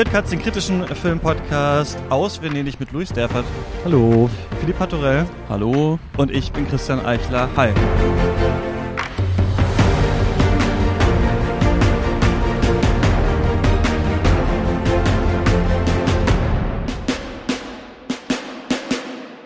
Ihr 0.00 0.10
hört 0.12 0.32
den 0.32 0.40
kritischen 0.40 0.86
Filmpodcast 0.86 1.98
aus 2.08 2.40
Venedig 2.40 2.80
mit 2.80 2.90
Luis 2.90 3.12
Derfert, 3.12 3.44
Hallo. 3.84 4.30
Philipp 4.58 4.78
Patorell 4.78 5.26
Hallo. 5.50 5.98
und 6.16 6.30
ich 6.30 6.50
bin 6.52 6.66
Christian 6.66 7.04
Eichler. 7.04 7.50
Hi. 7.54 7.74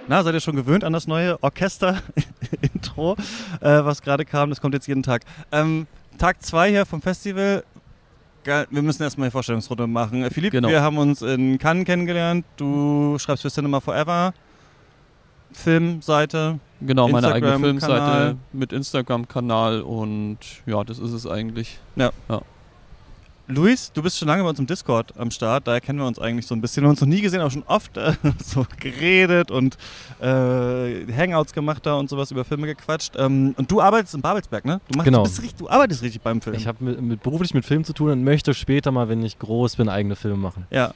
Na, 0.06 0.22
seid 0.22 0.34
ihr 0.34 0.40
schon 0.40 0.54
gewöhnt 0.54 0.84
an 0.84 0.92
das 0.92 1.08
neue 1.08 1.42
Orchester-Intro, 1.42 3.16
äh, 3.60 3.84
was 3.84 4.02
gerade 4.02 4.24
kam? 4.24 4.50
Das 4.50 4.60
kommt 4.60 4.74
jetzt 4.74 4.86
jeden 4.86 5.02
Tag. 5.02 5.22
Ähm, 5.50 5.88
Tag 6.16 6.40
2 6.44 6.70
hier 6.70 6.86
vom 6.86 7.02
Festival. 7.02 7.64
Wir 8.44 8.82
müssen 8.82 9.02
erstmal 9.02 9.26
eine 9.26 9.30
Vorstellungsrunde 9.30 9.86
machen. 9.86 10.22
Äh, 10.22 10.30
Philipp, 10.30 10.52
Genau. 10.52 10.68
wir 10.68 10.82
haben 10.82 10.98
uns 10.98 11.22
in 11.22 11.58
Cannes 11.58 11.84
kennengelernt. 11.86 12.44
Du 12.56 13.16
schreibst 13.18 13.42
für 13.42 13.50
Cinema 13.50 13.80
Forever. 13.80 14.32
Filmseite. 15.52 16.58
Genau, 16.80 17.08
meine 17.08 17.32
eigene. 17.32 17.58
Filmseite 17.58 18.36
mit 18.52 18.72
Instagram-Kanal 18.72 19.82
und 19.82 20.38
ja, 20.66 20.82
das 20.84 20.98
ist 20.98 21.12
es 21.12 21.26
eigentlich. 21.26 21.78
Luis, 23.46 23.92
du 23.92 24.02
bist 24.02 24.18
schon 24.18 24.28
lange 24.28 24.42
bei 24.42 24.48
uns 24.48 24.58
im 24.58 24.66
Discord 24.66 25.12
am 25.18 25.30
Start, 25.30 25.66
daher 25.66 25.82
kennen 25.82 25.98
wir 25.98 26.06
uns 26.06 26.18
eigentlich 26.18 26.46
so 26.46 26.54
ein 26.54 26.62
bisschen. 26.62 26.82
Wir 26.82 26.86
haben 26.86 26.92
uns 26.92 27.00
noch 27.02 27.08
nie 27.08 27.20
gesehen, 27.20 27.40
aber 27.42 27.50
schon 27.50 27.62
oft 27.64 27.94
äh, 27.98 28.14
so 28.42 28.64
geredet 28.80 29.50
und 29.50 29.76
äh, 30.20 30.26
Hangouts 31.12 31.52
gemacht 31.52 31.84
da 31.84 31.94
und 31.96 32.08
sowas 32.08 32.30
über 32.30 32.44
Filme 32.46 32.66
gequatscht. 32.66 33.12
Ähm, 33.18 33.54
und 33.58 33.70
du 33.70 33.82
arbeitest 33.82 34.14
in 34.14 34.22
Babelsberg, 34.22 34.64
ne? 34.64 34.80
Du, 34.90 34.96
machst, 34.96 35.04
Genau. 35.04 35.24
du, 35.24 35.28
richtig, 35.30 35.56
du 35.56 35.68
arbeitest 35.68 36.02
richtig 36.02 36.22
beim 36.22 36.40
Film. 36.40 36.56
Ich 36.56 36.66
habe 36.66 36.82
mit, 36.82 37.02
mit, 37.02 37.22
beruflich 37.22 37.52
mit 37.52 37.66
Film 37.66 37.84
zu 37.84 37.92
tun 37.92 38.10
und 38.10 38.24
möchte 38.24 38.54
später 38.54 38.90
mal, 38.92 39.10
wenn 39.10 39.22
ich 39.22 39.38
groß 39.38 39.76
bin, 39.76 39.90
eigene 39.90 40.16
Filme 40.16 40.38
machen. 40.38 40.66
ja. 40.70 40.92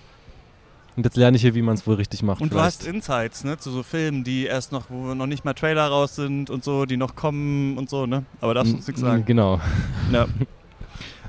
Und 0.96 1.04
jetzt 1.04 1.16
lerne 1.16 1.36
ich 1.36 1.42
hier, 1.42 1.54
wie 1.54 1.62
man 1.62 1.74
es 1.76 1.86
wohl 1.86 1.94
richtig 1.94 2.24
macht. 2.24 2.40
Und 2.40 2.48
du 2.52 2.56
vielleicht. 2.56 2.80
hast 2.80 2.86
Insights, 2.88 3.44
ne, 3.44 3.56
zu 3.56 3.70
so 3.70 3.84
Filmen, 3.84 4.24
die 4.24 4.46
erst 4.46 4.72
noch, 4.72 4.86
wo 4.90 5.14
noch 5.14 5.26
nicht 5.26 5.44
mal 5.44 5.54
Trailer 5.54 5.86
raus 5.86 6.16
sind 6.16 6.50
und 6.50 6.64
so, 6.64 6.86
die 6.86 6.96
noch 6.96 7.14
kommen 7.14 7.78
und 7.78 7.88
so, 7.88 8.06
ne? 8.06 8.24
Aber 8.40 8.52
darfst 8.52 8.72
du 8.72 8.76
uns 8.78 8.88
nichts 8.88 9.00
sagen. 9.00 9.24
Genau. 9.24 9.60
Ja. 10.10 10.26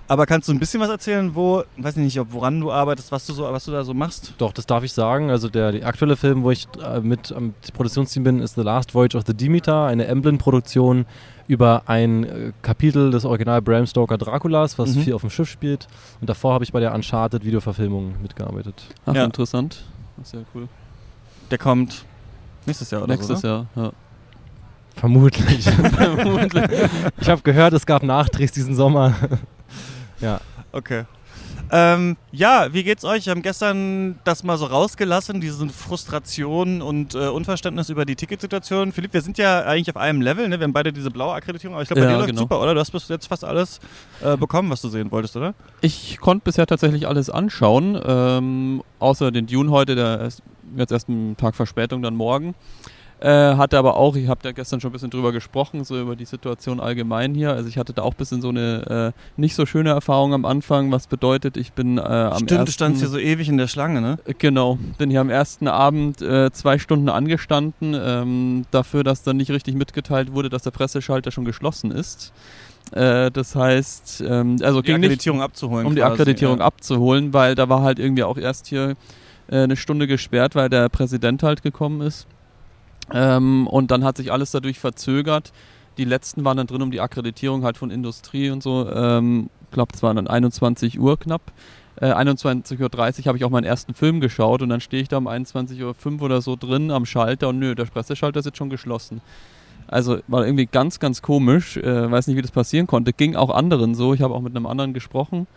Aber 0.10 0.26
kannst 0.26 0.48
du 0.50 0.54
ein 0.54 0.60
bisschen 0.60 0.82
was 0.82 0.90
erzählen, 0.90 1.36
wo, 1.36 1.64
weiß 1.78 1.96
ich 1.98 2.04
nicht, 2.04 2.20
ob 2.20 2.34
woran 2.34 2.60
du 2.60 2.72
arbeitest, 2.72 3.12
was 3.12 3.26
du 3.28 3.34
so, 3.34 3.44
was 3.44 3.64
du 3.66 3.72
da 3.72 3.84
so 3.84 3.94
machst? 3.94 4.34
Doch, 4.40 4.52
das 4.52 4.66
darf 4.66 4.84
ich 4.84 4.92
sagen. 4.92 5.30
Also 5.30 5.50
der, 5.50 5.72
der 5.72 5.86
aktuelle 5.86 6.18
Film, 6.18 6.42
wo 6.44 6.50
ich 6.50 6.68
äh, 6.84 7.00
mit 7.00 7.32
am 7.32 7.54
Produktionsteam 7.74 8.24
bin, 8.24 8.40
ist 8.42 8.56
The 8.56 8.62
Last 8.62 8.96
Voyage 8.96 9.16
of 9.16 9.24
the 9.28 9.36
Demeter, 9.36 9.86
eine 9.86 10.06
Emblem-Produktion 10.08 11.06
über 11.48 11.84
ein 11.86 12.24
äh, 12.24 12.52
Kapitel 12.64 13.12
des 13.12 13.24
Original 13.24 13.62
Bram 13.62 13.86
Stoker 13.86 14.18
Draculas, 14.18 14.80
was 14.80 14.96
Mhm. 14.96 15.02
viel 15.02 15.14
auf 15.14 15.22
dem 15.22 15.30
Schiff 15.30 15.48
spielt. 15.50 15.88
Und 16.22 16.30
davor 16.30 16.54
habe 16.56 16.64
ich 16.64 16.72
bei 16.74 16.80
der 16.80 16.94
Uncharted 16.96 17.46
Videoverfilmung 17.46 18.16
mitgearbeitet. 18.22 18.84
Ach, 19.06 19.14
Ja. 19.14 19.26
interessant. 19.26 19.84
Das 20.18 20.28
ist 20.28 20.34
ja 20.34 20.40
cool. 20.56 20.68
Der 21.52 21.58
kommt 21.60 22.04
nächstes 22.66 22.90
Jahr 22.92 23.04
oder 23.04 23.14
Nächstes 23.14 23.42
so, 23.42 23.48
ne? 23.48 23.68
Jahr, 23.76 23.84
ja. 23.86 23.92
Vermutlich. 24.96 25.66
ich 27.22 27.30
habe 27.30 27.42
gehört, 27.44 27.74
es 27.74 27.86
gab 27.86 28.02
Nachdrehs 28.04 28.52
diesen 28.52 28.76
Sommer. 28.76 29.14
Ja. 30.22 30.40
Okay. 30.72 31.06
Ähm, 31.72 32.18
ja, 32.32 32.74
wie 32.74 32.84
geht's 32.84 33.06
euch? 33.06 33.28
Wir 33.28 33.32
haben 33.32 33.44
gestern 33.44 34.20
das 34.24 34.44
mal 34.44 34.58
so 34.58 34.66
rausgelassen, 34.66 35.40
diese 35.40 35.70
Frustration 35.70 36.82
und 36.82 37.14
äh, 37.14 37.28
Unverständnis 37.28 37.90
über 37.90 38.06
die 38.06 38.16
Ticketsituation. 38.16 38.92
Philipp, 38.92 39.14
wir 39.14 39.22
sind 39.22 39.38
ja 39.38 39.62
eigentlich 39.62 39.90
auf 39.90 40.02
einem 40.02 40.22
Level, 40.22 40.50
ne? 40.50 40.60
Wir 40.60 40.64
haben 40.64 40.74
beide 40.74 40.92
diese 40.92 41.12
blaue 41.12 41.34
Akkreditierung, 41.36 41.76
aber 41.76 41.84
ich 41.84 41.90
glaube, 41.90 42.02
bei 42.02 42.06
Ja, 42.08 42.14
dir 42.14 42.18
läuft 42.18 42.30
genau. 42.30 42.42
super, 42.42 42.60
oder? 42.60 42.74
Du 42.74 42.80
hast 42.80 42.92
bis 42.92 43.08
jetzt 43.08 43.28
fast 43.28 43.44
alles 43.46 43.80
äh, 44.24 44.36
bekommen, 44.36 44.72
was 44.72 44.82
du 44.82 44.90
sehen 44.90 45.12
wolltest, 45.12 45.38
oder? 45.38 45.54
Ich 45.82 46.18
konnte 46.20 46.44
bisher 46.44 46.66
tatsächlich 46.66 47.08
alles 47.08 47.30
anschauen, 47.30 48.02
ähm, 48.04 48.84
außer 48.98 49.32
den 49.32 49.46
Dune 49.46 49.70
heute, 49.70 49.94
der 49.94 50.22
ist 50.22 50.42
jetzt 50.76 50.92
erst 50.92 51.08
einen 51.08 51.38
Tag 51.38 51.56
Verspätung, 51.56 52.02
dann 52.02 52.16
morgen. 52.16 52.56
Äh, 53.22 53.56
hatte 53.56 53.78
aber 53.78 53.98
auch, 53.98 54.16
ich 54.16 54.30
habe 54.30 54.40
da 54.42 54.54
gestern 54.54 54.80
schon 54.80 54.92
ein 54.92 54.94
bisschen 54.94 55.10
drüber 55.10 55.34
gesprochen, 55.34 55.84
so 55.84 56.00
über 56.00 56.16
die 56.16 56.24
Situation 56.24 56.80
allgemein 56.80 57.36
hier. 57.36 57.52
Also 57.52 57.68
ich 57.68 57.78
hatte 57.78 57.92
da 57.92 58.04
auch 58.04 58.14
ein 58.14 58.18
bisschen 58.18 58.42
so 58.42 58.48
eine 58.48 59.14
äh, 59.14 59.40
nicht 59.40 59.56
so 59.56 59.66
schöne 59.66 59.90
Erfahrung 59.90 60.34
am 60.34 60.46
Anfang, 60.46 60.90
was 60.94 61.08
bedeutet, 61.08 61.58
ich 61.58 61.74
bin 61.74 61.98
äh, 61.98 62.02
am 62.02 62.36
Stimmt, 62.36 62.52
du 62.52 62.56
ersten, 62.56 62.72
standst 62.72 63.02
hier 63.02 63.10
so 63.10 63.18
ewig 63.18 63.50
in 63.50 63.58
der 63.58 63.68
Schlange, 63.68 64.00
ne? 64.00 64.20
Äh, 64.26 64.36
Genau, 64.38 64.80
bin 64.98 65.10
hier 65.10 65.20
am 65.20 65.30
ersten 65.30 65.68
Abend 65.68 66.22
äh, 66.22 66.50
zwei 66.52 66.80
Stunden 66.80 67.10
angestanden, 67.10 67.94
ähm, 67.94 68.66
dafür, 68.72 69.04
dass 69.04 69.22
dann 69.24 69.36
nicht 69.36 69.52
richtig 69.52 69.76
mitgeteilt 69.76 70.34
wurde, 70.34 70.48
dass 70.50 70.64
der 70.64 70.72
Presseschalter 70.72 71.32
schon 71.32 71.44
geschlossen 71.44 71.92
ist. 71.92 72.32
Äh, 72.92 73.32
das 73.32 73.54
heißt, 73.54 74.24
ähm, 74.26 74.58
also 74.64 74.82
Die 74.82 74.88
ging 74.88 75.02
nicht 75.02 75.08
Akkreditierung 75.08 75.42
abzuholen. 75.42 75.86
um 75.86 75.94
die 75.96 76.02
quasi, 76.02 76.14
Akkreditierung 76.14 76.60
ja. 76.60 76.66
abzuholen, 76.66 77.34
weil 77.34 77.56
da 77.56 77.68
war 77.68 77.82
halt 77.82 78.00
irgendwie 78.00 78.24
auch 78.24 78.38
erst 78.38 78.68
hier 78.68 78.96
äh, 79.52 79.58
eine 79.58 79.76
Stunde 79.76 80.08
gesperrt, 80.08 80.56
weil 80.56 80.70
der 80.70 80.88
Präsident 80.88 81.44
halt 81.44 81.62
gekommen 81.64 82.00
ist. 82.02 82.26
Ähm, 83.14 83.68
und 83.68 83.92
dann 83.92 84.04
hat 84.04 84.18
sich 84.18 84.32
alles 84.32 84.52
dadurch 84.52 84.80
verzögert. 84.80 85.52
Die 85.98 86.06
letzten 86.06 86.46
waren 86.46 86.58
dann 86.58 86.68
drin 86.68 86.82
um 86.82 86.92
die 86.92 87.02
Akkreditierung 87.02 87.64
halt 87.64 87.78
von 87.78 87.92
Industrie 87.92 88.50
und 88.52 88.64
so. 88.64 88.90
Ähm, 88.90 89.50
ich 89.66 89.72
glaube, 89.72 89.92
es 89.94 90.02
waren 90.02 90.16
dann 90.16 90.28
21 90.28 91.00
Uhr 91.00 91.20
knapp. 91.20 91.52
Äh, 91.98 92.14
21.30 92.14 92.80
Uhr 92.80 93.26
habe 93.26 93.38
ich 93.38 93.44
auch 93.44 93.50
meinen 93.50 93.66
ersten 93.66 93.94
Film 93.94 94.22
geschaut 94.22 94.62
und 94.62 94.70
dann 94.70 94.82
stehe 94.82 95.02
ich 95.02 95.10
da 95.10 95.18
um 95.18 95.28
21.05 95.28 95.84
Uhr 96.18 96.22
oder 96.22 96.42
so 96.42 96.56
drin 96.56 96.92
am 96.92 97.06
Schalter 97.06 97.50
und 97.50 97.60
nö, 97.60 97.76
der 97.76 97.86
Presseschalter 97.86 98.40
ist 98.40 98.46
jetzt 98.46 98.58
schon 98.58 98.70
geschlossen. 98.70 99.22
Also 99.88 100.20
war 100.28 100.46
irgendwie 100.46 100.68
ganz, 100.68 101.00
ganz 101.00 101.22
komisch. 101.22 101.78
Äh, 101.78 102.10
weiß 102.10 102.28
nicht, 102.28 102.38
wie 102.38 102.42
das 102.42 102.52
passieren 102.52 102.88
konnte. 102.88 103.12
Ging 103.12 103.36
auch 103.36 103.50
anderen 103.50 103.96
so. 103.96 104.14
Ich 104.14 104.22
habe 104.22 104.34
auch 104.34 104.42
mit 104.42 104.56
einem 104.56 104.68
anderen 104.68 104.94
gesprochen. 104.94 105.48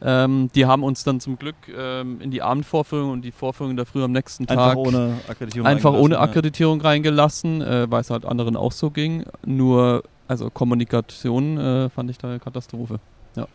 Ähm, 0.00 0.50
die 0.54 0.66
haben 0.66 0.82
uns 0.84 1.04
dann 1.04 1.20
zum 1.20 1.38
Glück 1.38 1.56
ähm, 1.76 2.20
in 2.20 2.30
die 2.30 2.42
Abendvorführung 2.42 3.10
und 3.10 3.22
die 3.22 3.32
Vorführung 3.32 3.76
der 3.76 3.86
früh 3.86 4.02
am 4.02 4.12
nächsten 4.12 4.48
Einfach 4.48 4.68
Tag 4.68 4.76
ohne 4.76 5.18
Akkreditierung. 5.28 5.66
einfach 5.66 5.92
ohne 5.92 6.18
Akkreditierung 6.18 6.80
reingelassen, 6.80 7.62
äh, 7.62 7.90
weil 7.90 8.00
es 8.00 8.10
halt 8.10 8.24
anderen 8.24 8.56
auch 8.56 8.72
so 8.72 8.90
ging. 8.90 9.24
Nur, 9.44 10.04
also 10.28 10.50
Kommunikation 10.50 11.58
äh, 11.58 11.88
fand 11.90 12.10
ich 12.10 12.18
da 12.18 12.28
eine 12.28 12.38
Katastrophe. 12.38 13.00
Ja. 13.34 13.46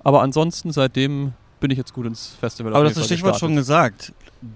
Aber 0.00 0.22
ansonsten, 0.22 0.70
seitdem 0.70 1.32
bin 1.60 1.70
ich 1.70 1.78
jetzt 1.78 1.94
gut 1.94 2.06
ins 2.06 2.36
Festival. 2.38 2.74
Aber 2.74 2.84
das 2.84 2.92
ist 2.92 2.98
das 2.98 3.06
Stichwort 3.06 3.38
schon 3.38 3.56
gesagt. 3.56 4.12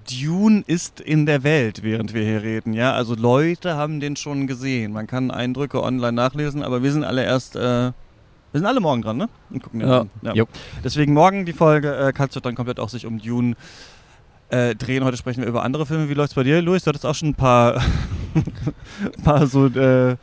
Dune 0.09 0.63
ist 0.67 1.01
in 1.01 1.27
der 1.27 1.43
Welt, 1.43 1.83
während 1.83 2.15
wir 2.15 2.23
hier 2.23 2.43
reden. 2.43 2.75
Ja, 2.75 2.93
also 2.93 3.15
Leute 3.15 3.75
haben 3.77 4.01
den 4.01 4.17
schon 4.17 4.47
gesehen. 4.47 4.93
Man 4.93 5.07
kann 5.07 5.31
Eindrücke 5.31 5.83
online 5.83 6.13
nachlesen, 6.13 6.63
aber 6.63 6.83
wir 6.83 6.93
sind 6.93 7.05
alle 7.05 7.25
erst, 7.25 7.57
äh, 7.57 7.93
wir 8.53 8.59
sind 8.61 8.67
alle 8.67 8.81
morgen 8.81 9.03
dran, 9.03 9.17
ne? 9.17 9.29
Und 9.51 9.63
gucken 9.63 9.81
Ja. 9.81 10.07
Ja. 10.23 10.35
Jo. 10.35 10.47
Deswegen 10.85 11.13
morgen 11.15 11.45
die 11.47 11.53
Folge. 11.53 11.95
Äh, 11.97 12.13
kannst 12.13 12.37
du 12.37 12.41
dann 12.41 12.55
komplett 12.55 12.81
auch 12.81 12.89
sich 12.89 13.07
um 13.07 13.19
Dune 13.21 13.55
äh, 14.51 14.75
drehen. 14.75 15.05
Heute 15.05 15.17
sprechen 15.17 15.43
wir 15.43 15.49
über 15.49 15.63
andere 15.63 15.87
Filme. 15.87 16.09
Wie 16.09 16.15
läuft's 16.15 16.35
bei 16.35 16.43
dir, 16.43 16.61
Luis? 16.61 16.83
Du 16.85 16.89
hattest 16.89 17.07
auch 17.07 17.15
schon 17.15 17.29
ein 17.29 17.35
paar, 17.35 17.81
paar 19.25 19.47
so 19.47 19.67
äh, 19.67 20.17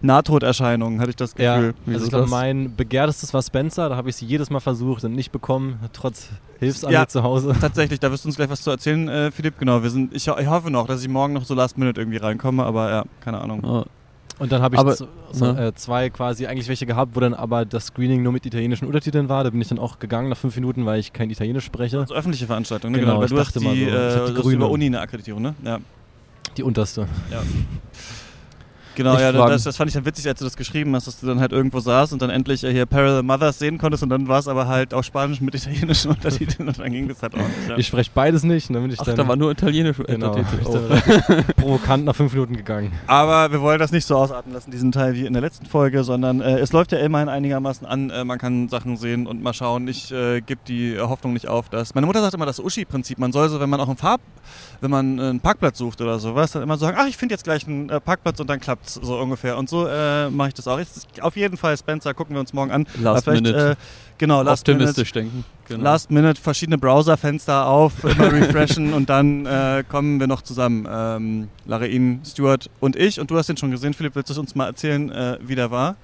Nahtoderscheinungen, 0.00 1.00
hatte 1.00 1.10
ich 1.10 1.16
das 1.16 1.34
Ja, 1.38 1.56
Gefühl. 1.56 1.74
Wieso 1.86 1.94
also 1.96 2.04
ich 2.06 2.10
glaube, 2.10 2.26
mein 2.28 2.74
begehrtestes 2.76 3.34
war 3.34 3.42
Spencer. 3.42 3.88
Da 3.88 3.96
habe 3.96 4.08
ich 4.08 4.16
es 4.16 4.20
jedes 4.20 4.50
Mal 4.50 4.60
versucht 4.60 5.04
und 5.04 5.14
nicht 5.14 5.32
bekommen, 5.32 5.78
trotz 5.92 6.28
Hilfsangel 6.60 6.94
Ja. 6.94 7.06
zu 7.08 7.22
Hause. 7.22 7.54
Tatsächlich, 7.60 8.00
da 8.00 8.10
wirst 8.10 8.24
du 8.24 8.28
uns 8.28 8.36
gleich 8.36 8.50
was 8.50 8.62
zu 8.62 8.70
erzählen, 8.70 9.08
äh, 9.08 9.30
Philipp. 9.30 9.58
Genau, 9.58 9.82
wir 9.82 9.90
sind, 9.90 10.14
ich, 10.14 10.26
ich 10.28 10.46
hoffe 10.48 10.70
noch, 10.70 10.86
dass 10.86 11.02
ich 11.02 11.08
morgen 11.08 11.32
noch 11.34 11.44
so 11.44 11.54
Last 11.54 11.78
Minute 11.78 12.00
irgendwie 12.00 12.18
reinkomme, 12.18 12.64
aber 12.64 12.90
ja, 12.90 13.04
keine 13.20 13.40
Ahnung. 13.40 13.62
Ja. 13.64 13.84
Und 14.38 14.52
dann 14.52 14.62
habe 14.62 14.76
ich 14.76 14.80
Aber- 14.80 14.94
so, 14.94 15.08
so, 15.32 15.46
ja. 15.46 15.66
äh, 15.68 15.74
zwei 15.74 16.10
quasi 16.10 16.46
eigentlich 16.46 16.68
welche 16.68 16.86
gehabt, 16.86 17.16
wo 17.16 17.20
dann 17.20 17.34
aber 17.34 17.64
das 17.64 17.86
Screening 17.86 18.22
nur 18.22 18.32
mit 18.32 18.46
italienischen 18.46 18.86
Untertiteln 18.86 19.28
war. 19.28 19.42
Da 19.44 19.50
bin 19.50 19.60
ich 19.60 19.68
dann 19.68 19.78
auch 19.80 19.98
gegangen 19.98 20.28
nach 20.28 20.36
fünf 20.36 20.54
Minuten, 20.54 20.86
weil 20.86 21.00
ich 21.00 21.12
kein 21.12 21.28
Italienisch 21.30 21.64
spreche. 21.64 21.98
Also 22.00 22.14
öffentliche 22.14 22.46
Veranstaltung, 22.46 22.92
ne? 22.92 23.00
Genau, 23.00 23.18
Weil 23.18 23.24
ich 23.24 23.30
du 23.32 23.38
hast 23.38 23.54
dachte 23.56 23.60
mal 23.64 23.74
die, 23.74 23.84
so. 23.84 23.90
Äh, 23.90 24.26
die 24.28 24.34
grüne. 24.34 24.54
über 24.56 24.70
Uni 24.70 24.86
eine 24.86 25.00
Akkreditierung, 25.00 25.42
ne? 25.42 25.54
Ja. 25.64 25.78
Die 26.56 26.62
unterste. 26.62 27.08
ja. 27.32 27.42
Genau, 28.98 29.16
ja, 29.16 29.30
das, 29.30 29.62
das 29.62 29.76
fand 29.76 29.86
ich 29.86 29.94
dann 29.94 30.04
witzig, 30.04 30.26
als 30.26 30.40
du 30.40 30.44
das 30.44 30.56
geschrieben 30.56 30.92
hast, 30.96 31.06
dass 31.06 31.20
du 31.20 31.26
dann 31.28 31.38
halt 31.38 31.52
irgendwo 31.52 31.78
saßt 31.78 32.12
und 32.12 32.20
dann 32.20 32.30
endlich 32.30 32.64
äh, 32.64 32.72
hier 32.72 32.84
Parallel 32.84 33.22
Mothers 33.22 33.60
sehen 33.60 33.78
konntest 33.78 34.02
und 34.02 34.08
dann 34.08 34.26
war 34.26 34.40
es 34.40 34.48
aber 34.48 34.66
halt 34.66 34.92
auf 34.92 35.04
Spanisch 35.04 35.40
mit 35.40 35.54
italienischen 35.54 36.10
Untertiteln 36.16 36.66
und 36.66 36.80
dann 36.80 36.90
ging 36.90 37.06
das 37.06 37.22
halt 37.22 37.34
auch 37.34 37.38
nicht. 37.38 37.68
Ja. 37.68 37.78
Ich 37.78 37.86
spreche 37.86 38.10
beides 38.12 38.42
nicht. 38.42 38.68
Und 38.68 38.74
dann 38.74 38.82
bin 38.82 38.92
ich 38.92 38.98
Ach, 38.98 39.04
dann, 39.04 39.14
da 39.14 39.28
war 39.28 39.36
nur 39.36 39.52
italienisch 39.52 39.98
genau, 39.98 40.34
Untertitel. 40.34 40.64
Oh. 40.66 41.52
provokant 41.60 42.06
nach 42.06 42.16
fünf 42.16 42.32
Minuten 42.32 42.56
gegangen. 42.56 42.90
Aber 43.06 43.52
wir 43.52 43.60
wollen 43.60 43.78
das 43.78 43.92
nicht 43.92 44.04
so 44.04 44.16
ausarten 44.16 44.52
lassen, 44.52 44.72
diesen 44.72 44.90
Teil 44.90 45.14
wie 45.14 45.26
in 45.26 45.32
der 45.32 45.42
letzten 45.42 45.66
Folge, 45.66 46.02
sondern 46.02 46.40
äh, 46.40 46.58
es 46.58 46.72
läuft 46.72 46.90
ja 46.90 46.98
immerhin 46.98 47.28
einigermaßen 47.28 47.86
an. 47.86 48.10
Äh, 48.10 48.24
man 48.24 48.38
kann 48.38 48.68
Sachen 48.68 48.96
sehen 48.96 49.28
und 49.28 49.40
mal 49.44 49.52
schauen. 49.52 49.86
Ich 49.86 50.10
äh, 50.10 50.40
gebe 50.40 50.62
die 50.66 50.98
Hoffnung 50.98 51.34
nicht 51.34 51.46
auf, 51.46 51.68
dass. 51.68 51.94
Meine 51.94 52.08
Mutter 52.08 52.20
sagt 52.20 52.34
immer 52.34 52.46
das 52.46 52.58
Uschi-Prinzip. 52.58 53.20
Man 53.20 53.30
soll 53.30 53.48
so, 53.48 53.60
wenn 53.60 53.70
man 53.70 53.80
auch 53.80 53.86
einen 53.86 53.96
Farb, 53.96 54.20
wenn 54.80 54.90
man 54.90 55.20
äh, 55.20 55.22
einen 55.22 55.38
Parkplatz 55.40 55.78
sucht 55.78 56.00
oder 56.00 56.18
sowas, 56.18 56.50
dann 56.50 56.64
immer 56.64 56.76
so 56.76 56.86
sagen, 56.86 56.96
ach, 57.00 57.06
ich 57.06 57.16
finde 57.16 57.34
jetzt 57.34 57.44
gleich 57.44 57.64
einen 57.68 57.90
äh, 57.90 58.00
Parkplatz 58.00 58.40
und 58.40 58.50
dann 58.50 58.58
klappt's 58.88 59.06
so 59.06 59.18
ungefähr. 59.18 59.56
Und 59.56 59.68
so 59.68 59.86
äh, 59.86 60.30
mache 60.30 60.48
ich 60.48 60.54
das 60.54 60.66
auch. 60.68 60.78
Jetzt, 60.78 61.06
auf 61.20 61.36
jeden 61.36 61.56
Fall 61.56 61.76
Spencer, 61.76 62.14
gucken 62.14 62.34
wir 62.34 62.40
uns 62.40 62.52
morgen 62.52 62.70
an. 62.70 62.86
Last 63.00 63.26
Minute. 63.26 63.70
Äh, 63.70 63.76
genau, 64.18 64.42
Last 64.42 64.66
Minute. 64.66 64.84
Optimistisch 64.84 65.12
denken. 65.12 65.44
Genau. 65.68 65.84
Last 65.84 66.10
Minute, 66.10 66.40
verschiedene 66.40 66.78
Browserfenster 66.78 67.66
auf, 67.66 68.04
immer 68.04 68.32
refreshen 68.32 68.94
und 68.94 69.10
dann 69.10 69.44
äh, 69.44 69.84
kommen 69.88 70.18
wir 70.18 70.26
noch 70.26 70.42
zusammen. 70.42 70.88
Ähm, 70.90 71.48
Larein, 71.66 72.20
Stuart 72.24 72.70
und 72.80 72.96
ich. 72.96 73.20
Und 73.20 73.30
du 73.30 73.36
hast 73.36 73.48
den 73.48 73.56
schon 73.56 73.70
gesehen, 73.70 73.94
Philipp, 73.94 74.14
willst 74.14 74.34
du 74.34 74.40
uns 74.40 74.54
mal 74.54 74.66
erzählen, 74.66 75.10
äh, 75.10 75.38
wie 75.42 75.54
der 75.54 75.70
war? 75.70 75.96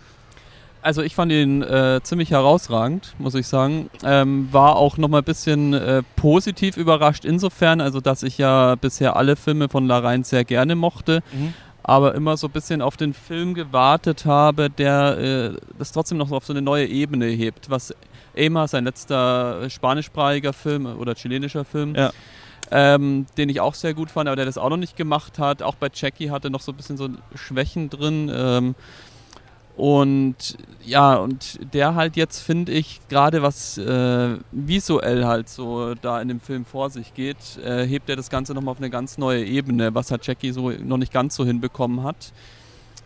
Also 0.83 1.01
ich 1.01 1.15
fand 1.15 1.33
ihn 1.33 1.63
äh, 1.63 2.01
ziemlich 2.03 2.31
herausragend, 2.31 3.15
muss 3.19 3.35
ich 3.35 3.47
sagen. 3.47 3.89
Ähm, 4.05 4.49
war 4.53 4.77
auch 4.77 4.99
nochmal 4.99 5.23
ein 5.23 5.25
bisschen 5.25 5.73
äh, 5.73 6.03
positiv 6.15 6.77
überrascht 6.77 7.25
insofern, 7.25 7.81
also 7.81 8.03
dass 8.03 8.23
ich 8.23 8.37
ja 8.37 8.75
bisher 8.75 9.17
alle 9.17 9.37
Filme 9.37 9.71
von 9.71 9.87
Larein 9.87 10.25
sehr 10.25 10.45
gerne 10.45 10.75
mochte, 10.75 11.23
Mhm. 11.33 11.55
Aber 11.85 12.15
immer 12.15 12.37
so 12.37 12.49
ein 12.49 12.51
bisschen 12.51 12.81
auf 12.83 12.97
den 12.97 13.13
Film 13.15 13.53
gewartet 13.55 14.25
habe, 14.25 14.71
der 14.71 15.19
äh, 15.19 15.59
das 15.79 15.93
trotzdem 15.93 16.19
noch 16.19 16.29
so 16.29 16.37
auf 16.37 16.45
so 16.47 16.53
eine 16.53 16.63
neue 16.63 16.87
Ebene 16.87 17.27
hebt. 17.27 17.69
Was 17.71 17.95
Ema, 18.35 18.67
sein 18.67 18.85
letzter 18.85 19.63
äh, 19.63 19.71
spanischsprachiger 19.71 20.53
Film 20.55 20.87
oder 20.87 21.15
chilenischer 21.15 21.65
Film, 21.65 21.95
Ja. 21.95 22.11
ähm, 22.71 23.27
den 23.37 23.51
ich 23.51 23.61
auch 23.61 23.75
sehr 23.75 23.93
gut 23.95 24.11
fand, 24.11 24.29
aber 24.29 24.37
der 24.37 24.47
das 24.47 24.57
auch 24.59 24.71
noch 24.71 24.79
nicht 24.79 24.97
gemacht 24.97 25.39
hat. 25.39 25.63
Auch 25.63 25.75
bei 25.75 25.89
Jackie 25.93 26.31
hatte 26.31 26.51
noch 26.51 26.63
so 26.63 26.73
ein 26.73 26.77
bisschen 26.77 26.97
so 26.97 27.09
Schwächen 27.35 27.91
drin. 27.91 28.33
Ähm, 28.35 28.75
und 29.77 30.57
ja, 30.85 31.17
und 31.17 31.59
der 31.75 31.95
halt 31.95 32.17
jetzt, 32.17 32.41
finde 32.41 32.73
ich, 32.73 33.01
gerade 33.09 33.43
was 33.43 33.77
äh, 33.79 34.37
visuell 34.53 35.25
halt 35.25 35.49
so 35.49 35.95
da 35.95 36.21
in 36.21 36.29
dem 36.29 36.41
Film 36.41 36.65
vor 36.65 36.91
sich 36.91 37.15
geht, 37.15 37.59
äh, 37.65 37.85
hebt 37.85 38.09
er 38.09 38.17
das 38.17 38.31
Ganze 38.31 38.55
nochmal 38.55 38.73
auf 38.73 38.79
eine 38.79 38.91
ganz 38.91 39.19
neue 39.19 39.45
Ebene, 39.45 39.95
was 39.95 40.11
hat 40.11 40.27
Jackie 40.27 40.53
so 40.53 40.71
noch 40.71 40.99
nicht 40.99 41.13
ganz 41.13 41.35
so 41.35 41.45
hinbekommen 41.45 42.05
hat. 42.05 42.33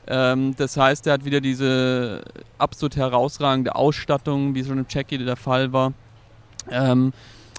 Ähm, 0.07 0.57
das 0.57 0.77
heißt, 0.77 1.07
er 1.07 1.15
hat 1.15 1.25
wieder 1.25 1.41
diese 1.41 2.23
absolut 2.59 2.97
herausragende 2.97 3.75
Ausstattung, 3.75 4.55
wie 4.55 4.65
schon 4.65 4.79
im 4.79 4.87
Jackie 4.89 5.19
der 5.19 5.37
Fall 5.37 5.73
war. 5.73 5.95
Ähm, 6.71 7.13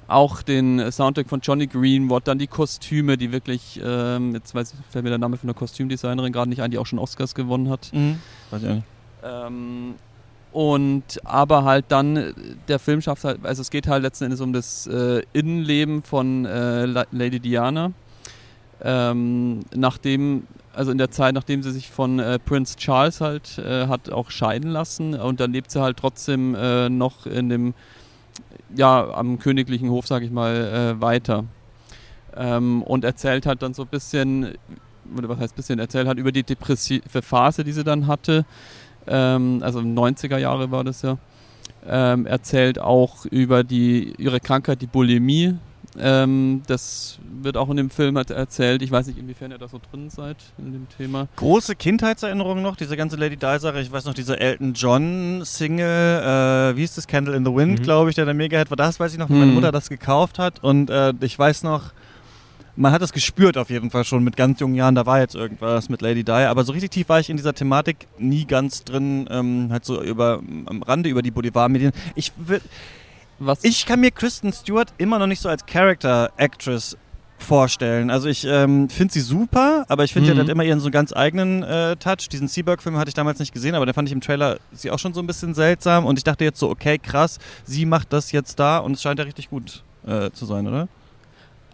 auch 0.08 0.42
den 0.42 0.92
Soundtrack 0.92 1.30
von 1.30 1.40
Johnny 1.40 1.68
Greenwood, 1.68 2.28
dann 2.28 2.40
die 2.40 2.48
Kostüme, 2.48 3.18
die 3.18 3.32
wirklich, 3.32 3.80
ähm, 3.84 4.34
jetzt 4.34 4.54
weiß, 4.54 4.74
fällt 4.90 5.04
mir 5.04 5.10
der 5.10 5.20
Name 5.20 5.38
von 5.38 5.48
der 5.48 5.56
Kostümdesignerin 5.56 6.32
gerade 6.32 6.50
nicht 6.50 6.62
ein, 6.62 6.72
die 6.72 6.78
auch 6.78 6.88
schon 6.88 7.00
Oscars 7.00 7.34
gewonnen 7.34 7.70
hat. 7.70 7.92
Mhm. 7.94 8.20
Weiß 8.52 8.64
ich 8.64 8.70
auch 8.70 8.74
nicht. 8.76 8.88
Ähm, 9.24 9.96
und 10.52 11.04
aber 11.26 11.64
halt 11.64 11.86
dann, 11.90 12.18
äh, 12.18 12.34
der 12.68 12.80
Film 12.80 13.02
schafft 13.02 13.24
halt, 13.24 13.40
also 13.44 13.62
es 13.62 13.70
geht 13.70 13.88
halt 13.88 14.04
letzten 14.04 14.26
Endes 14.26 14.42
um 14.42 14.54
das 14.54 14.88
äh, 14.88 15.22
Innenleben 15.34 16.02
von 16.04 16.46
äh, 16.46 16.86
La- 16.86 17.06
Lady 17.12 17.40
Diana. 17.40 17.92
Ähm, 18.82 19.60
nachdem, 19.76 20.48
also 20.74 20.92
in 20.92 20.98
der 20.98 21.12
Zeit, 21.12 21.34
nachdem 21.36 21.62
sie 21.62 21.72
sich 21.72 21.90
von 21.90 22.20
äh, 22.20 22.40
Prince 22.40 22.78
Charles 22.78 23.22
halt 23.22 23.58
äh, 23.58 23.88
hat 23.88 24.10
auch 24.10 24.32
scheiden 24.32 24.72
lassen 24.72 25.14
und 25.16 25.40
dann 25.40 25.52
lebt 25.52 25.70
sie 25.70 25.82
halt 25.82 25.98
trotzdem 25.98 26.56
äh, 26.56 26.90
noch 26.90 27.26
in 27.26 27.50
dem, 27.50 27.74
ja, 28.76 29.12
am 29.12 29.38
königlichen 29.38 29.90
Hof, 29.90 30.08
sag 30.08 30.24
ich 30.24 30.32
mal, 30.32 30.96
weiter. 31.02 31.44
Ähm, 32.36 32.84
und 32.84 33.04
erzählt 33.04 33.46
halt 33.46 33.62
dann 33.62 33.74
so 33.74 33.82
ein 33.84 33.88
bisschen, 33.88 34.58
oder 35.18 35.28
was 35.28 35.40
heißt 35.40 35.56
bisschen, 35.56 35.80
erzählt 35.80 36.08
halt 36.08 36.20
über 36.20 36.32
die 36.32 36.44
depressive 36.44 37.22
Phase, 37.22 37.64
die 37.64 37.72
sie 37.72 37.84
dann 37.84 38.08
hatte 38.08 38.46
ähm, 39.08 39.60
also 39.64 39.80
90er 39.80 40.38
Jahre 40.38 40.72
war 40.72 40.84
das 40.84 41.02
ja, 41.02 41.18
ähm, 41.88 42.26
erzählt 42.26 42.80
auch 42.80 43.26
über 43.26 43.64
die, 43.64 44.14
ihre 44.18 44.40
Krankheit, 44.40 44.82
die 44.82 44.88
Bulimie. 44.88 45.56
Ähm, 45.98 46.62
das 46.68 47.18
wird 47.42 47.58
auch 47.58 47.70
in 47.70 47.78
dem 47.78 47.90
Film 47.90 48.16
halt 48.16 48.30
erzählt. 48.30 48.82
Ich 48.84 48.92
weiß 48.92 49.08
nicht, 49.08 49.18
inwiefern 49.18 49.52
ihr 49.52 49.58
da 49.58 49.68
so 49.68 49.80
drin 49.92 50.10
seid 50.10 50.38
in 50.60 50.72
dem 50.72 50.88
Thema. 50.96 51.28
Große 51.38 51.76
Kindheitserinnerungen 51.76 52.62
noch, 52.64 52.76
diese 52.76 52.96
ganze 52.96 53.16
Lady 53.18 53.38
Di-Sache. 53.38 53.82
Ich 53.82 53.92
weiß 53.92 54.06
noch, 54.06 54.14
diese 54.14 54.40
Elton 54.40 54.74
John-Single, 54.74 56.72
äh, 56.74 56.76
wie 56.76 56.82
hieß 56.82 56.96
das? 56.96 57.08
Candle 57.08 57.36
in 57.36 57.46
the 57.46 57.54
Wind, 57.54 57.80
Mhm. 57.80 57.84
glaube 57.84 58.10
ich, 58.10 58.16
der 58.16 58.26
der 58.26 58.34
Mega-Hit 58.34 58.70
war. 58.70 58.78
Das 58.78 59.00
weiß 59.00 59.14
ich 59.14 59.20
noch, 59.20 59.30
wie 59.30 59.34
meine 59.34 59.48
Mhm. 59.48 59.54
Mutter 59.56 59.72
das 59.72 59.90
gekauft 59.90 60.40
hat. 60.40 60.64
Und 60.64 60.90
äh, 60.90 61.14
ich 61.22 61.38
weiß 61.38 61.64
noch, 61.64 61.92
man 62.80 62.92
hat 62.94 63.02
das 63.02 63.12
gespürt 63.12 63.58
auf 63.58 63.70
jeden 63.70 63.92
Fall 63.92 64.06
schon 64.06 64.24
mit 64.24 64.36
ganz 64.38 64.60
jungen 64.60 64.76
Jahren. 64.76 64.96
Da 64.96 65.06
war 65.06 65.20
jetzt 65.20 65.36
irgendwas 65.36 65.90
mit 65.90 66.02
Lady 66.02 66.24
Di. 66.24 66.32
Aber 66.32 66.64
so 66.64 66.72
richtig 66.72 66.92
tief 66.92 67.10
war 67.10 67.20
ich 67.20 67.30
in 67.30 67.38
dieser 67.38 67.54
Thematik 67.54 68.08
nie 68.18 68.46
ganz 68.46 68.84
drin. 68.86 69.28
Ähm, 69.30 69.68
halt 69.70 69.84
so 69.86 70.02
über, 70.02 70.40
am 70.66 70.82
Rande 70.84 71.10
über 71.10 71.22
die 71.22 71.32
Boulevardmedien. 71.32 71.92
Ich 72.16 72.32
will. 72.38 72.62
Was? 73.38 73.64
Ich 73.64 73.86
kann 73.86 74.00
mir 74.00 74.12
Kristen 74.12 74.52
Stewart 74.54 74.94
immer 74.98 75.20
noch 75.20 75.28
nicht 75.28 75.42
so 75.42 75.50
als 75.50 75.66
Character 75.66 76.32
Actress 76.38 76.98
vorstellen. 77.38 78.10
Also 78.10 78.28
ich 78.28 78.46
ähm, 78.46 78.90
finde 78.90 79.14
sie 79.14 79.22
super, 79.22 79.86
aber 79.88 80.04
ich 80.04 80.12
finde, 80.14 80.28
sie 80.28 80.34
Mhm. 80.34 80.40
hat 80.40 80.48
halt 80.48 80.50
immer 80.56 80.64
ihren 80.64 80.80
so 80.80 80.88
einen 80.88 80.92
ganz 80.92 81.14
eigenen 81.14 81.64
äh, 81.64 81.96
Touch. 81.96 82.28
Diesen 82.30 82.48
Seaberg-Film 82.50 82.98
hatte 82.98 83.10
ich 83.10 83.14
damals 83.16 83.40
nicht 83.40 83.54
gesehen, 83.54 83.76
aber 83.76 83.86
den 83.86 83.94
fand 83.94 84.10
ich 84.10 84.14
im 84.14 84.20
Trailer 84.22 84.58
sie 84.74 84.92
auch 84.92 85.00
schon 85.00 85.14
so 85.14 85.22
ein 85.22 85.28
bisschen 85.28 85.54
seltsam 85.54 86.06
und 86.06 86.18
ich 86.18 86.24
dachte 86.26 86.44
jetzt 86.44 86.60
so, 86.60 86.70
okay, 86.70 86.98
krass, 86.98 87.40
sie 87.64 87.86
macht 87.86 88.12
das 88.14 88.32
jetzt 88.34 88.60
da 88.60 88.80
und 88.80 88.94
es 88.94 89.02
scheint 89.02 89.20
ja 89.20 89.26
richtig 89.26 89.50
gut 89.50 89.84
äh, 90.06 90.32
zu 90.32 90.46
sein, 90.46 90.68
oder? 90.68 90.90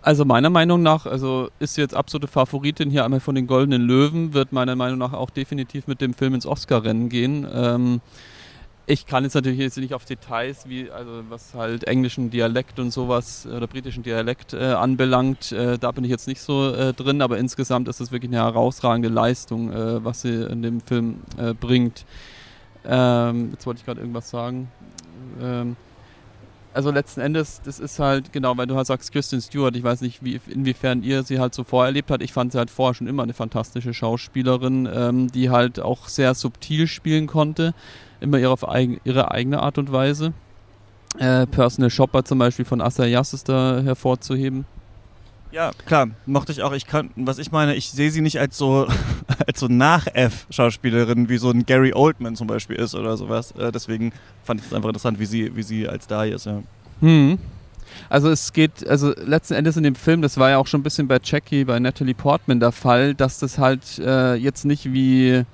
Also 0.06 0.24
meiner 0.24 0.52
Meinung 0.52 0.84
nach, 0.84 1.08
also 1.08 1.50
ist 1.58 1.74
sie 1.74 1.82
jetzt 1.82 1.96
absolute 1.96 2.28
Favoritin 2.28 2.92
hier 2.92 3.04
einmal 3.04 3.20
von 3.20 3.34
den 3.34 3.48
Goldenen 3.48 3.82
Löwen, 3.82 4.36
wird 4.36 4.52
meiner 4.52 4.76
Meinung 4.76 5.00
nach 5.00 5.14
auch 5.14 5.32
definitiv 5.32 5.88
mit 5.88 6.00
dem 6.00 6.14
Film 6.14 6.36
ins 6.36 6.46
Oscar-Rennen 6.46 7.10
gehen. 7.10 7.48
Ähm, 7.52 8.02
ich 8.86 9.08
kann 9.08 9.24
jetzt 9.24 9.34
natürlich 9.34 9.58
jetzt 9.58 9.80
nicht 9.80 9.96
auf 9.96 10.06
Details, 10.06 10.70
wie 10.70 10.92
also 10.92 11.24
was 11.30 11.56
halt 11.56 11.86
englischen 11.86 12.30
Dialekt 12.30 12.80
und 12.80 12.92
sowas 12.92 13.48
oder 13.48 13.66
britischen 13.66 14.04
Dialekt 14.04 14.54
äh, 14.54 14.74
anbelangt, 14.74 15.52
äh, 15.52 15.80
da 15.80 15.92
bin 15.92 16.04
ich 16.04 16.12
jetzt 16.12 16.28
nicht 16.28 16.42
so 16.42 16.72
äh, 16.72 16.94
drin, 16.94 17.24
aber 17.24 17.40
insgesamt 17.40 17.88
ist 17.88 18.00
es 18.00 18.12
wirklich 18.12 18.30
eine 18.30 18.44
herausragende 18.44 19.10
Leistung, 19.10 19.74
äh, 19.74 20.06
was 20.06 20.22
sie 20.22 20.44
in 20.44 20.62
dem 20.62 20.82
Film 20.82 21.22
äh, 21.40 21.56
bringt. 21.56 22.06
Ähm, 22.86 23.50
jetzt 23.54 23.66
wollte 23.66 23.80
ich 23.80 23.86
gerade 23.86 24.02
irgendwas 24.02 24.30
sagen. 24.30 24.70
Ähm, 25.42 25.76
also 26.76 26.92
letzten 26.92 27.22
Endes, 27.22 27.62
das 27.64 27.80
ist 27.80 28.00
halt, 28.00 28.34
genau, 28.34 28.58
weil 28.58 28.68
du 28.68 28.76
halt 28.76 28.86
sagst, 28.86 29.12
Kristen 29.12 29.40
Stewart, 29.42 29.76
ich 29.76 29.84
weiß 29.84 30.02
nicht, 30.02 30.24
wie, 30.24 30.40
inwiefern 30.48 31.04
ihr 31.04 31.24
sie 31.24 31.40
halt 31.40 31.54
so 31.54 31.64
vorerlebt 31.64 32.12
habt. 32.12 32.22
Ich 32.22 32.34
fand 32.34 32.52
sie 32.52 32.58
halt 32.58 32.70
vorher 32.70 32.94
schon 32.94 33.08
immer 33.08 33.24
eine 33.24 33.34
fantastische 33.34 33.94
Schauspielerin, 33.94 34.88
ähm, 34.94 35.32
die 35.32 35.50
halt 35.50 35.80
auch 35.80 36.10
sehr 36.10 36.36
subtil 36.36 36.88
spielen 36.88 37.28
konnte, 37.28 37.74
immer 38.20 38.40
ihre, 38.40 38.58
ihre 39.06 39.32
eigene 39.32 39.62
Art 39.62 39.78
und 39.78 39.92
Weise. 39.94 40.34
Äh, 41.18 41.48
Personal 41.48 41.90
Shopper 41.90 42.26
zum 42.26 42.40
Beispiel 42.40 42.66
von 42.66 42.82
Asa 42.82 43.06
Yass 43.06 43.34
ist 43.34 43.48
da 43.48 43.82
hervorzuheben. 43.82 44.66
Ja, 45.52 45.72
klar, 45.86 46.10
mochte 46.26 46.52
ich 46.52 46.62
auch. 46.64 46.74
Ich 46.74 46.86
kann, 46.86 47.12
was 47.16 47.38
ich 47.38 47.52
meine, 47.52 47.76
ich 47.76 47.90
sehe 47.90 48.12
sie 48.12 48.22
nicht 48.22 48.40
als 48.40 48.58
so, 48.58 48.88
als 49.48 49.60
so 49.60 49.68
Nach-F-Schauspielerin, 49.68 51.30
wie 51.30 51.38
so 51.38 51.50
ein 51.50 51.66
Gary 51.66 51.94
Oldman 51.94 52.36
zum 52.36 52.48
Beispiel 52.48 52.76
ist 52.76 52.96
oder 52.96 53.16
sowas. 53.18 53.52
Äh, 53.52 53.72
deswegen 53.72 54.12
fand 54.44 54.60
ich 54.60 54.68
es 54.68 54.74
einfach 54.74 54.90
interessant, 54.90 55.20
wie 55.20 55.26
sie, 55.26 55.56
wie 55.56 55.64
sie 55.64 55.88
als 55.88 56.08
da 56.08 56.26
ist, 56.26 56.46
ja. 56.46 56.62
Hm. 57.02 57.38
Also 58.10 58.30
es 58.30 58.52
geht, 58.52 58.86
also 58.88 59.14
letzten 59.24 59.54
Endes 59.54 59.78
in 59.78 59.84
dem 59.84 59.96
Film, 59.96 60.22
das 60.22 60.38
war 60.38 60.50
ja 60.50 60.58
auch 60.58 60.68
schon 60.68 60.82
ein 60.82 60.84
bisschen 60.84 61.08
bei 61.08 61.20
Jackie, 61.24 61.64
bei 61.64 61.80
Natalie 61.80 62.14
Portman 62.14 62.60
der 62.60 62.72
Fall, 62.72 63.14
dass 63.14 63.40
das 63.40 63.58
halt 63.58 64.00
äh, 64.00 64.36
jetzt 64.36 64.66
nicht 64.66 64.92
wie, 64.92 65.46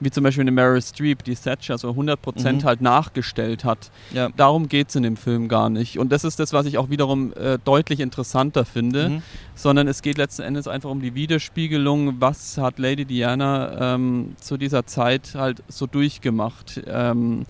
wie 0.00 0.10
zum 0.10 0.24
Beispiel 0.24 0.42
eine 0.42 0.50
Meryl 0.50 0.82
Streep, 0.82 1.24
die 1.24 1.34
Thatcher 1.34 1.78
so 1.78 1.90
100% 1.90 2.62
Mhm. 2.62 2.64
halt 2.64 2.80
nachgestellt 2.80 3.64
hat. 3.64 3.90
Ja. 4.12 4.28
Darum 4.36 4.68
geht 4.68 4.90
es 4.90 4.94
in 4.96 5.02
dem 5.02 5.16
Film 5.16 5.48
gar 5.48 5.70
nicht. 5.70 5.98
Und 5.98 6.12
das 6.12 6.24
ist 6.24 6.38
das, 6.38 6.52
was 6.52 6.66
ich 6.66 6.76
auch 6.78 6.90
wiederum 6.90 7.32
äh, 7.32 7.58
deutlich 7.64 8.00
interessanter 8.00 8.64
finde, 8.64 9.08
Mhm. 9.08 9.22
sondern 9.54 9.88
es 9.88 10.02
geht 10.02 10.18
letzten 10.18 10.42
Endes 10.42 10.68
einfach 10.68 10.90
um 10.90 11.00
die 11.00 11.14
Widerspiegelung, 11.14 12.20
was 12.20 12.58
hat 12.58 12.78
Lady 12.78 13.04
Diana 13.04 13.94
ähm, 13.94 14.34
zu 14.40 14.56
dieser 14.56 14.86
Zeit 14.86 15.34
halt 15.34 15.62
so 15.68 15.86
durchgemacht. 15.86 16.80
Ähm, 16.86 17.44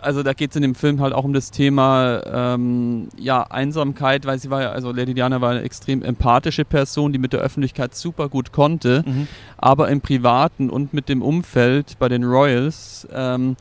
also 0.00 0.22
da 0.22 0.32
geht 0.32 0.50
es 0.50 0.56
in 0.56 0.62
dem 0.62 0.74
Film 0.74 1.00
halt 1.00 1.12
auch 1.12 1.24
um 1.24 1.32
das 1.32 1.50
Thema 1.50 2.22
ähm, 2.26 3.08
ja, 3.18 3.42
Einsamkeit, 3.42 4.24
weil 4.26 4.38
sie 4.38 4.50
war 4.50 4.62
ja, 4.62 4.70
also 4.70 4.92
Lady 4.92 5.14
Diana 5.14 5.40
war 5.40 5.50
eine 5.50 5.62
extrem 5.62 6.02
empathische 6.02 6.64
Person, 6.64 7.12
die 7.12 7.18
mit 7.18 7.32
der 7.32 7.40
Öffentlichkeit 7.40 7.94
super 7.94 8.28
gut 8.28 8.52
konnte, 8.52 9.02
Mhm. 9.06 9.28
aber 9.58 9.88
im 9.88 10.00
Privaten 10.00 10.70
und 10.70 10.94
mit 10.94 11.08
dem 11.08 11.22
Umfeld 11.22 11.98
bei 11.98 12.08
den 12.08 12.24
Royals 12.24 13.06
ähm, 13.12 13.56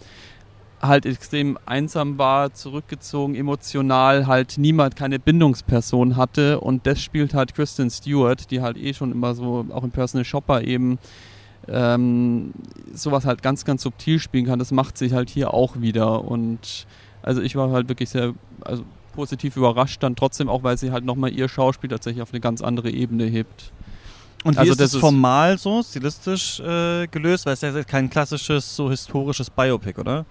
halt 0.82 1.06
extrem 1.06 1.60
einsam 1.68 2.18
war, 2.18 2.54
zurückgezogen, 2.54 3.36
emotional, 3.36 4.26
halt 4.26 4.58
niemand, 4.58 4.96
keine 4.96 5.20
Bindungsperson 5.20 6.16
hatte 6.18 6.60
und 6.60 6.88
das 6.88 7.02
spielt 7.02 7.34
halt 7.36 7.54
Kristen 7.54 7.90
Stewart, 7.92 8.50
die 8.50 8.62
halt 8.62 8.78
eh 8.78 8.94
schon 8.94 9.12
immer 9.12 9.36
so, 9.36 9.66
auch 9.72 9.84
im 9.84 9.92
Personal 9.92 10.26
Shopper 10.26 10.64
eben 10.64 10.98
ähm, 11.68 12.54
sowas 12.94 13.26
halt 13.26 13.42
ganz, 13.44 13.66
ganz 13.66 13.84
subtil 13.84 14.20
spielen 14.20 14.46
kann. 14.46 14.60
Das 14.60 14.72
macht 14.72 14.98
sich 14.98 15.14
halt 15.14 15.30
hier 15.30 15.54
auch 15.54 15.80
wieder. 15.80 16.24
Und 16.24 16.86
also 17.24 17.42
ich 17.42 17.56
war 17.56 17.72
halt 17.72 17.88
wirklich 17.90 18.10
sehr 18.10 18.34
also 18.62 18.84
positiv 19.14 19.58
überrascht, 19.58 20.02
dann 20.04 20.16
trotzdem 20.16 20.50
auch, 20.50 20.64
weil 20.64 20.78
sie 20.78 20.92
halt 20.92 21.04
nochmal 21.06 21.32
ihr 21.32 21.50
Schauspiel 21.50 21.90
tatsächlich 21.90 22.22
auf 22.22 22.32
eine 22.32 22.40
ganz 22.40 22.62
andere 22.62 22.90
Ebene 22.90 23.26
hebt. 23.26 23.72
Und 24.44 24.56
wie 24.56 24.60
Also 24.60 24.72
ist 24.72 24.82
das 24.82 24.94
ist- 24.96 25.00
formal 25.00 25.58
so, 25.58 25.84
stilistisch 25.84 26.60
äh, 26.62 27.08
gelöst? 27.08 27.46
Weil 27.46 27.54
es 27.54 27.62
ist 27.64 27.76
ja 27.76 27.84
kein 27.84 28.10
klassisches, 28.10 28.76
so 28.76 28.90
historisches 28.90 29.50
Biopic, 29.50 30.00
oder? 30.00 30.26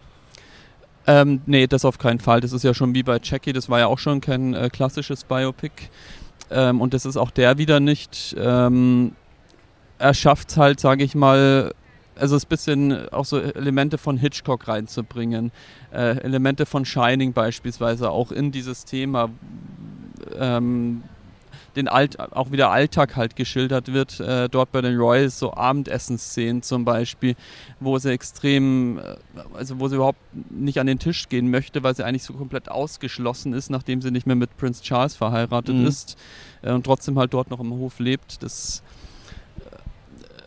Ähm, 1.06 1.40
nee, 1.46 1.66
das 1.66 1.84
auf 1.84 1.98
keinen 1.98 2.18
Fall. 2.20 2.40
Das 2.40 2.52
ist 2.52 2.62
ja 2.64 2.74
schon 2.74 2.94
wie 2.94 3.02
bei 3.02 3.18
Jackie, 3.22 3.52
das 3.52 3.68
war 3.68 3.78
ja 3.78 3.86
auch 3.86 3.98
schon 3.98 4.20
kein 4.20 4.54
äh, 4.54 4.68
klassisches 4.68 5.24
Biopic. 5.24 5.72
Ähm, 6.50 6.80
und 6.80 6.92
das 6.94 7.06
ist 7.06 7.16
auch 7.16 7.30
der 7.30 7.58
wieder 7.58 7.78
nicht. 7.80 8.34
Ähm, 8.38 9.12
er 10.00 10.14
schafft 10.14 10.50
es 10.50 10.56
halt, 10.56 10.80
sage 10.80 11.04
ich 11.04 11.14
mal, 11.14 11.72
also 12.16 12.36
es 12.36 12.44
ein 12.44 12.48
bisschen 12.48 13.08
auch 13.10 13.24
so 13.24 13.38
Elemente 13.38 13.96
von 13.98 14.16
Hitchcock 14.16 14.66
reinzubringen. 14.68 15.52
Äh, 15.92 16.18
Elemente 16.18 16.66
von 16.66 16.84
Shining 16.84 17.32
beispielsweise 17.32 18.10
auch 18.10 18.32
in 18.32 18.50
dieses 18.52 18.84
Thema. 18.84 19.30
Ähm, 20.38 21.02
den 21.76 21.86
Alt, 21.86 22.18
auch 22.18 22.50
wieder 22.50 22.70
Alltag 22.70 23.14
halt 23.14 23.36
geschildert 23.36 23.92
wird. 23.92 24.18
Äh, 24.18 24.48
dort 24.48 24.72
bei 24.72 24.80
den 24.80 24.96
Royals 24.98 25.38
so 25.38 25.54
Abendessensszenen 25.54 26.62
zum 26.62 26.84
Beispiel, 26.84 27.36
wo 27.78 27.96
sie 27.98 28.10
extrem, 28.10 28.98
äh, 28.98 29.14
also 29.54 29.78
wo 29.78 29.86
sie 29.86 29.94
überhaupt 29.94 30.18
nicht 30.50 30.80
an 30.80 30.88
den 30.88 30.98
Tisch 30.98 31.28
gehen 31.28 31.48
möchte, 31.48 31.82
weil 31.84 31.94
sie 31.94 32.04
eigentlich 32.04 32.24
so 32.24 32.32
komplett 32.34 32.68
ausgeschlossen 32.68 33.52
ist, 33.52 33.70
nachdem 33.70 34.02
sie 34.02 34.10
nicht 34.10 34.26
mehr 34.26 34.36
mit 34.36 34.56
Prince 34.56 34.82
Charles 34.82 35.14
verheiratet 35.14 35.76
Mhm. 35.76 35.86
ist 35.86 36.16
äh, 36.62 36.72
und 36.72 36.84
trotzdem 36.84 37.16
halt 37.18 37.32
dort 37.32 37.50
noch 37.50 37.60
im 37.60 37.70
Hof 37.70 38.00
lebt. 38.00 38.42
Das 38.42 38.82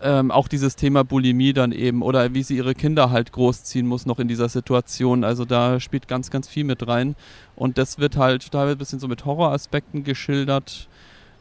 ähm, 0.03 0.31
auch 0.31 0.47
dieses 0.47 0.75
Thema 0.75 1.03
Bulimie 1.03 1.53
dann 1.53 1.71
eben 1.71 2.01
oder 2.01 2.33
wie 2.33 2.43
sie 2.43 2.57
ihre 2.57 2.75
Kinder 2.75 3.09
halt 3.09 3.31
großziehen 3.31 3.87
muss 3.87 4.05
noch 4.05 4.19
in 4.19 4.27
dieser 4.27 4.49
Situation. 4.49 5.23
Also 5.23 5.45
da 5.45 5.79
spielt 5.79 6.07
ganz, 6.07 6.29
ganz 6.29 6.47
viel 6.47 6.65
mit 6.65 6.87
rein. 6.87 7.15
Und 7.55 7.77
das 7.77 7.99
wird 7.99 8.17
halt, 8.17 8.53
wird 8.53 8.55
ein 8.55 8.77
bisschen 8.77 8.99
so 8.99 9.07
mit 9.07 9.25
Horroraspekten 9.25 10.03
geschildert 10.03 10.87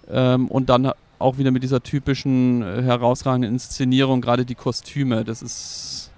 ähm, 0.08 0.48
und 0.48 0.70
dann 0.70 0.92
auch 1.18 1.38
wieder 1.38 1.50
mit 1.50 1.62
dieser 1.62 1.82
typischen 1.82 2.62
äh, 2.62 2.82
herausragenden 2.82 3.52
Inszenierung, 3.52 4.20
gerade 4.20 4.44
die 4.44 4.54
Kostüme. 4.54 5.24
Das 5.24 5.42
ist 5.42 6.10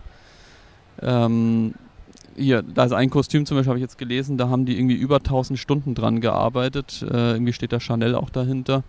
ähm, 1.02 1.74
hier, 2.36 2.62
da 2.62 2.84
ist 2.84 2.92
ein 2.92 3.10
Kostüm 3.10 3.46
zum 3.46 3.56
Beispiel, 3.56 3.70
habe 3.70 3.78
ich 3.78 3.84
jetzt 3.84 3.98
gelesen, 3.98 4.38
da 4.38 4.48
haben 4.48 4.66
die 4.66 4.76
irgendwie 4.76 4.96
über 4.96 5.16
1000 5.16 5.58
Stunden 5.58 5.94
dran 5.94 6.20
gearbeitet. 6.20 7.02
Äh, 7.02 7.32
irgendwie 7.32 7.52
steht 7.52 7.72
da 7.72 7.80
Chanel 7.80 8.14
auch 8.14 8.30
dahinter. 8.30 8.82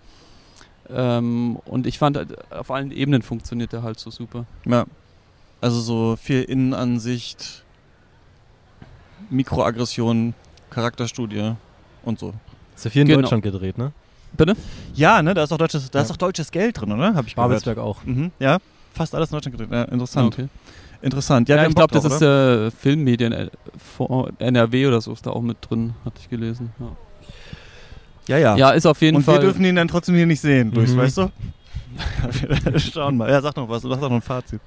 Ähm, 0.89 1.57
und 1.65 1.87
ich 1.87 1.97
fand, 1.97 2.17
halt, 2.17 2.51
auf 2.51 2.69
allen 2.71 2.91
Ebenen 2.91 3.21
funktioniert 3.21 3.73
der 3.73 3.83
halt 3.83 3.99
so 3.99 4.11
super. 4.11 4.45
Ja. 4.65 4.85
Also 5.61 5.79
so 5.79 6.15
viel 6.15 6.43
Innenansicht, 6.43 7.63
Mikroaggression, 9.29 10.33
Charakterstudie 10.69 11.53
und 12.03 12.19
so. 12.19 12.33
Ist 12.75 12.85
ja 12.85 12.91
viel 12.91 13.01
in 13.03 13.07
Genau. 13.07 13.21
Deutschland 13.21 13.43
gedreht, 13.43 13.77
ne? 13.77 13.91
Bitte? 14.33 14.55
Ja, 14.93 15.21
ne, 15.21 15.33
da 15.33 15.43
ist 15.43 15.51
auch 15.53 15.57
deutsches, 15.57 15.89
da 15.89 16.01
ist 16.01 16.09
Ja. 16.09 16.13
auch 16.13 16.17
deutsches 16.17 16.51
Geld 16.51 16.79
drin, 16.79 16.91
oder? 16.91 17.15
Habe 17.15 17.27
ich 17.27 17.35
gehört. 17.35 17.49
Babelsberg 17.49 17.77
auch. 17.77 18.03
Mhm, 18.03 18.31
ja, 18.39 18.57
fast 18.93 19.15
alles 19.15 19.29
in 19.31 19.37
Deutschland 19.37 19.57
gedreht. 19.57 19.71
Ja, 19.71 19.83
interessant. 19.85 20.33
Okay. 20.33 20.47
Interessant. 21.01 21.47
Ja, 21.49 21.55
Ja, 21.57 21.67
ich 21.67 21.75
glaube, 21.75 21.93
das 21.93 22.03
drauf, 22.03 22.13
ist 22.13 22.21
oder? 22.21 22.65
äh, 22.67 22.71
Filmmedien 22.71 23.31
äh, 23.31 23.49
NRW 24.39 24.87
oder 24.87 25.01
so 25.01 25.13
ist 25.13 25.25
da 25.25 25.31
auch 25.31 25.41
mit 25.41 25.57
drin, 25.61 25.93
hatte 26.03 26.17
ich 26.19 26.29
gelesen. 26.29 26.73
Ja, 26.79 26.87
ja, 28.27 28.37
ja. 28.37 28.55
ja 28.57 28.69
ist 28.71 28.85
auf 28.85 29.01
jeden 29.01 29.17
und 29.17 29.23
Fall. 29.23 29.35
wir 29.35 29.41
dürfen 29.41 29.63
ihn 29.65 29.75
dann 29.75 29.87
trotzdem 29.87 30.15
hier 30.15 30.25
nicht 30.25 30.41
sehen, 30.41 30.71
durchs, 30.71 30.93
Mhm. 30.93 30.97
weißt 30.97 31.17
du? 31.17 31.31
Schauen 32.79 33.17
mal. 33.17 33.29
Ja, 33.29 33.41
sag 33.41 33.55
noch 33.55 33.69
was. 33.69 33.81
Sag 33.83 33.91
doch 33.91 34.01
noch 34.01 34.11
ein 34.11 34.21
Fazit. 34.21 34.59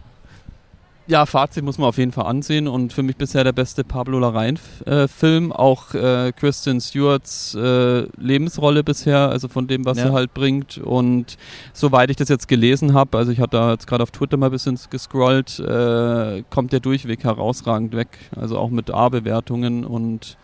Ja, 1.07 1.25
Fazit 1.25 1.65
muss 1.65 1.79
man 1.79 1.89
auf 1.89 1.97
jeden 1.97 2.13
Fall 2.13 2.27
ansehen 2.27 2.69
und 2.69 2.93
für 2.93 3.03
mich 3.03 3.17
bisher 3.17 3.43
der 3.43 3.53
beste 3.53 3.83
Pablo 3.83 4.19
Larraín-Film. 4.19 5.53
auch 5.53 5.95
äh, 5.95 6.33
Kristen 6.37 6.83
Stewarts 6.83 7.55
äh, 7.55 8.01
Lebensrolle 8.19 8.85
bisher, 8.85 9.31
also 9.31 9.49
von 9.49 9.67
dem, 9.67 9.87
was 9.87 9.97
Ja. 9.97 10.05
er 10.07 10.13
halt 10.13 10.35
bringt. 10.35 10.77
Und 10.77 11.39
soweit 11.73 12.11
ich 12.11 12.17
das 12.17 12.29
jetzt 12.29 12.47
gelesen 12.47 12.93
habe, 12.93 13.17
also 13.17 13.33
ich 13.33 13.41
habe 13.41 13.51
da 13.57 13.71
jetzt 13.73 13.87
gerade 13.87 14.03
auf 14.03 14.11
Twitter 14.11 14.37
mal 14.37 14.47
ein 14.47 14.53
bisschen 14.53 14.79
gescrollt, 14.91 15.59
äh, 15.61 16.43
kommt 16.51 16.73
der 16.75 16.81
Durchweg 16.81 17.25
herausragend 17.25 17.95
weg. 17.97 18.19
Also 18.37 18.59
auch 18.59 18.69
mit 18.69 18.91
A-Bewertungen 18.91 19.87
und 19.87 20.37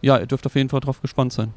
ja, 0.00 0.16
ihr 0.18 0.26
dürft 0.26 0.46
auf 0.46 0.54
jeden 0.54 0.68
Fall 0.68 0.80
drauf 0.80 1.00
gespannt 1.02 1.32
sein. 1.32 1.52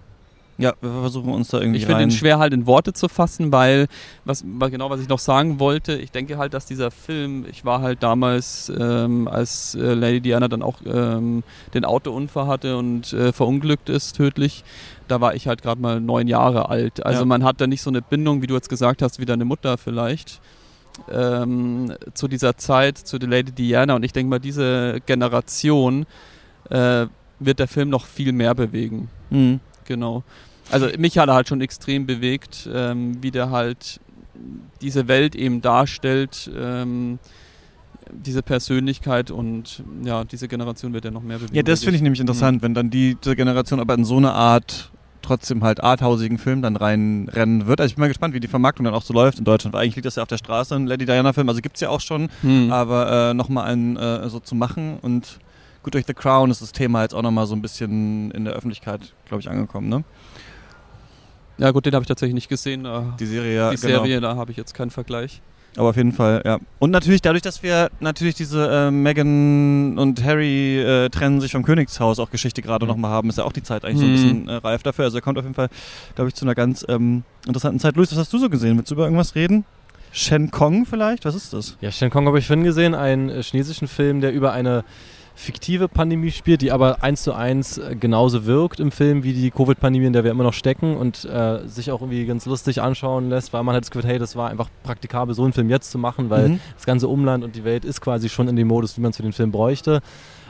Ja, 0.58 0.74
wir 0.80 0.90
versuchen 0.90 1.34
uns 1.34 1.50
da 1.50 1.60
irgendwie 1.60 1.80
Ich 1.80 1.86
finde 1.86 2.04
ihn 2.04 2.12
schwer 2.12 2.40
halt 2.40 2.54
in 2.54 2.66
Worte 2.66 2.94
zu 2.94 3.10
fassen, 3.10 3.52
weil, 3.52 3.88
was, 4.24 4.44
was 4.48 4.72
genau 4.72 4.90
was 4.90 5.02
ich 5.02 5.10
noch 5.10 5.20
sagen 5.20 5.60
wollte, 5.60 5.94
ich 5.98 6.12
denke 6.12 6.38
halt, 6.38 6.54
dass 6.54 6.66
dieser 6.66 6.92
Film, 6.92 7.46
ich 7.52 7.66
war 7.66 7.82
halt 7.82 8.02
damals, 8.04 8.72
ähm, 8.80 9.28
als 9.28 9.76
äh, 9.76 9.94
Lady 9.94 10.22
Diana 10.22 10.48
dann 10.48 10.62
auch 10.62 10.76
ähm, 10.86 11.44
den 11.74 11.84
Autounfall 11.84 12.48
hatte 12.48 12.78
und 12.78 13.12
äh, 13.12 13.34
verunglückt 13.34 13.90
ist 13.90 14.16
tödlich, 14.16 14.64
da 15.10 15.20
war 15.20 15.36
ich 15.36 15.48
halt 15.48 15.62
gerade 15.62 15.82
mal 15.82 16.00
neun 16.00 16.28
Jahre 16.28 16.70
alt. 16.70 17.06
Also 17.06 17.20
Ja. 17.22 17.26
man 17.26 17.44
hat 17.44 17.60
da 17.60 17.68
nicht 17.68 17.82
so 17.82 17.90
eine 17.90 18.02
Bindung, 18.02 18.42
wie 18.42 18.48
du 18.48 18.54
jetzt 18.56 18.70
gesagt 18.70 19.02
hast, 19.02 19.20
wie 19.20 19.26
deine 19.26 19.44
Mutter 19.46 19.78
vielleicht. 19.78 20.40
Ähm, 21.12 21.94
zu 22.14 22.30
dieser 22.30 22.56
Zeit, 22.56 22.98
zu 22.98 23.20
der 23.20 23.28
Lady 23.28 23.52
Diana 23.52 23.96
und 23.96 24.04
ich 24.04 24.14
denke 24.14 24.30
mal, 24.30 24.40
diese 24.40 25.02
Generation 25.06 26.06
äh, 26.70 27.08
wird 27.40 27.60
der 27.60 27.68
Film 27.68 27.90
noch 27.90 28.06
viel 28.06 28.32
mehr 28.32 28.56
bewegen. 28.56 29.10
Mhm. 29.30 29.60
Genau. 29.86 30.24
Also 30.72 30.88
mich 30.98 31.18
hat 31.18 31.30
er 31.30 31.36
halt 31.36 31.48
schon 31.48 31.62
extrem 31.62 32.06
bewegt, 32.06 32.68
ähm, 32.74 33.18
wie 33.22 33.32
der 33.32 33.52
halt 33.52 34.00
diese 34.82 35.08
Welt 35.08 35.36
eben 35.36 35.62
darstellt, 35.62 36.50
ähm, 36.58 37.20
diese 38.12 38.42
Persönlichkeit 38.44 39.32
und 39.32 39.84
ja, 40.04 40.24
diese 40.24 40.48
Generation 40.48 40.94
wird 40.94 41.06
ja 41.06 41.12
noch 41.12 41.24
mehr 41.24 41.38
bewegen. 41.38 41.56
Ja, 41.56 41.64
das 41.64 41.84
finde 41.84 41.98
ich 41.98 42.02
nämlich 42.02 42.20
interessant, 42.20 42.62
wenn 42.62 42.74
dann 42.74 42.90
die, 42.90 43.16
diese 43.24 43.36
Generation 43.36 43.80
aber 43.80 43.94
in 43.96 44.06
so 44.06 44.18
eine 44.18 44.34
Art 44.34 44.92
trotzdem 45.22 45.64
halt 45.64 45.84
arthausigen 45.84 46.38
Film 46.38 46.62
dann 46.62 46.76
reinrennen 46.76 47.66
wird. 47.66 47.82
Also 47.82 47.90
ich 47.92 47.96
bin 47.96 48.02
mal 48.02 48.08
gespannt, 48.10 48.36
wie 48.36 48.40
die 48.40 48.48
Vermarktung 48.48 48.84
dann 48.86 48.94
auch 48.94 49.02
so 49.02 49.12
läuft 49.14 49.40
in 49.40 49.46
Deutschland, 49.46 49.74
weil 49.74 49.82
eigentlich 49.84 49.96
liegt 49.96 50.06
das 50.06 50.18
ja 50.18 50.22
auf 50.22 50.30
der 50.30 50.38
Straße, 50.38 50.76
ein 50.76 50.86
Lady 50.86 51.06
Diana-Film, 51.06 51.50
also 51.50 51.62
gibt's 51.62 51.82
ja 51.82 51.90
auch 51.90 52.02
schon, 52.02 52.30
Hm. 52.42 52.72
aber 52.72 53.30
äh, 53.32 53.34
nochmal 53.34 53.66
einen 53.66 53.98
äh, 53.98 54.30
so 54.30 54.40
zu 54.40 54.54
machen 54.54 54.98
und 55.02 55.40
gut, 55.86 55.94
durch 55.94 56.06
The 56.08 56.14
Crown 56.14 56.50
ist 56.52 56.62
das 56.62 56.72
Thema 56.72 57.04
jetzt 57.04 57.14
auch 57.14 57.22
nochmal 57.22 57.46
so 57.48 57.56
ein 57.56 57.62
bisschen 57.62 58.32
in 58.32 58.44
der 58.46 58.54
Öffentlichkeit, 58.56 59.14
glaube 59.28 59.42
ich, 59.42 59.50
angekommen, 59.50 59.88
ne? 59.88 60.04
Ja 61.58 61.72
gut, 61.72 61.86
den 61.86 61.94
habe 61.94 62.04
ich 62.04 62.08
tatsächlich 62.08 62.34
nicht 62.34 62.50
gesehen. 62.50 62.86
äh, 62.86 63.02
Die 63.20 63.26
Serie, 63.26 63.56
ja, 63.56 63.70
die 63.70 63.78
genau. 63.78 63.88
Serie, 64.04 64.20
da 64.20 64.36
habe 64.36 64.52
ich 64.52 64.58
jetzt 64.58 64.74
keinen 64.74 64.90
Vergleich. 64.92 65.42
Aber 65.78 65.90
auf 65.90 65.96
jeden 65.98 66.12
Fall, 66.14 66.42
ja. 66.46 66.58
Und 66.80 66.92
natürlich 66.92 67.22
dadurch, 67.22 67.42
dass 67.44 67.62
wir 67.62 67.90
natürlich 68.00 68.36
diese 68.36 68.68
äh, 68.70 68.92
Meghan 68.92 69.98
und 70.00 70.24
Harry 70.24 70.80
äh, 70.82 71.10
trennen 71.10 71.40
sich 71.42 71.52
vom 71.52 71.64
Königshaus 71.64 72.18
auch 72.20 72.30
Geschichte 72.32 72.62
gerade 72.62 72.86
Mhm. 72.86 72.92
nochmal 72.92 73.12
haben, 73.12 73.30
ist 73.30 73.38
ja 73.38 73.44
auch 73.44 73.52
die 73.54 73.64
Zeit 73.64 73.84
eigentlich 73.86 74.00
so 74.00 74.06
ein 74.06 74.10
Mhm. 74.10 74.14
bisschen 74.14 74.48
äh, 74.50 74.54
reif 74.56 74.84
dafür. 74.84 75.06
Also 75.06 75.18
er 75.18 75.22
kommt 75.22 75.38
auf 75.38 75.44
jeden 75.44 75.54
Fall, 75.56 75.70
glaube 76.16 76.30
ich, 76.30 76.36
zu 76.36 76.46
einer 76.46 76.56
ganz 76.56 76.86
ähm, 76.90 77.24
interessanten 77.46 77.80
Zeit. 77.80 77.96
Luis, 77.96 78.12
was 78.12 78.18
hast 78.20 78.34
du 78.34 78.38
so 78.38 78.50
gesehen? 78.50 78.78
Willst 78.78 78.90
du 78.92 78.96
über 78.96 79.04
irgendwas 79.06 79.36
reden? 79.36 79.66
Shen 80.14 80.50
Kong 80.50 80.86
vielleicht? 80.86 81.26
Was 81.26 81.36
ist 81.36 81.52
das? 81.54 81.78
Ja, 81.82 81.92
Shen 81.92 82.10
Kong 82.10 82.26
habe 82.26 82.40
ich 82.40 82.48
vorhin 82.48 82.64
gesehen, 82.64 82.96
einen 82.96 83.30
äh, 83.30 83.44
chinesischen 83.44 83.88
Film, 83.90 84.22
der 84.22 84.32
über 84.34 84.54
eine 84.54 84.84
fiktive 85.36 85.88
Pandemie 85.88 86.32
spielt, 86.32 86.62
die 86.62 86.72
aber 86.72 87.04
eins 87.04 87.24
zu 87.24 87.34
eins 87.34 87.78
äh, 87.78 87.96
genauso 87.96 88.46
wirkt 88.46 88.80
im 88.80 88.92
Film 88.92 89.24
wie 89.24 89.34
die 89.34 89.52
Covid-Pandemie, 89.52 90.08
in 90.08 90.14
der 90.14 90.24
wir 90.24 90.32
immer 90.32 90.44
noch 90.44 90.54
stecken 90.54 90.96
und 90.96 91.26
äh, 91.26 91.68
sich 91.68 91.92
auch 91.92 92.02
irgendwie 92.02 92.26
ganz 92.26 92.46
lustig 92.46 92.82
anschauen 92.82 93.30
lässt, 93.30 93.52
weil 93.54 93.64
man 93.64 93.74
halt 93.74 93.84
das 93.84 93.92
Gefühl 93.92 94.10
hey, 94.10 94.18
das 94.18 94.36
war 94.36 94.50
einfach 94.50 94.70
praktikabel, 94.84 95.36
so 95.36 95.44
einen 95.44 95.54
Film 95.54 95.70
jetzt 95.70 95.92
zu 95.92 95.98
machen, 95.98 96.30
weil 96.30 96.50
Mhm. 96.50 96.60
das 96.76 96.86
ganze 96.86 97.08
Umland 97.08 97.44
und 97.44 97.56
die 97.56 97.64
Welt 97.64 97.86
ist 97.86 98.02
quasi 98.02 98.30
schon 98.30 98.48
in 98.48 98.56
dem 98.56 98.68
Modus, 98.68 98.98
wie 98.98 99.02
man 99.02 99.12
es 99.12 99.18
für 99.18 99.24
den 99.24 99.34
Film 99.34 99.52
bräuchte. 99.52 100.02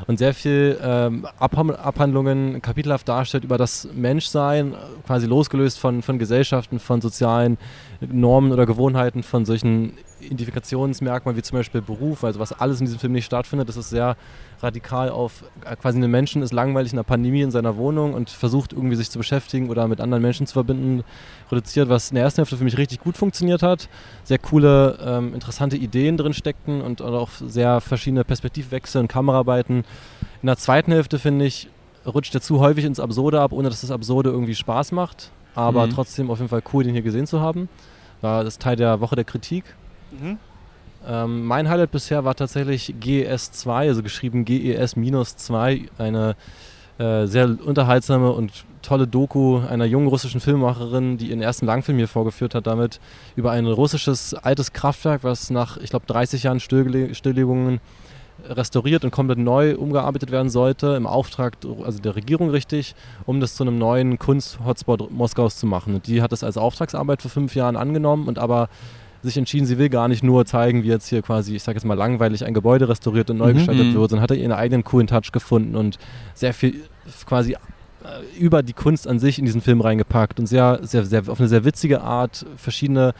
Und 0.07 0.17
sehr 0.17 0.33
viel 0.33 0.77
ähm, 0.83 1.25
Abhandlungen 1.39 2.61
kapitelhaft 2.61 3.07
darstellt 3.07 3.45
über 3.45 3.57
das 3.57 3.87
Menschsein, 3.93 4.73
quasi 5.07 5.25
losgelöst 5.25 5.79
von, 5.79 6.01
von 6.01 6.19
Gesellschaften, 6.19 6.79
von 6.79 6.99
sozialen 6.99 7.57
Normen 8.01 8.51
oder 8.51 8.65
Gewohnheiten, 8.65 9.23
von 9.23 9.45
solchen 9.45 9.93
Identifikationsmerkmalen 10.25 11.37
wie 11.37 11.41
zum 11.41 11.57
Beispiel 11.57 11.81
Beruf, 11.81 12.23
also 12.23 12.39
was 12.39 12.51
alles 12.53 12.79
in 12.79 12.85
diesem 12.85 12.99
Film 12.99 13.13
nicht 13.13 13.25
stattfindet. 13.25 13.69
Das 13.69 13.77
ist 13.77 13.89
sehr 13.89 14.15
radikal 14.61 15.09
auf 15.09 15.43
äh, 15.65 15.75
quasi 15.75 16.01
ein 16.01 16.09
Menschen 16.11 16.41
ist 16.41 16.53
langweilig 16.53 16.91
in 16.93 16.97
einer 16.99 17.03
Pandemie 17.03 17.41
in 17.41 17.51
seiner 17.51 17.77
Wohnung 17.77 18.13
und 18.13 18.29
versucht 18.29 18.73
irgendwie 18.73 18.95
sich 18.95 19.09
zu 19.09 19.17
beschäftigen 19.17 19.69
oder 19.69 19.87
mit 19.87 20.01
anderen 20.01 20.21
Menschen 20.21 20.47
zu 20.47 20.53
verbinden, 20.53 21.03
reduziert, 21.51 21.89
was 21.89 22.09
in 22.11 22.15
der 22.15 22.23
ersten 22.23 22.39
Hälfte 22.39 22.57
für 22.57 22.63
mich 22.63 22.77
richtig 22.77 22.99
gut 22.99 23.17
funktioniert 23.17 23.63
hat. 23.63 23.89
Sehr 24.23 24.39
coole, 24.39 24.97
ähm, 25.05 25.33
interessante 25.33 25.77
Ideen 25.77 26.17
drin 26.17 26.33
steckten 26.33 26.81
und 26.81 27.01
auch 27.01 27.29
sehr 27.31 27.81
verschiedene 27.81 28.23
Perspektivwechsel 28.23 29.01
und 29.01 29.07
Kameraarbeiten. 29.07 29.83
In 30.41 30.47
der 30.47 30.57
zweiten 30.57 30.91
Hälfte, 30.91 31.19
finde 31.19 31.45
ich, 31.45 31.69
rutscht 32.05 32.35
er 32.35 32.41
zu 32.41 32.59
häufig 32.59 32.85
ins 32.85 32.99
Absurde 32.99 33.41
ab, 33.41 33.51
ohne 33.51 33.69
dass 33.69 33.81
das 33.81 33.91
Absurde 33.91 34.29
irgendwie 34.29 34.55
Spaß 34.55 34.91
macht. 34.91 35.31
Aber 35.55 35.87
Mhm. 35.87 35.91
trotzdem 35.91 36.29
auf 36.29 36.37
jeden 36.39 36.49
Fall 36.49 36.61
cool, 36.73 36.83
den 36.83 36.93
hier 36.93 37.01
gesehen 37.01 37.27
zu 37.27 37.39
haben. 37.41 37.69
War 38.21 38.43
das 38.43 38.57
Teil 38.57 38.75
der 38.75 38.99
Woche 39.01 39.15
der 39.15 39.23
Kritik. 39.25 39.63
Mhm. 40.19 40.37
Ähm, 41.07 41.45
mein 41.45 41.69
Highlight 41.69 41.91
bisher 41.91 42.25
war 42.25 42.35
tatsächlich 42.35 42.95
GES2, 42.99 43.69
also 43.69 44.01
geschrieben 44.01 44.43
GES-2, 44.43 45.89
eine 45.97 46.35
äh, 46.97 47.25
sehr 47.27 47.57
unterhaltsame 47.63 48.31
und 48.31 48.65
tolle 48.81 49.07
Doku 49.07 49.59
einer 49.59 49.85
jungen 49.85 50.07
russischen 50.07 50.39
Filmemacherin, 50.39 51.17
die 51.17 51.29
ihren 51.29 51.41
ersten 51.41 51.65
Langfilm 51.65 51.97
hier 51.97 52.07
vorgeführt 52.07 52.55
hat, 52.55 52.67
damit 52.67 52.99
über 53.35 53.51
ein 53.51 53.65
russisches 53.65 54.33
altes 54.33 54.73
Kraftwerk, 54.73 55.23
was 55.23 55.49
nach, 55.49 55.77
ich 55.77 55.89
glaube, 55.89 56.05
30 56.07 56.43
Jahren 56.43 56.59
Stillgele 56.59 57.13
Stilllegungen 57.13 57.79
restauriert 58.47 59.03
und 59.03 59.11
komplett 59.11 59.39
neu 59.39 59.75
umgearbeitet 59.75 60.31
werden 60.31 60.49
sollte, 60.49 60.95
im 60.95 61.07
Auftrag 61.07 61.57
also 61.83 61.99
der 61.99 62.15
Regierung 62.15 62.49
richtig, 62.49 62.95
um 63.25 63.39
das 63.39 63.55
zu 63.55 63.63
einem 63.63 63.77
neuen 63.77 64.19
Kunst-Hotspot 64.19 65.11
Moskaus 65.11 65.57
zu 65.57 65.65
machen. 65.65 65.95
Und 65.95 66.07
die 66.07 66.21
hat 66.21 66.31
das 66.31 66.43
als 66.43 66.57
Auftragsarbeit 66.57 67.21
vor 67.21 67.31
fünf 67.31 67.55
Jahren 67.55 67.75
angenommen 67.75 68.27
und 68.27 68.37
aber 68.37 68.69
sich 69.25 69.37
entschieden, 69.37 69.65
sie 69.65 69.77
will 69.77 69.89
gar 69.89 70.07
nicht 70.07 70.23
nur 70.23 70.45
zeigen, 70.45 70.83
wie 70.83 70.87
jetzt 70.87 71.07
hier 71.09 71.21
quasi, 71.21 71.55
ich 71.55 71.63
sage 71.63 71.77
jetzt 71.77 71.85
mal 71.85 71.95
langweilig, 71.95 72.45
ein 72.45 72.53
Gebäude 72.53 72.87
restauriert 72.87 73.29
und 73.29 73.37
neu 73.37 73.49
Mhm. 73.51 73.57
gestaltet 73.57 73.87
Mhm. 73.87 73.93
wird, 73.95 74.09
sondern 74.11 74.23
hat 74.23 74.31
er 74.31 74.37
ihren 74.37 74.51
eigenen 74.51 74.83
coolen 74.83 75.07
Touch 75.07 75.31
gefunden 75.31 75.75
und 75.75 75.97
sehr 76.33 76.53
viel 76.53 76.81
quasi 77.25 77.53
äh, 77.53 77.57
über 78.39 78.63
die 78.63 78.73
Kunst 78.73 79.07
an 79.07 79.19
sich 79.19 79.39
in 79.39 79.45
diesen 79.45 79.61
Film 79.61 79.81
reingepackt 79.81 80.39
und 80.39 80.45
sehr, 80.47 80.79
sehr, 80.83 81.05
sehr 81.05 81.23
auf 81.27 81.39
eine 81.39 81.49
sehr 81.49 81.65
witzige 81.65 82.01
Art 82.01 82.45
verschiedene 82.55 83.13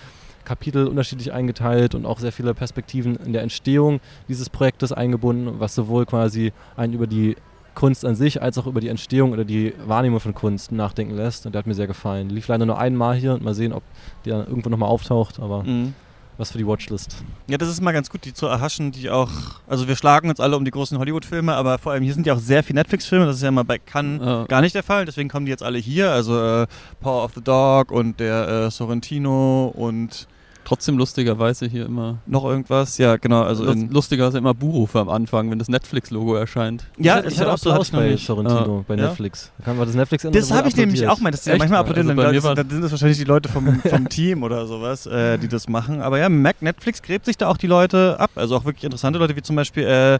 Kapitel 0.43 0.85
unterschiedlich 0.87 1.33
eingeteilt 1.33 1.95
und 1.95 2.05
auch 2.05 2.19
sehr 2.19 2.31
viele 2.31 2.53
Perspektiven 2.53 3.15
in 3.15 3.33
der 3.33 3.41
Entstehung 3.41 3.99
dieses 4.27 4.49
Projektes 4.49 4.91
eingebunden, 4.91 5.55
was 5.59 5.73
sowohl 5.73 6.05
quasi 6.05 6.53
einen 6.77 6.93
über 6.93 7.07
die 7.07 7.35
Kunst 7.75 8.03
an 8.05 8.15
sich 8.15 8.41
als 8.41 8.57
auch 8.57 8.65
über 8.67 8.79
die 8.81 8.87
Entstehung 8.87 9.31
oder 9.33 9.43
die 9.45 9.73
Wahrnehmung 9.85 10.19
von 10.19 10.33
Kunst 10.33 10.71
nachdenken 10.71 11.13
lässt. 11.15 11.45
Und 11.45 11.53
der 11.53 11.59
hat 11.59 11.67
mir 11.67 11.75
sehr 11.75 11.87
gefallen. 11.87 12.29
Lief 12.29 12.47
leider 12.47 12.65
nur 12.65 12.79
einmal 12.79 13.15
hier 13.15 13.33
und 13.33 13.43
mal 13.43 13.53
sehen, 13.53 13.73
ob 13.73 13.83
der 14.25 14.47
irgendwo 14.47 14.69
nochmal 14.69 14.89
auftaucht, 14.89 15.39
aber 15.39 15.63
Mhm. 15.63 15.93
was 16.37 16.51
für 16.51 16.57
die 16.57 16.65
Watchlist. 16.67 17.17
Ja, 17.47 17.57
das 17.57 17.69
ist 17.69 17.81
mal 17.81 17.91
ganz 17.93 18.09
gut, 18.09 18.25
die 18.25 18.33
zu 18.33 18.47
erhaschen, 18.47 18.91
die 18.91 19.09
auch, 19.09 19.29
also 19.67 19.87
wir 19.87 19.95
schlagen 19.95 20.29
uns 20.29 20.39
alle 20.39 20.57
um 20.57 20.65
die 20.65 20.71
großen 20.71 20.97
Hollywood-Filme, 20.99 21.53
aber 21.53 21.77
vor 21.77 21.91
allem 21.93 22.03
hier 22.03 22.13
sind 22.13 22.25
ja 22.27 22.33
auch 22.33 22.39
sehr 22.39 22.61
viele. 22.63 22.79
Netflix-Filme, 22.79 23.25
das 23.25 23.37
ist 23.37 23.43
ja 23.43 23.51
mal 23.51 23.63
bei 23.63 23.77
Cannes 23.77 24.21
Ja. 24.25 24.43
gar 24.45 24.61
nicht 24.61 24.75
der 24.75 24.83
Fall, 24.83 25.05
deswegen 25.05 25.29
kommen 25.29 25.45
die 25.45 25.51
jetzt 25.51 25.63
alle 25.63 25.77
hier, 25.77 26.11
also 26.11 26.37
äh, 26.63 26.67
Power 27.01 27.23
of 27.23 27.31
the 27.35 27.41
Dog 27.41 27.91
und 27.91 28.19
der 28.19 28.47
äh, 28.65 28.71
Sorrentino 28.71 29.67
und 29.75 30.27
Trotzdem 30.65 30.97
lustigerweise 30.97 31.67
hier 31.67 31.85
immer. 31.85 32.17
noch 32.25 32.43
irgendwas, 32.43 32.97
ja 32.97 33.15
genau, 33.15 33.43
also 33.43 33.63
Lust- 33.63 33.77
in, 33.77 33.89
lustigerweise 33.91 34.37
immer 34.39 34.53
Buhrufe 34.53 34.99
am 34.99 35.09
Anfang, 35.09 35.49
wenn 35.51 35.59
das 35.59 35.69
Netflix-Logo 35.69 36.35
erscheint. 36.35 36.83
ja, 36.97 37.19
ich 37.19 37.25
ist 37.27 37.37
hatte 37.37 37.47
ja 37.49 37.53
auch 37.53 37.57
so, 37.57 37.71
hatte 37.71 37.81
Applaus 37.81 37.87
ich 37.87 37.93
noch 37.93 37.99
bei 37.99 38.07
nicht. 38.09 38.25
Sorrentino, 38.25 38.85
bei 38.87 38.95
Ja? 38.95 39.03
Netflix. 39.07 39.51
Da 39.59 39.63
kann 39.65 39.77
man 39.77 39.85
das 39.87 39.95
Netflix 39.95 40.27
Das 40.29 40.51
habe 40.51 40.67
ich 40.67 40.75
nämlich 40.75 41.07
auch 41.07 41.19
mal, 41.19 41.31
die 41.31 41.37
Echt? 41.37 41.47
manchmal 41.47 41.69
Ja, 41.69 41.79
applaudieren, 41.81 42.09
also 42.09 42.21
dann, 42.21 42.25
bei 42.25 42.31
mir 42.31 42.35
das- 42.35 42.43
war- 42.43 42.55
dann 42.55 42.69
sind 42.69 42.81
das 42.81 42.91
wahrscheinlich 42.91 43.17
die 43.19 43.23
Leute 43.23 43.47
vom, 43.47 43.79
vom 43.79 44.09
Team 44.09 44.43
oder 44.43 44.65
sowas, 44.67 45.05
äh, 45.05 45.37
die 45.37 45.47
das 45.47 45.69
machen. 45.69 46.01
Aber 46.01 46.17
ja, 46.19 46.27
Mac, 46.29 46.61
Netflix 46.61 47.01
gräbt 47.01 47.25
sich 47.25 47.37
da 47.37 47.47
auch 47.47 47.57
die 47.57 47.67
Leute 47.67 48.19
ab. 48.19 48.31
Also 48.35 48.57
auch 48.57 48.65
wirklich 48.65 48.83
interessante 48.83 49.19
Leute, 49.19 49.35
wie 49.35 49.41
zum 49.43 49.55
Beispiel 49.55 49.83
äh, 49.83 50.19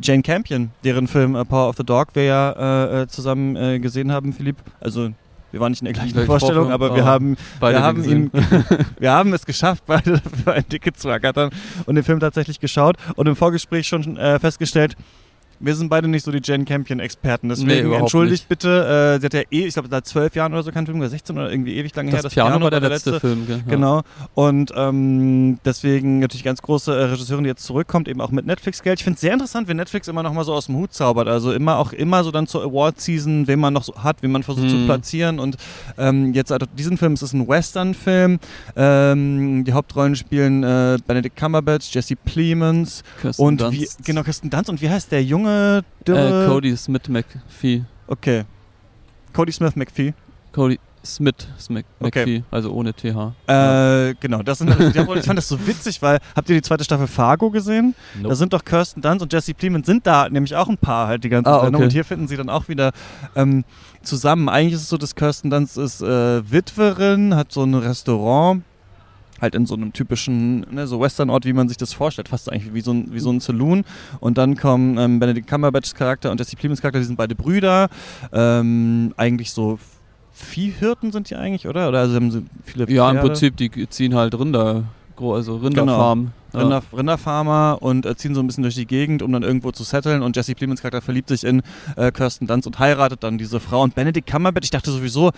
Jane 0.00 0.22
Campion, 0.22 0.70
deren 0.84 1.06
Film 1.06 1.34
äh, 1.36 1.44
Power 1.44 1.68
of 1.68 1.76
the 1.76 1.84
Dog 1.84 2.08
wir 2.14 2.24
ja 2.24 2.52
äh, 2.52 3.02
äh, 3.02 3.06
zusammen 3.08 3.56
äh, 3.56 3.78
gesehen 3.78 4.10
haben, 4.10 4.32
Philipp. 4.32 4.56
Also 4.80 5.10
wir 5.52 5.60
waren 5.60 5.70
nicht 5.70 5.82
in 5.82 5.84
der 5.84 5.94
gleichen 5.94 6.12
Gleiche 6.12 6.26
Vorstellung, 6.26 6.72
aber 6.72 6.94
wir 6.96 7.04
haben 7.04 7.36
wir 7.60 7.82
haben 7.82 8.04
ihn, 8.04 8.30
wir 8.98 9.12
haben 9.12 9.32
es 9.32 9.46
geschafft, 9.46 9.84
beide 9.86 10.20
für 10.44 10.52
ein 10.54 10.68
Ticket 10.68 10.98
zu 10.98 11.08
ergattern 11.08 11.50
und 11.86 11.94
den 11.94 12.04
Film 12.04 12.20
tatsächlich 12.20 12.58
geschaut 12.58 12.96
und 13.16 13.28
im 13.28 13.36
Vorgespräch 13.36 13.86
schon 13.86 14.16
äh, 14.16 14.38
festgestellt, 14.38 14.96
wir 15.62 15.74
sind 15.74 15.88
beide 15.88 16.08
nicht 16.08 16.24
so 16.24 16.30
die 16.32 16.40
Jane 16.42 16.64
Campion-Experten. 16.64 17.46
Nee, 17.48 17.54
Deswegen 17.54 17.86
überhaupt 17.86 18.02
entschuldigt 18.02 18.42
nicht. 18.42 18.48
bitte. 18.48 19.16
Äh, 19.16 19.20
sie 19.20 19.26
hat 19.26 19.34
ja 19.34 19.40
eh, 19.50 19.66
ich 19.66 19.74
glaube, 19.74 19.88
seit 19.90 20.06
zwölf 20.06 20.34
Jahren 20.34 20.52
oder 20.52 20.62
so 20.62 20.70
keinen 20.72 20.86
Film, 20.86 20.98
oder 20.98 21.08
16 21.08 21.36
oder 21.36 21.50
irgendwie 21.50 21.76
ewig 21.76 21.94
lange 21.94 22.10
her. 22.10 22.22
Das, 22.22 22.32
Piano, 22.34 22.60
war 22.60 22.70
der 22.70 22.80
letzte, 22.80 23.18
Film, 23.20 23.46
gell? 23.46 23.58
Ja. 23.66 23.70
Genau. 23.70 24.02
Und 24.34 24.72
ähm, 24.76 25.58
deswegen 25.64 26.18
natürlich 26.18 26.44
ganz 26.44 26.60
große 26.62 26.92
äh, 26.94 27.04
Regisseurin, 27.04 27.44
die 27.44 27.48
jetzt 27.50 27.64
zurückkommt, 27.64 28.08
eben 28.08 28.20
auch 28.20 28.30
mit 28.30 28.46
Netflix-Geld. 28.46 28.98
Ich 29.00 29.04
finde 29.04 29.14
es 29.14 29.20
sehr 29.20 29.32
interessant, 29.32 29.68
wie 29.68 29.74
Netflix 29.74 30.08
immer 30.08 30.22
noch 30.22 30.32
mal 30.32 30.44
so 30.44 30.52
aus 30.52 30.66
dem 30.66 30.76
Hut 30.76 30.92
zaubert. 30.92 31.28
Also 31.28 31.52
immer 31.52 31.78
auch 31.78 31.92
immer 31.92 32.24
so 32.24 32.30
dann 32.30 32.46
zur 32.46 32.62
Award-Season, 32.64 33.46
wen 33.46 33.60
man 33.60 33.72
noch 33.72 33.84
so 33.84 33.94
hat, 34.02 34.22
wie 34.22 34.28
man 34.28 34.42
versucht 34.42 34.68
zu 34.70 34.76
Mhm. 34.76 34.86
platzieren. 34.86 35.38
Und 35.38 35.56
ähm, 35.98 36.32
jetzt 36.34 36.50
also 36.52 36.66
diesen 36.76 36.96
Film, 36.98 37.12
es 37.12 37.22
ist 37.22 37.32
ein 37.34 37.46
Western-Film. 37.46 38.38
Ähm, 38.76 39.64
die 39.64 39.72
Hauptrollen 39.72 40.16
spielen 40.16 40.62
äh, 40.62 40.98
Benedict 41.06 41.36
Cumberbatch, 41.36 41.94
Jesse 41.94 42.16
Plemons 42.16 43.02
Kirsten 43.20 43.42
und 43.42 43.60
Dunst. 43.60 43.78
wie, 43.80 43.88
genau 44.04 44.22
Kirsten 44.22 44.50
Dunst. 44.50 44.68
Und 44.70 44.80
wie 44.82 44.90
heißt 44.90 45.12
der 45.12 45.22
junge, 45.22 45.51
dürre? 46.06 46.44
Äh, 46.44 46.48
Cody 46.48 46.76
Smith 46.76 47.08
McPhee. 47.08 47.84
Okay. 48.06 48.44
Cody 49.32 49.52
Smith 49.52 49.76
McPhee. 49.76 50.14
Cody 50.52 50.78
Smith 51.04 51.34
Smith 51.58 51.84
Okay. 51.98 52.20
McPhee, 52.20 52.44
also 52.52 52.72
ohne 52.72 52.92
TH. 52.94 53.32
Äh, 53.48 54.14
genau, 54.20 54.42
das 54.44 54.58
sind. 54.58 54.70
Ich 54.78 55.24
fand 55.24 55.36
das 55.36 55.48
so 55.48 55.66
witzig, 55.66 56.00
weil 56.00 56.18
habt 56.36 56.48
ihr 56.48 56.54
die 56.54 56.62
zweite 56.62 56.84
Staffel 56.84 57.08
Fargo 57.08 57.50
gesehen? 57.50 57.94
Da 58.14 58.22
Nope. 58.22 58.36
sind 58.36 58.52
doch 58.52 58.64
Kirsten 58.64 59.00
Dunst 59.02 59.20
und 59.22 59.32
Jesse 59.32 59.52
Plemons 59.52 59.86
sind 59.86 60.06
da 60.06 60.28
nämlich 60.28 60.54
auch 60.54 60.68
ein 60.68 60.78
Paar 60.78 61.08
halt 61.08 61.24
die 61.24 61.28
ganze 61.28 61.50
Ah, 61.50 61.62
Sendung 61.62 61.80
okay. 61.80 61.84
und 61.86 61.92
hier 61.92 62.04
finden 62.04 62.28
sie 62.28 62.36
dann 62.36 62.48
auch 62.48 62.68
wieder 62.68 62.92
ähm, 63.34 63.64
zusammen. 64.02 64.48
Eigentlich 64.48 64.74
ist 64.74 64.82
es 64.82 64.88
so, 64.90 64.96
dass 64.96 65.16
Kirsten 65.16 65.50
Dunst 65.50 65.76
ist 65.76 66.02
äh, 66.02 66.48
Witwerin, 66.48 67.34
hat 67.34 67.50
so 67.50 67.64
ein 67.64 67.74
Restaurant 67.74 68.62
halt 69.42 69.54
in 69.54 69.66
so 69.66 69.74
einem 69.74 69.92
typischen 69.92 70.60
ne, 70.70 70.86
so 70.86 71.00
Western-Ort, 71.00 71.44
wie 71.44 71.52
man 71.52 71.68
sich 71.68 71.76
das 71.76 71.92
vorstellt, 71.92 72.28
fast 72.28 72.50
eigentlich 72.50 72.72
wie 72.72 72.80
so 72.80 72.92
ein, 72.92 73.12
wie 73.12 73.20
so 73.20 73.30
ein 73.30 73.40
Saloon. 73.40 73.84
Und 74.20 74.38
dann 74.38 74.56
kommen 74.56 74.96
ähm, 74.98 75.18
Benedict 75.18 75.46
Cumberbatchs 75.48 75.94
Charakter 75.94 76.30
und 76.30 76.38
Jesse 76.38 76.56
Plemons 76.56 76.80
Charakter, 76.80 77.00
die 77.00 77.06
sind 77.06 77.16
beide 77.16 77.34
Brüder. 77.34 77.88
Ähm, 78.32 79.12
eigentlich 79.16 79.52
so 79.52 79.78
Viehhirten 80.32 81.12
sind 81.12 81.28
die 81.28 81.36
eigentlich, 81.36 81.68
oder? 81.68 81.88
Oder 81.88 82.00
also 82.00 82.14
haben 82.14 82.30
sie 82.30 82.44
viele 82.64 82.90
Ja, 82.90 83.10
im 83.10 83.16
Pferde? 83.16 83.28
Prinzip, 83.28 83.56
die 83.56 83.88
ziehen 83.90 84.14
halt 84.14 84.38
Rinder, 84.38 84.84
also 85.18 85.56
Rinderfarmen. 85.56 86.32
Ja. 86.52 86.60
Rinder, 86.60 86.82
Rinderfarmer 86.96 87.78
und 87.80 88.06
äh, 88.06 88.16
ziehen 88.16 88.34
so 88.34 88.40
ein 88.40 88.46
bisschen 88.46 88.62
durch 88.62 88.74
die 88.74 88.86
Gegend, 88.86 89.22
um 89.22 89.32
dann 89.32 89.42
irgendwo 89.42 89.72
zu 89.72 89.84
setteln. 89.84 90.22
Und 90.22 90.36
Jesse 90.36 90.54
Plemons 90.54 90.80
Charakter 90.80 91.02
verliebt 91.02 91.28
sich 91.28 91.44
in 91.44 91.62
äh, 91.96 92.10
Kirsten 92.12 92.46
Dunst 92.46 92.66
und 92.66 92.78
heiratet 92.78 93.22
dann 93.22 93.38
diese 93.38 93.60
Frau. 93.60 93.82
Und 93.82 93.94
Benedict 93.94 94.26
Cumberbatch, 94.26 94.64
ich 94.64 94.70
dachte 94.70 94.90
sowieso, 94.90 95.32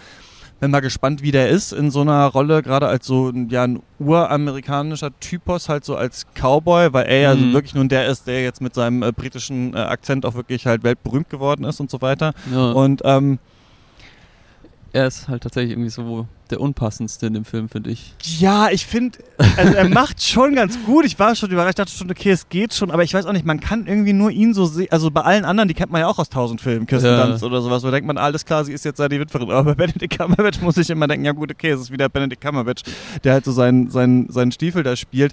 bin 0.60 0.70
mal 0.70 0.80
gespannt, 0.80 1.22
wie 1.22 1.30
der 1.32 1.48
ist 1.50 1.72
in 1.72 1.90
so 1.90 2.00
einer 2.00 2.26
Rolle, 2.26 2.62
gerade 2.62 2.86
als 2.86 3.06
so 3.06 3.28
ein- 3.28 3.48
ja, 3.50 3.64
ein 3.64 3.80
uramerikanischer 3.98 5.10
Typos, 5.20 5.68
halt 5.68 5.84
so 5.84 5.96
als 5.96 6.26
Cowboy, 6.34 6.92
weil 6.92 7.06
er 7.06 7.20
ja 7.20 7.34
Mhm. 7.34 7.52
wirklich 7.52 7.74
nun 7.74 7.88
der 7.88 8.06
ist, 8.06 8.26
der 8.26 8.42
jetzt 8.42 8.60
mit 8.60 8.74
seinem 8.74 9.02
äh, 9.02 9.12
britischen 9.12 9.74
äh, 9.74 9.78
Akzent 9.78 10.24
auch 10.24 10.34
wirklich 10.34 10.66
halt 10.66 10.82
weltberühmt 10.82 11.28
geworden 11.28 11.64
ist 11.64 11.80
und 11.80 11.90
so 11.90 12.00
weiter. 12.00 12.32
Ja. 12.52 12.72
Und 12.72 13.02
ähm, 13.04 13.38
er 14.94 15.08
ist 15.08 15.26
halt 15.26 15.42
tatsächlich 15.42 15.72
irgendwie 15.72 15.90
so 15.90 16.28
der 16.50 16.60
unpassendste 16.60 17.26
in 17.26 17.34
dem 17.34 17.44
Film, 17.44 17.68
finde 17.68 17.90
ich. 17.90 18.14
Ja, 18.38 18.68
ich 18.70 18.86
finde, 18.86 19.18
also 19.56 19.74
er 19.74 19.88
macht 19.88 20.22
schon 20.22 20.54
ganz 20.54 20.78
gut. 20.86 21.04
Ich 21.04 21.18
war 21.18 21.34
schon 21.34 21.50
überrascht, 21.50 21.80
dachte 21.80 21.90
schon, 21.90 22.08
okay, 22.08 22.30
es 22.30 22.48
geht 22.48 22.72
schon, 22.74 22.92
aber 22.92 23.02
ich 23.02 23.12
weiß 23.12 23.26
auch 23.26 23.32
nicht, 23.32 23.44
man 23.44 23.58
kann 23.58 23.88
irgendwie 23.88 24.12
nur 24.12 24.30
ihn 24.30 24.54
so 24.54 24.66
sehen. 24.66 24.86
Also 24.92 25.10
bei 25.10 25.22
allen 25.22 25.44
anderen, 25.44 25.66
die 25.66 25.74
kennt 25.74 25.90
man 25.90 26.02
ja 26.02 26.06
auch 26.06 26.20
aus 26.20 26.28
tausend 26.28 26.60
Filmen, 26.60 26.86
Kirsten 26.86 27.08
Ja. 27.08 27.26
Dunst 27.26 27.42
oder 27.42 27.60
sowas, 27.60 27.82
wo 27.82 27.90
denkt 27.90 28.06
man, 28.06 28.18
alles 28.18 28.44
klar, 28.44 28.64
sie 28.64 28.72
ist 28.72 28.84
jetzt 28.84 28.98
seine 28.98 29.18
Witwerin. 29.18 29.50
Aber 29.50 29.64
bei 29.64 29.74
Benedict 29.74 30.16
Cumberbatch 30.16 30.60
muss 30.60 30.76
ich 30.76 30.88
immer 30.88 31.08
denken, 31.08 31.24
ja 31.24 31.32
gut, 31.32 31.50
okay, 31.50 31.70
es 31.70 31.80
ist 31.80 31.90
wieder 31.90 32.08
Benedict 32.08 32.40
Cumberbatch, 32.40 32.84
der 33.24 33.32
halt 33.32 33.44
so 33.44 33.50
seinen, 33.50 33.90
seinen, 33.90 34.30
seinen 34.30 34.52
Stiefel 34.52 34.84
da 34.84 34.94
spielt. 34.94 35.32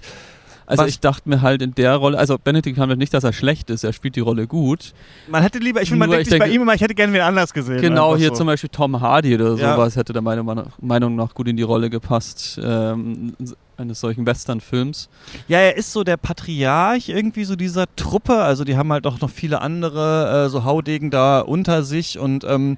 Also 0.72 0.84
Was- 0.84 0.88
ich 0.90 1.00
dachte 1.00 1.28
mir 1.28 1.42
halt 1.42 1.60
in 1.60 1.74
der 1.74 1.96
Rolle, 1.96 2.16
also 2.18 2.38
Benedict 2.38 2.74
Cumberbatch 2.76 2.98
nicht, 2.98 3.12
dass 3.12 3.24
er 3.24 3.32
schlecht 3.34 3.68
ist, 3.68 3.84
er 3.84 3.92
spielt 3.92 4.16
die 4.16 4.20
Rolle 4.20 4.46
gut. 4.46 4.94
Man 5.28 5.42
hätte 5.42 5.58
lieber, 5.58 5.82
ich 5.82 5.88
finde, 5.90 5.98
man 6.00 6.08
Nur 6.08 6.16
denkt 6.16 6.28
ich 6.28 6.30
sich 6.32 6.38
bei 6.40 6.48
ihm 6.48 6.62
immer, 6.62 6.72
ich 6.74 6.80
hätte 6.80 6.94
gerne 6.94 7.12
wen 7.12 7.20
anders 7.20 7.52
gesehen. 7.52 7.80
Genau, 7.82 8.16
hier 8.16 8.28
so. 8.28 8.36
zum 8.36 8.46
Beispiel 8.46 8.70
Tom 8.72 8.98
Hardy 9.00 9.34
oder 9.34 9.54
Ja. 9.56 9.74
sowas 9.76 9.96
hätte 9.96 10.12
der 10.14 10.22
Meinung, 10.22 10.64
Meinung 10.80 11.14
nach 11.14 11.34
gut 11.34 11.46
in 11.48 11.56
die 11.58 11.62
Rolle 11.62 11.90
gepasst, 11.90 12.58
ähm, 12.62 13.34
eines 13.76 14.00
solchen 14.00 14.24
Western-Films. 14.26 15.08
Ja, 15.48 15.58
er 15.58 15.76
ist 15.76 15.92
so 15.92 16.04
der 16.04 16.16
Patriarch 16.16 17.08
irgendwie 17.10 17.44
so 17.44 17.54
dieser 17.56 17.84
Truppe. 17.96 18.36
Also 18.36 18.64
die 18.64 18.76
haben 18.76 18.92
halt 18.92 19.06
auch 19.06 19.20
noch 19.20 19.30
viele 19.30 19.60
andere 19.60 20.46
äh, 20.46 20.48
so 20.48 20.64
Haudegen 20.64 21.10
da 21.10 21.40
unter 21.40 21.82
sich 21.82 22.18
und 22.18 22.44
ähm, 22.44 22.76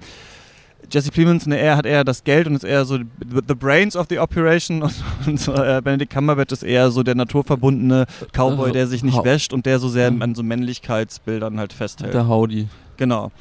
Jesse 0.91 1.11
Plemons, 1.11 1.47
ne, 1.47 1.59
er 1.59 1.77
hat 1.77 1.87
eher 1.87 2.05
das 2.05 2.25
Geld 2.25 2.47
und 2.47 2.55
ist 2.55 2.65
eher 2.65 2.85
so 2.85 2.99
the 2.99 3.55
brains 3.55 3.97
of 3.97 4.07
the 4.11 4.19
operation 4.19 4.83
und, 4.83 4.93
und 5.27 5.41
so, 5.41 5.53
äh, 5.55 5.81
Benedict 5.83 6.13
Cumberbatch 6.13 6.53
ist 6.53 6.63
eher 6.63 6.91
so 6.91 7.03
der 7.03 7.15
naturverbundene 7.15 8.07
Cowboy, 8.33 8.73
der 8.73 8.87
sich 8.87 9.03
nicht 9.03 9.23
wäscht 9.25 9.53
und 9.53 9.67
der 9.67 9.79
so 9.79 9.89
sehr 9.89 10.11
Mhm. 10.11 10.23
an 10.23 10.35
so 10.35 10.43
Männlichkeitsbildern 10.43 11.59
halt 11.59 11.73
festhält. 11.73 12.15
Der 12.15 12.29
Howdy. 12.29 12.69
Genau. 12.97 13.33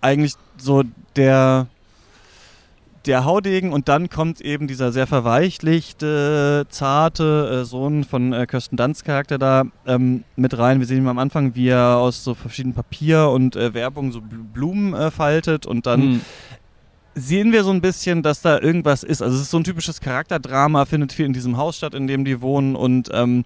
Eigentlich 0.00 0.34
so 0.58 0.82
der 1.16 1.66
der 3.06 3.24
Haudegen 3.24 3.72
und 3.72 3.88
dann 3.88 4.10
kommt 4.10 4.40
eben 4.42 4.66
dieser 4.66 4.92
sehr 4.92 5.06
verweichlichte, 5.06 6.66
zarte 6.68 7.60
äh, 7.62 7.64
Sohn 7.64 8.04
von 8.04 8.32
äh, 8.34 8.44
Kirsten 8.46 8.76
Dunst 8.76 9.04
Charakter 9.04 9.38
da 9.38 9.62
ähm, 9.86 10.24
mit 10.36 10.58
rein. 10.58 10.78
Wir 10.80 10.86
sehen 10.86 10.98
ihn 11.04 11.08
am 11.08 11.18
Anfang, 11.18 11.54
wie 11.54 11.68
er 11.68 11.96
aus 11.96 12.22
so 12.22 12.34
verschiedenen 12.34 12.74
Papier 12.74 13.28
und 13.30 13.56
äh, 13.56 13.72
Werbung 13.72 14.12
so 14.12 14.18
Bl- 14.18 14.44
Blumen 14.52 14.92
äh, 14.94 15.10
faltet 15.10 15.64
und 15.64 15.86
dann 15.86 16.02
Hm. 16.02 16.20
Sehen 17.14 17.52
wir 17.52 17.64
so 17.64 17.70
ein 17.70 17.80
bisschen, 17.80 18.22
dass 18.22 18.42
da 18.42 18.60
irgendwas 18.60 19.02
ist. 19.02 19.22
Also 19.22 19.36
es 19.36 19.42
ist 19.42 19.50
so 19.50 19.58
ein 19.58 19.64
typisches 19.64 20.00
Charakterdrama, 20.00 20.84
findet 20.84 21.12
viel 21.12 21.26
in 21.26 21.32
diesem 21.32 21.56
Haus 21.56 21.76
statt, 21.76 21.94
in 21.94 22.06
dem 22.06 22.24
die 22.24 22.40
wohnen 22.40 22.76
und 22.76 23.08
ähm, 23.12 23.44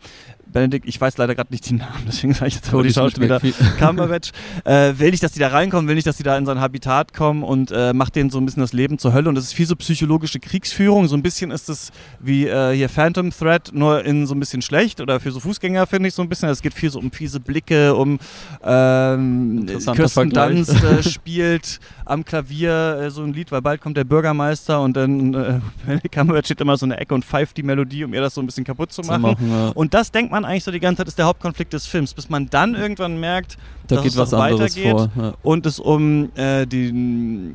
Benedikt, 0.52 0.86
ich 0.86 1.00
weiß 1.00 1.18
leider 1.18 1.34
gerade 1.34 1.52
nicht 1.52 1.68
die 1.68 1.74
Namen, 1.74 2.02
deswegen 2.06 2.32
sage 2.34 2.48
ich 2.48 2.54
jetzt 2.54 2.72
aber 2.72 2.82
die 2.82 2.92
Schauspieler. 2.92 3.40
Cumberbatch 3.78 4.32
äh, 4.64 4.94
will 4.96 5.10
nicht, 5.10 5.22
dass 5.22 5.32
die 5.32 5.40
da 5.40 5.48
reinkommen, 5.48 5.88
will 5.88 5.94
nicht, 5.94 6.06
dass 6.06 6.16
die 6.16 6.22
da 6.22 6.36
in 6.38 6.46
sein 6.46 6.60
Habitat 6.60 7.12
kommen 7.12 7.42
und 7.42 7.70
äh, 7.70 7.92
macht 7.92 8.16
denen 8.16 8.30
so 8.30 8.38
ein 8.38 8.46
bisschen 8.46 8.62
das 8.62 8.72
Leben 8.72 8.98
zur 8.98 9.12
Hölle. 9.12 9.28
Und 9.28 9.34
das 9.34 9.44
ist 9.44 9.52
viel 9.52 9.66
so 9.66 9.76
psychologische 9.76 10.40
Kriegsführung. 10.40 11.08
So 11.08 11.16
ein 11.16 11.22
bisschen 11.22 11.50
ist 11.50 11.68
es 11.68 11.90
wie 12.20 12.46
äh, 12.46 12.74
hier 12.74 12.88
Phantom 12.88 13.30
Thread, 13.30 13.70
nur 13.72 14.04
in 14.04 14.26
so 14.26 14.34
ein 14.34 14.40
bisschen 14.40 14.62
schlecht 14.62 15.00
oder 15.00 15.20
für 15.20 15.30
so 15.30 15.40
Fußgänger 15.40 15.86
finde 15.86 16.08
ich 16.08 16.14
so 16.14 16.22
ein 16.22 16.28
bisschen. 16.28 16.48
Es 16.48 16.62
geht 16.62 16.74
viel 16.74 16.90
so 16.90 16.98
um 16.98 17.10
fiese 17.10 17.40
Blicke, 17.40 17.94
um 17.94 18.18
ähm, 18.64 19.66
Kirsten. 19.94 20.30
Dunst 20.30 20.82
äh, 20.82 21.02
spielt 21.08 21.80
am 22.06 22.24
Klavier 22.24 23.00
äh, 23.02 23.10
so 23.10 23.22
ein 23.22 23.32
Lied, 23.32 23.52
weil 23.52 23.60
bald 23.60 23.80
kommt 23.80 23.96
der 23.96 24.04
Bürgermeister 24.04 24.80
und 24.80 24.96
dann 24.96 25.34
äh, 25.34 25.60
Benedict 25.84 26.14
Cumberbatch 26.14 26.46
steht 26.46 26.60
immer 26.60 26.76
so 26.76 26.86
in 26.86 26.90
der 26.90 27.00
Ecke 27.00 27.14
und 27.14 27.24
pfeift 27.24 27.56
die 27.56 27.62
Melodie, 27.62 28.04
um 28.04 28.14
ihr 28.14 28.20
das 28.20 28.34
so 28.34 28.40
ein 28.40 28.46
bisschen 28.46 28.64
kaputt 28.64 28.92
zu 28.92 29.02
zu 29.02 29.10
machen. 29.10 29.22
machen 29.22 29.50
ja. 29.50 29.68
Und 29.74 29.94
das 29.94 30.10
denkt 30.10 30.32
man 30.32 30.41
eigentlich 30.44 30.64
so 30.64 30.70
die 30.70 30.80
ganze 30.80 30.98
Zeit, 31.00 31.08
ist 31.08 31.18
der 31.18 31.26
Hauptkonflikt 31.26 31.72
des 31.72 31.86
Films, 31.86 32.14
bis 32.14 32.28
man 32.28 32.48
dann 32.50 32.74
irgendwann 32.74 33.18
merkt, 33.20 33.56
Da 33.86 33.96
dass 33.96 34.04
geht 34.04 34.12
es 34.12 34.18
was 34.18 34.32
weitergeht. 34.32 34.90
vor. 34.92 35.10
Ja. 35.16 35.34
und 35.42 35.66
es 35.66 35.78
um 35.78 36.30
äh, 36.36 36.66
die 36.66 37.54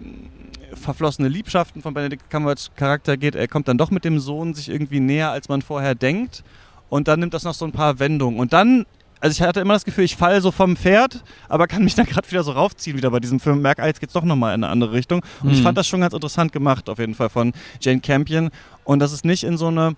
verflossene 0.73 1.27
Liebschaften 1.27 1.81
von 1.81 1.93
Benedict 1.93 2.29
Cumberbatch 2.29 2.67
Charakter 2.75 3.17
geht. 3.17 3.35
Er 3.35 3.47
kommt 3.47 3.67
dann 3.67 3.77
doch 3.77 3.89
mit 3.91 4.05
dem 4.05 4.19
Sohn 4.19 4.53
sich 4.53 4.69
irgendwie 4.69 4.99
näher, 4.99 5.31
als 5.31 5.49
man 5.49 5.61
vorher 5.61 5.95
denkt. 5.95 6.43
Und 6.89 7.07
dann 7.07 7.19
nimmt 7.19 7.33
das 7.33 7.43
noch 7.43 7.53
so 7.53 7.65
ein 7.65 7.71
paar 7.71 7.99
Wendungen. 7.99 8.39
Und 8.39 8.53
dann, 8.53 8.85
also 9.19 9.33
ich 9.33 9.45
hatte 9.47 9.59
immer 9.59 9.73
das 9.73 9.85
Gefühl, 9.85 10.03
ich 10.03 10.15
falle 10.15 10.39
so 10.41 10.51
vom 10.51 10.75
Pferd, 10.77 11.23
aber 11.49 11.67
kann 11.67 11.83
mich 11.83 11.95
dann 11.95 12.05
gerade 12.05 12.29
wieder 12.29 12.43
so 12.43 12.51
raufziehen 12.51 12.95
wieder 12.97 13.09
bei 13.11 13.19
diesem 13.19 13.39
Film. 13.39 13.61
Merke, 13.61 13.83
ah, 13.83 13.87
jetzt 13.87 13.99
geht's 13.99 14.13
doch 14.13 14.23
nochmal 14.23 14.53
in 14.55 14.63
eine 14.63 14.71
andere 14.71 14.91
Richtung. 14.93 15.21
Und 15.41 15.51
ich 15.51 15.59
Mhm. 15.59 15.63
fand 15.63 15.77
das 15.77 15.87
schon 15.87 16.01
ganz 16.01 16.13
interessant 16.13 16.51
gemacht, 16.51 16.89
auf 16.89 16.99
jeden 16.99 17.15
Fall 17.15 17.29
von 17.29 17.53
Jane 17.81 17.99
Campion. 18.01 18.49
Und 18.83 18.99
dass 18.99 19.11
es 19.11 19.23
nicht 19.23 19.43
in 19.43 19.57
so 19.57 19.67
eine 19.67 19.95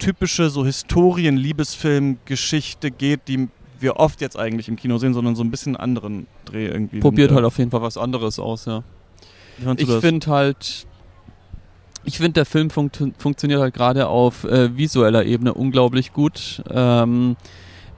typische 0.00 0.50
so 0.50 0.64
Historien-Liebesfilm-Geschichte 0.64 2.90
geht, 2.90 3.28
die 3.28 3.48
wir 3.78 3.96
oft 3.96 4.20
jetzt 4.20 4.36
eigentlich 4.38 4.68
im 4.68 4.76
Kino 4.76 4.98
sehen, 4.98 5.14
sondern 5.14 5.36
so 5.36 5.44
ein 5.44 5.50
bisschen 5.50 5.76
anderen 5.76 6.26
Dreh 6.44 6.66
irgendwie. 6.66 7.00
Probiert 7.00 7.32
halt 7.32 7.44
auf 7.44 7.58
jeden 7.58 7.70
Fall 7.70 7.82
was 7.82 7.96
anderes 7.96 8.38
aus, 8.38 8.66
ja. 8.66 8.82
Ich 9.76 9.88
finde 9.88 10.26
halt, 10.26 10.86
ich 12.04 12.16
finde 12.16 12.32
der 12.32 12.46
Film 12.46 12.70
funkt 12.70 13.02
funktioniert 13.18 13.60
halt 13.60 13.74
gerade 13.74 14.08
auf 14.08 14.44
äh, 14.44 14.76
visueller 14.76 15.24
Ebene 15.24 15.54
unglaublich 15.54 16.12
gut. 16.12 16.62
Ähm, 16.70 17.36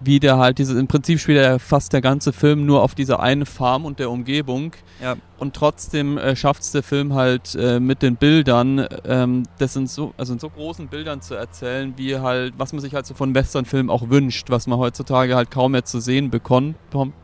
wie 0.05 0.21
der 0.21 0.39
halt 0.39 0.59
dieses, 0.59 0.79
im 0.79 0.87
Prinzip 0.87 1.21
spielt 1.21 1.39
er 1.39 1.59
fast 1.59 1.93
der 1.93 2.01
ganze 2.01 2.33
Film 2.33 2.67
nur 2.67 2.83
auf 2.83 2.95
dieser 2.95 3.21
eine 3.21 3.47
Farm 3.47 3.85
und 3.85 3.99
der 3.99 4.11
Umgebung. 4.11 4.73
Ja. 5.01 5.17
Und 5.39 5.55
trotzdem 5.55 6.19
äh, 6.19 6.37
schafft 6.37 6.63
es 6.63 6.73
der 6.73 6.83
Film 6.83 7.15
halt 7.15 7.55
äh, 7.55 7.81
mit 7.81 8.03
den 8.03 8.17
Bildern, 8.17 8.87
ähm, 9.05 9.45
das 9.59 9.73
sind 9.73 9.91
so, 9.91 10.15
also 10.17 10.33
in 10.33 10.39
so 10.39 10.49
großen 10.51 10.89
Bildern 10.89 11.21
zu 11.21 11.35
erzählen, 11.35 11.95
wie 11.97 12.17
halt, 12.17 12.55
was 12.57 12.73
man 12.73 12.81
sich 12.81 12.95
halt 12.95 13.07
so 13.07 13.15
von 13.15 13.35
Westernfilmen 13.35 13.91
auch 13.91 14.09
wünscht, 14.09 14.51
was 14.51 14.67
man 14.67 14.79
heutzutage 14.79 15.35
halt 15.35 15.51
kaum 15.51 15.73
mehr 15.73 15.85
zu 15.85 16.01
sehen 16.01 16.31
bekommt. 16.31 16.77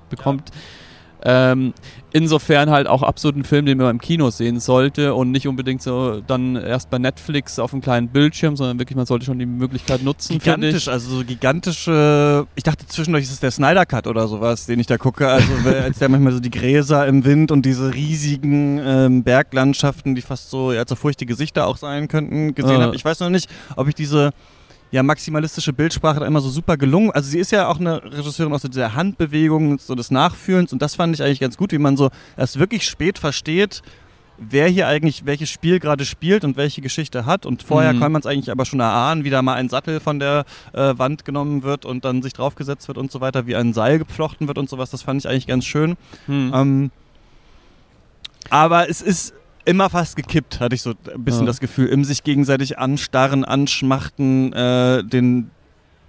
bekommt. 0.09 0.51
Ähm, 1.25 1.75
insofern 2.13 2.71
halt 2.71 2.87
auch 2.87 3.03
absolut 3.03 3.37
ein 3.37 3.45
Film, 3.45 3.67
den 3.67 3.79
man 3.79 3.91
im 3.91 4.01
Kino 4.01 4.31
sehen 4.31 4.61
sollte 4.61 5.15
und 5.15 5.31
nicht 5.33 5.49
unbedingt 5.49 5.83
so 5.83 6.21
dann 6.27 6.57
erst 6.57 6.91
bei 6.91 6.99
Netflix 6.99 7.59
auf 7.59 7.73
einem 7.73 7.83
kleinen 7.83 8.09
Bildschirm, 8.09 8.57
sondern 8.57 8.79
wirklich 8.79 8.97
man 8.97 9.05
sollte 9.05 9.27
schon 9.27 9.39
die 9.39 9.47
Möglichkeit 9.47 10.03
nutzen. 10.03 10.39
Gigantisch, 10.39 10.87
also 10.89 11.17
so 11.19 11.25
gigantische. 11.25 12.47
Ich 12.55 12.63
dachte 12.63 12.87
zwischendurch 12.87 13.25
ist 13.25 13.33
es 13.33 13.41
der 13.41 13.51
Snyder 13.51 13.85
Cut 13.85 14.07
oder 14.07 14.29
sowas, 14.29 14.67
den 14.67 14.79
ich 14.81 14.87
da 14.87 14.97
gucke. 14.97 15.29
Also 15.29 15.53
als 15.83 15.99
der 15.99 16.09
manchmal 16.09 16.33
so 16.33 16.41
die 16.41 16.51
Gräser 16.51 17.07
im 17.07 17.25
Wind 17.25 17.51
und 17.51 17.67
diese 17.67 17.93
riesigen 17.93 18.81
ähm, 18.83 19.23
Berglandschaften, 19.25 20.15
die 20.15 20.23
fast 20.23 20.51
so 20.51 20.73
ja, 20.73 20.85
so 20.87 20.95
furchte 20.95 21.27
Gesichter 21.27 21.67
auch 21.67 21.77
sein 21.77 22.09
könnten, 22.09 22.55
gesehen 22.55 22.81
Äh. 22.81 22.85
habe. 22.85 22.97
Ich 22.97 23.05
weiß 23.05 23.21
noch 23.21 23.31
nicht, 23.31 23.51
ob 23.77 23.89
ich 23.89 23.95
diese 23.95 24.31
ja, 24.91 25.03
maximalistische 25.03 25.73
Bildsprache 25.73 26.21
da 26.21 26.27
immer 26.27 26.41
so 26.41 26.49
super 26.49 26.77
gelungen. 26.77 27.11
Also 27.11 27.31
sie 27.31 27.39
ist 27.39 27.53
ja 27.53 27.69
auch 27.69 27.79
eine 27.79 28.03
Regisseurin 28.03 28.53
aus 28.53 28.63
so 28.63 28.69
dieser 28.69 28.95
Handbewegung, 28.95 29.79
so 29.79 29.95
des 29.95 30.11
Nachfühlens 30.11 30.73
und 30.73 30.81
das 30.81 30.95
fand 30.95 31.15
ich 31.15 31.23
eigentlich 31.23 31.41
ganz 31.41 31.57
gut, 31.57 31.73
wie 31.73 31.79
man 31.79 31.97
so 31.97 32.11
erst 32.37 32.59
wirklich 32.59 32.87
spät 32.87 33.19
versteht, 33.19 33.83
wer 34.39 34.69
hier 34.69 34.87
eigentlich 34.87 35.27
welches 35.27 35.51
Spiel 35.51 35.81
gerade 35.81 36.05
spielt 36.05 36.45
und 36.45 36.57
welche 36.57 36.81
Geschichte 36.81 37.27
hat. 37.27 37.45
Und 37.45 37.65
vorher 37.65 37.93
Mhm. 37.93 37.99
kann 38.01 38.13
man 38.13 38.21
es 38.21 38.27
eigentlich 38.27 38.51
aber 38.53 38.65
schon 38.65 38.79
erahnen, 38.81 39.25
wie 39.25 39.31
da 39.31 39.43
mal 39.43 39.55
ein 39.55 39.69
Sattel 39.69 39.99
von 39.99 40.21
der 40.21 40.45
äh, 40.73 40.95
Wand 40.97 41.25
genommen 41.25 41.65
wird 41.65 41.85
und 41.85 42.05
dann 42.05 42.23
sich 42.23 42.35
draufgesetzt 42.35 42.87
wird 42.87 42.99
und 42.99 43.11
so 43.11 43.21
weiter, 43.21 43.47
wie 43.49 43.57
ein 43.57 43.73
Seil 43.73 43.99
geflochten 43.99 44.47
wird 44.47 44.57
und 44.57 44.71
sowas. 44.71 44.91
Das 44.91 45.03
fand 45.03 45.21
ich 45.21 45.29
eigentlich 45.29 45.49
ganz 45.49 45.65
schön. 45.65 45.97
Hm. 46.27 46.53
Ähm, 46.55 46.91
aber 48.51 48.89
es 48.89 49.03
ist 49.03 49.35
immer 49.69 49.91
fast 49.91 50.17
gekippt, 50.17 50.61
hatte 50.61 50.75
ich 50.75 50.83
so 50.83 50.91
ein 51.15 51.25
bisschen 51.25 51.43
Ja. 51.43 51.47
das 51.47 51.61
Gefühl. 51.61 51.87
Im 51.87 52.05
sich 52.05 52.25
gegenseitig 52.25 52.79
anstarren, 52.79 53.45
anschmachten, 53.45 54.53
äh, 54.53 55.05
den 55.05 55.51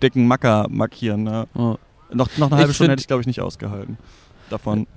dicken 0.02 0.28
Macker 0.28 0.68
markieren. 0.70 1.24
Ne? 1.24 1.48
Ja. 1.56 1.76
Noch, 2.12 2.30
noch 2.38 2.48
eine 2.48 2.56
Ich 2.56 2.62
halbe 2.62 2.74
Stunde 2.74 2.74
find- 2.74 2.92
hätte 2.92 3.02
ich, 3.02 3.08
glaube 3.08 3.22
ich, 3.22 3.28
nicht 3.28 3.42
ausgehalten. 3.42 3.98
Davon. 4.50 4.88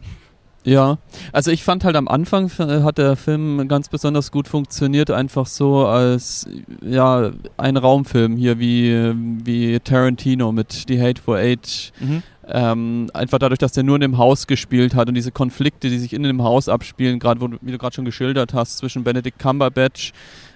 Ja, 0.64 0.98
also 1.32 1.50
ich 1.50 1.64
fand 1.64 1.82
halt 1.84 1.96
am 1.96 2.06
Anfang 2.06 2.48
äh, 2.60 2.82
hat 2.84 2.96
der 2.96 3.16
Film 3.16 3.66
ganz 3.66 3.88
besonders 3.88 4.30
gut 4.30 4.46
funktioniert, 4.46 5.10
einfach 5.10 5.46
so 5.46 5.84
als 5.86 6.48
ja 6.80 7.32
ein 7.56 7.76
Raumfilm 7.76 8.36
hier 8.36 8.60
wie, 8.60 9.12
wie 9.44 9.80
Tarantino 9.80 10.52
mit 10.52 10.84
The 10.86 11.02
Hateful 11.02 11.36
Eight. 11.36 11.92
Mhm. 11.98 12.22
Ähm, 12.48 13.08
einfach 13.14 13.38
dadurch, 13.38 13.58
dass 13.58 13.72
der 13.72 13.84
nur 13.84 13.96
in 13.96 14.00
dem 14.00 14.18
Haus 14.18 14.46
gespielt 14.46 14.94
hat 14.94 15.08
und 15.08 15.14
diese 15.14 15.30
Konflikte, 15.30 15.88
die 15.88 15.98
sich 15.98 16.12
in 16.12 16.24
dem 16.24 16.42
Haus 16.42 16.68
abspielen, 16.68 17.18
gerade 17.18 17.40
wie 17.60 17.70
du 17.70 17.78
gerade 17.78 17.94
schon 17.94 18.04
geschildert 18.04 18.52
hast, 18.52 18.78
zwischen 18.78 19.04
Benedict 19.04 19.38
Cumberbatch 19.38 20.12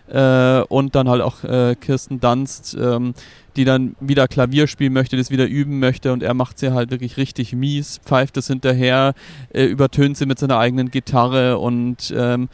äh, 0.08 0.60
und 0.62 0.94
dann 0.94 1.08
halt 1.08 1.22
auch 1.22 1.44
äh, 1.44 1.76
Kirsten 1.76 2.20
Dunst, 2.20 2.76
ähm, 2.80 3.14
die 3.56 3.64
dann 3.64 3.96
wieder 4.00 4.28
Klavier 4.28 4.66
spielen 4.66 4.92
möchte, 4.92 5.16
das 5.16 5.30
wieder 5.30 5.46
üben 5.46 5.78
möchte 5.78 6.12
und 6.12 6.22
er 6.22 6.34
macht 6.34 6.58
sie 6.58 6.72
halt 6.72 6.90
wirklich 6.90 7.16
richtig 7.16 7.52
mies, 7.54 8.00
pfeift 8.04 8.36
es 8.36 8.48
hinterher, 8.48 9.14
äh, 9.52 9.64
übertönt 9.64 10.16
sie 10.16 10.26
mit 10.26 10.38
seiner 10.38 10.58
eigenen 10.58 10.90
Gitarre 10.90 11.58
und 11.58 12.12
ähm, 12.16 12.48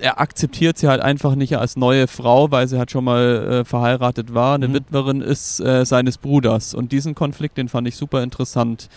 er 0.00 0.20
akzeptiert 0.20 0.78
sie 0.78 0.88
halt 0.88 1.00
einfach 1.00 1.34
nicht 1.34 1.56
als 1.58 1.76
neue 1.76 2.06
Frau, 2.06 2.50
weil 2.50 2.66
sie 2.68 2.78
halt 2.78 2.90
schon 2.90 3.04
mal 3.04 3.60
äh, 3.60 3.64
verheiratet 3.64 4.34
war, 4.34 4.54
eine 4.54 4.68
Mhm. 4.68 4.74
Witwerin 4.74 5.20
ist 5.20 5.60
äh, 5.60 5.84
seines 5.84 6.18
Bruders. 6.18 6.74
Und 6.74 6.92
diesen 6.92 7.14
Konflikt, 7.14 7.56
den 7.58 7.68
fand 7.68 7.86
ich 7.88 7.96
super 7.96 8.22
interessant. 8.22 8.88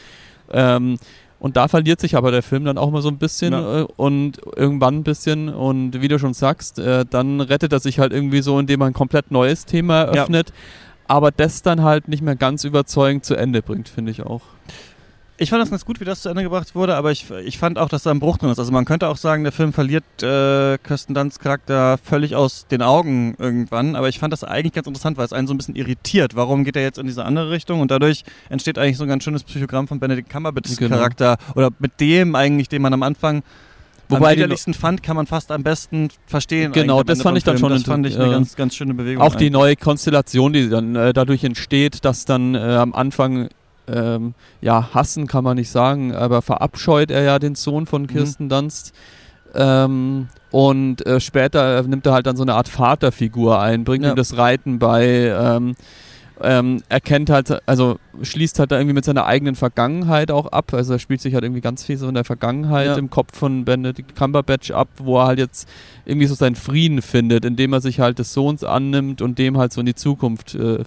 Ähm, 0.52 0.98
und 1.40 1.58
da 1.58 1.68
verliert 1.68 2.00
sich 2.00 2.16
aber 2.16 2.32
der 2.32 2.42
Film 2.42 2.64
dann 2.64 2.78
auch 2.78 2.90
mal 2.90 3.02
so 3.02 3.10
ein 3.10 3.18
bisschen 3.18 3.52
Ja. 3.54 3.82
äh, 3.82 3.88
und 3.98 4.40
irgendwann 4.56 5.00
ein 5.00 5.04
bisschen. 5.04 5.50
Und 5.50 6.02
wie 6.02 6.08
du 6.08 6.18
schon 6.18 6.34
sagst, 6.34 6.80
äh, 6.80 7.06
dann 7.10 7.42
rettet 7.42 7.74
er 7.74 7.80
sich 7.80 8.00
halt 8.00 8.14
irgendwie 8.14 8.42
so, 8.42 8.58
indem 8.58 8.82
er 8.82 8.88
ein 8.88 8.94
komplett 8.94 9.30
neues 9.32 9.66
Thema 9.66 10.04
eröffnet. 10.04 10.54
Aber 11.08 11.32
das 11.32 11.62
dann 11.62 11.82
halt 11.84 12.08
nicht 12.08 12.24
mehr 12.24 12.38
ganz 12.38 12.64
überzeugend 12.64 13.26
zu 13.26 13.36
Ende 13.36 13.62
bringt, 13.62 13.90
finde 13.90 14.12
ich 14.12 14.24
auch. 14.24 14.42
Ich 15.38 15.50
fand 15.50 15.62
das 15.64 15.72
ganz 15.72 15.84
gut, 15.84 16.00
wie 16.00 16.06
das 16.06 16.22
zu 16.22 16.30
Ende 16.30 16.44
gebracht 16.44 16.76
wurde, 16.76 16.96
aber 16.96 17.12
ich, 17.12 17.26
ich 17.44 17.58
fand 17.58 17.80
auch, 17.80 17.90
dass 17.90 18.04
da 18.04 18.12
ein 18.12 18.20
Bruch 18.20 18.38
drin 18.38 18.50
ist. 18.52 18.60
Also 18.60 18.72
man 18.72 18.86
könnte 18.86 19.08
auch 19.08 19.18
sagen, 19.18 19.44
der 19.44 19.52
Film 19.52 19.74
verliert 19.74 20.04
äh, 20.22 20.78
Kirsten 20.78 21.16
Dunsts 21.16 21.40
Charakter 21.40 21.98
völlig 21.98 22.36
aus 22.36 22.68
den 22.68 22.84
Augen 22.84 23.36
irgendwann, 23.40 23.96
aber 23.96 24.10
ich 24.10 24.20
fand 24.20 24.32
das 24.32 24.44
eigentlich 24.44 24.74
ganz 24.74 24.86
interessant, 24.88 25.18
weil 25.18 25.26
es 25.26 25.34
einen 25.34 25.48
so 25.48 25.54
ein 25.54 25.58
bisschen 25.58 25.76
irritiert. 25.76 26.36
Warum 26.36 26.64
geht 26.64 26.76
er 26.76 26.84
jetzt 26.84 27.00
in 27.00 27.08
diese 27.08 27.26
andere 27.26 27.50
Richtung? 27.50 27.82
Und 27.82 27.90
dadurch 27.90 28.24
entsteht 28.50 28.78
eigentlich 28.78 28.98
so 28.98 29.04
ein 29.04 29.10
ganz 29.10 29.24
schönes 29.24 29.44
Psychogramm 29.44 29.88
von 29.88 30.00
Benedict 30.00 30.30
Cumberbatchs 30.30 30.78
Genau. 30.78 30.96
Charakter 30.98 31.38
oder 31.56 31.72
mit 31.80 32.00
dem 32.00 32.36
eigentlich, 32.36 32.70
den 32.70 32.84
man 32.84 32.94
am 32.94 33.02
Anfang 33.04 33.42
Wobei 34.10 34.32
am 34.34 34.38
widerlichsten 34.38 34.76
fand, 34.76 35.02
kann 35.02 35.16
man 35.16 35.26
fast 35.26 35.52
am 35.52 35.64
besten 35.64 36.10
verstehen. 36.28 36.74
Genau, 36.74 37.02
das 37.02 37.24
fand 37.24 37.38
ich 37.40 37.44
dann 37.44 37.58
Film. 37.58 37.70
schon 37.72 37.78
Das 37.80 37.84
fand 37.84 38.06
ich 38.06 38.16
eine 38.16 38.26
inter- 38.26 38.36
ganz, 38.38 38.56
ganz 38.56 38.76
schöne 38.76 38.94
Bewegung. 38.94 39.24
Auch 39.24 39.32
die 39.32 39.46
eigentlich. 39.46 39.52
neue 39.52 39.76
Konstellation, 39.78 40.54
die 40.54 40.70
dann 40.70 40.96
äh, 40.96 41.12
dadurch 41.14 41.44
entsteht, 41.44 42.06
dass 42.06 42.26
dann 42.26 42.54
äh, 42.54 42.60
am 42.60 42.94
Anfang, 42.94 43.50
ähm, 43.88 44.34
ja, 44.62 44.90
hassen 44.94 45.28
kann 45.28 45.44
man 45.44 45.58
nicht 45.58 45.70
sagen, 45.70 46.14
aber 46.14 46.42
verabscheut 46.42 47.12
er 47.12 47.24
ja 47.24 47.40
den 47.40 47.56
Sohn 47.56 47.86
von 47.86 48.08
Kirsten 48.08 48.50
Dunst. 48.50 48.94
Ähm, 49.56 50.30
und 50.52 51.06
äh, 51.06 51.20
später 51.20 51.84
nimmt 51.84 52.06
er 52.06 52.14
halt 52.14 52.26
dann 52.26 52.36
so 52.38 52.44
eine 52.44 52.56
Art 52.56 52.70
Vaterfigur 52.70 53.60
ein, 53.62 53.84
bringt 53.84 54.04
Ja. 54.04 54.12
ihm 54.12 54.16
das 54.16 54.36
Reiten 54.38 54.80
bei, 54.80 55.06
ähm, 55.38 55.76
ähm, 56.42 56.82
erkennt 56.90 57.30
halt, 57.30 57.62
also 57.68 58.00
schließt 58.22 58.58
halt 58.58 58.72
da 58.72 58.78
irgendwie 58.78 58.96
mit 58.96 59.06
seiner 59.06 59.26
eigenen 59.28 59.54
Vergangenheit 59.56 60.32
auch 60.32 60.48
ab. 60.48 60.74
Also 60.74 60.94
er 60.94 61.00
spielt 61.00 61.22
sich 61.22 61.36
halt 61.36 61.44
irgendwie 61.44 61.62
ganz 61.62 61.84
viel 61.86 61.98
so 61.98 62.08
in 62.08 62.16
der 62.16 62.24
Vergangenheit 62.24 62.88
Ja. 62.88 62.96
im 62.96 63.10
Kopf 63.12 63.38
von 63.38 63.64
Benedict 63.64 64.16
Cumberbatch 64.16 64.72
ab, 64.72 64.90
wo 64.98 65.20
er 65.20 65.28
halt 65.28 65.40
jetzt 65.40 65.70
irgendwie 66.06 66.26
so 66.28 66.34
seinen 66.34 66.56
Frieden 66.56 67.02
findet, 67.04 67.46
indem 67.46 67.72
er 67.74 67.82
sich 67.82 68.00
halt 68.00 68.18
des 68.20 68.34
Sohns 68.34 68.64
annimmt 68.64 69.22
und 69.22 69.38
dem 69.38 69.58
halt 69.60 69.72
so 69.74 69.82
in 69.82 69.86
die 69.86 69.96
Zukunft 69.96 70.56
äh, 70.56 70.84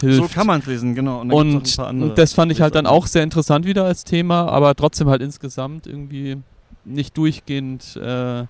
hilft. 0.00 0.16
So 0.16 0.28
kann 0.28 0.46
man 0.46 0.60
es 0.60 0.66
lesen, 0.66 0.94
genau. 0.94 1.20
Und, 1.20 1.32
und, 1.32 1.66
ein 1.66 1.76
paar 1.76 1.86
andere 1.88 2.10
und 2.10 2.18
das 2.18 2.32
fand 2.32 2.52
ich 2.52 2.60
halt 2.60 2.74
dann 2.74 2.86
auch 2.86 3.06
sehr 3.06 3.22
interessant 3.22 3.66
wieder 3.66 3.84
als 3.84 4.04
Thema, 4.04 4.48
aber 4.48 4.74
trotzdem 4.74 5.08
halt 5.08 5.22
insgesamt 5.22 5.86
irgendwie 5.86 6.38
nicht 6.84 7.16
durchgehend 7.16 7.96
äh, 7.96 8.44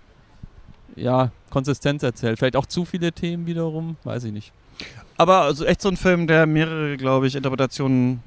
ja, 0.97 1.31
Konsistenz 1.51 2.03
erzählt. 2.03 2.39
Vielleicht 2.39 2.57
auch 2.57 2.67
zu 2.67 2.85
viele 2.85 3.13
Themen 3.13 3.47
wiederum, 3.47 3.97
weiß 4.05 4.25
ich 4.25 4.33
nicht. 4.33 4.53
Aber 5.17 5.43
also 5.43 5.65
echt 5.65 5.81
so 5.81 5.89
ein 5.89 5.97
Film, 5.97 6.27
der 6.27 6.47
mehrere, 6.47 6.97
glaube 6.97 7.27
ich, 7.27 7.37
Interpretationen 7.37 8.21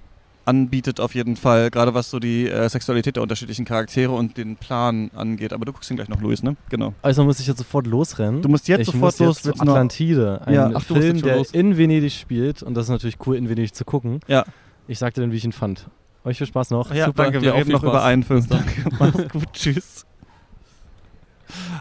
anbietet 0.47 0.99
auf 0.99 1.13
jeden 1.13 1.35
Fall, 1.35 1.69
gerade 1.69 1.93
was 1.93 2.09
so 2.09 2.19
die 2.19 2.47
äh, 2.49 2.69
Sexualität 2.69 3.15
der 3.17 3.23
unterschiedlichen 3.23 3.65
Charaktere 3.65 4.11
und 4.11 4.37
den 4.37 4.55
Plan 4.55 5.11
angeht. 5.15 5.53
Aber 5.53 5.65
du 5.65 5.73
guckst 5.73 5.89
ihn 5.91 5.97
gleich 5.97 6.09
noch, 6.09 6.21
Luis, 6.21 6.41
ne? 6.43 6.55
Genau. 6.69 6.93
Also 7.01 7.23
muss 7.23 7.39
ich 7.39 7.47
jetzt 7.47 7.57
sofort 7.57 7.85
losrennen. 7.87 8.41
Du 8.41 8.49
musst 8.49 8.67
jetzt 8.67 8.81
ich 8.81 8.85
sofort 8.87 9.19
muss 9.19 9.19
los. 9.19 9.43
Jetzt 9.43 9.57
zu 9.57 9.61
Atlantide, 9.61 10.41
ein 10.45 10.53
Ja. 10.53 10.71
Ach, 10.73 10.83
du 10.85 10.93
musst 10.95 11.05
Film, 11.05 11.21
der 11.21 11.37
los. 11.37 11.51
in 11.51 11.77
Venedig 11.77 12.13
spielt 12.13 12.63
und 12.63 12.73
das 12.75 12.85
ist 12.85 12.89
natürlich 12.89 13.17
cool, 13.25 13.35
in 13.35 13.49
Venedig 13.49 13.75
zu 13.75 13.85
gucken. 13.85 14.19
Ja. 14.27 14.45
Ich 14.87 14.99
sagte 14.99 15.21
dann, 15.21 15.31
wie 15.31 15.37
ich 15.37 15.45
ihn 15.45 15.51
fand. 15.51 15.87
Euch 16.23 16.37
viel 16.37 16.47
Spaß 16.47 16.71
noch. 16.71 16.93
Ja, 16.93 17.05
Super, 17.07 17.23
danke. 17.23 17.41
Wir 17.41 17.53
auch 17.53 17.59
reden 17.59 17.71
noch 17.71 17.79
Spaß. 17.81 17.89
über 17.89 18.03
einen 18.03 18.23
Film. 18.23 18.45
Danke. 18.49 18.83
Mach's 18.99 19.29
gut. 19.31 19.53
Tschüss. 19.53 20.05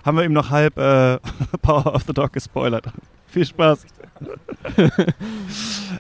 Haben 0.05 0.17
wir 0.19 0.25
ihm 0.25 0.33
noch 0.33 0.51
halb 0.51 0.77
äh, 0.79 1.19
Power 1.63 1.95
of 1.95 2.05
the 2.07 2.13
Dog 2.13 2.33
gespoilert. 2.33 2.87
Viel 3.27 3.45
Spaß. 3.45 3.87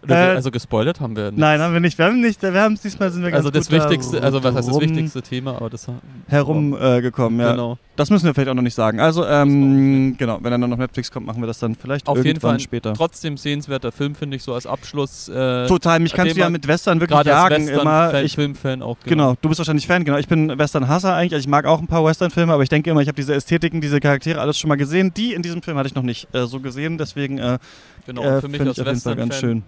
Äh, 0.08 0.12
also 0.14 0.50
gespoilert 0.50 1.00
haben 1.00 1.16
wir 1.16 1.30
nicht. 1.30 1.38
Nein, 1.38 1.60
haben 1.60 1.72
wir 1.72 1.80
nicht. 1.80 1.98
Wir 1.98 2.06
haben 2.06 2.20
nicht. 2.20 2.42
Wir 2.42 2.54
haben 2.54 2.78
diesmal 2.82 3.10
sind 3.10 3.22
wir 3.22 3.30
ganz 3.30 3.38
Also 3.44 3.50
das 3.50 3.70
wichtigste, 3.70 4.22
also 4.22 4.42
was 4.42 4.54
heißt 4.54 4.68
das 4.68 4.80
wichtigste 4.80 5.22
Thema, 5.22 5.56
aber 5.56 5.68
das 5.68 5.86
herumgekommen. 6.28 7.40
Äh, 7.40 7.42
ja. 7.42 7.50
Genau. 7.52 7.78
Das 7.96 8.10
müssen 8.10 8.26
wir 8.26 8.34
vielleicht 8.34 8.50
auch 8.50 8.54
noch 8.54 8.62
nicht 8.62 8.74
sagen. 8.74 9.00
Also, 9.00 9.26
ähm, 9.26 10.16
genau, 10.18 10.38
wenn 10.42 10.52
er 10.52 10.58
dann 10.58 10.72
auf 10.72 10.78
Netflix 10.78 11.10
kommt, 11.10 11.26
machen 11.26 11.40
wir 11.42 11.46
das 11.46 11.58
dann 11.58 11.74
vielleicht 11.74 12.06
Auf 12.06 12.22
jeden 12.24 12.40
Fall 12.40 12.60
später. 12.60 12.92
Trotzdem 12.92 13.36
sehenswerter 13.38 13.90
Film, 13.90 14.14
finde 14.14 14.36
ich, 14.36 14.42
so 14.42 14.52
als 14.52 14.66
Abschluss. 14.66 15.28
Äh, 15.28 15.66
Total, 15.66 15.98
mich 16.00 16.12
kannst 16.12 16.36
du 16.36 16.40
ja 16.40 16.50
mit 16.50 16.68
Western 16.68 17.00
wirklich 17.00 17.24
jagen 17.24 17.68
immer. 17.68 18.12
Western-Fan, 18.12 18.24
Ich, 18.26 18.34
Filmfan 18.34 18.82
auch. 18.82 18.96
genau, 19.04 19.34
du 19.40 19.48
bist 19.48 19.58
wahrscheinlich 19.58 19.86
Fan, 19.86 20.04
genau. 20.04 20.18
Ich 20.18 20.28
bin 20.28 20.58
Western-Hasser 20.58 21.14
eigentlich. 21.14 21.32
Also 21.32 21.44
ich 21.44 21.48
mag 21.48 21.64
auch 21.64 21.80
ein 21.80 21.86
paar 21.86 22.04
Western-Filme, 22.04 22.52
aber 22.52 22.62
ich 22.62 22.68
denke 22.68 22.90
immer, 22.90 23.00
ich 23.00 23.08
habe 23.08 23.16
diese 23.16 23.34
Ästhetiken, 23.34 23.80
diese 23.80 23.98
Charaktere 23.98 24.40
alles 24.40 24.58
schon 24.58 24.68
mal 24.68 24.76
gesehen. 24.76 25.14
Die 25.16 25.32
in 25.32 25.42
diesem 25.42 25.62
Film 25.62 25.78
hatte 25.78 25.88
ich 25.88 25.94
noch 25.94 26.02
nicht 26.02 26.28
äh, 26.34 26.46
so 26.46 26.60
gesehen, 26.60 26.98
deswegen 26.98 27.38
äh, 27.38 27.58
Genau, 28.06 28.22
äh, 28.22 28.40
für 28.40 28.48
mich 28.48 28.60
als 28.60 29.02
Fall 29.02 29.16
ganz 29.16 29.36
schön. 29.36 29.62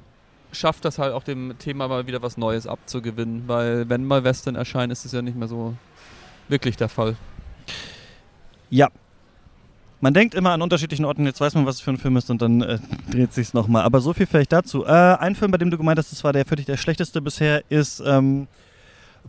schafft 0.53 0.85
das 0.85 0.99
halt 0.99 1.13
auch 1.13 1.25
dem 1.25 1.55
Thema 1.59 1.89
mal 1.89 2.07
wieder 2.07 2.23
was 2.23 2.37
Neues 2.37 2.67
abzugewinnen, 2.67 3.45
weil 3.47 3.89
wenn 3.89 4.05
mal 4.05 4.23
Western 4.25 4.55
erscheint, 4.55 4.93
ist 4.93 5.05
es 5.05 5.13
ja 5.13 5.23
nicht 5.23 5.37
mehr 5.37 5.49
so 5.49 5.75
wirklich 6.49 6.77
der 6.77 6.89
Fall. 6.89 7.17
Ja. 8.71 8.89
man 10.01 10.15
denkt 10.15 10.35
immer 10.35 10.51
an 10.51 10.63
unterschiedlichen 10.63 11.05
Orten, 11.05 11.25
jetzt 11.25 11.41
weiß 11.41 11.55
man, 11.55 11.67
was 11.67 11.77
es 11.77 11.81
für 11.81 11.91
ein 11.91 11.99
Film 11.99 12.17
ist 12.17 12.31
und 12.31 12.41
dann 12.43 12.61
äh, 12.63 12.79
dreht 13.11 13.33
sich's 13.33 13.55
nochmal. 13.55 13.83
Aber 13.83 14.01
so 14.01 14.13
viel 14.13 14.27
vielleicht 14.27 14.53
dazu. 14.53 14.85
Äh, 14.85 14.89
ein 14.91 15.35
Film, 15.35 15.51
bei 15.51 15.59
dem 15.59 15.71
du 15.71 15.77
gemeint 15.79 15.99
hast, 15.99 16.13
das 16.13 16.23
war 16.25 16.33
der 16.33 16.45
für 16.45 16.57
dich 16.57 16.67
der 16.67 16.77
schlechteste 16.77 17.21
bisher, 17.21 17.63
ist 17.71 18.03
ähm, 18.07 18.47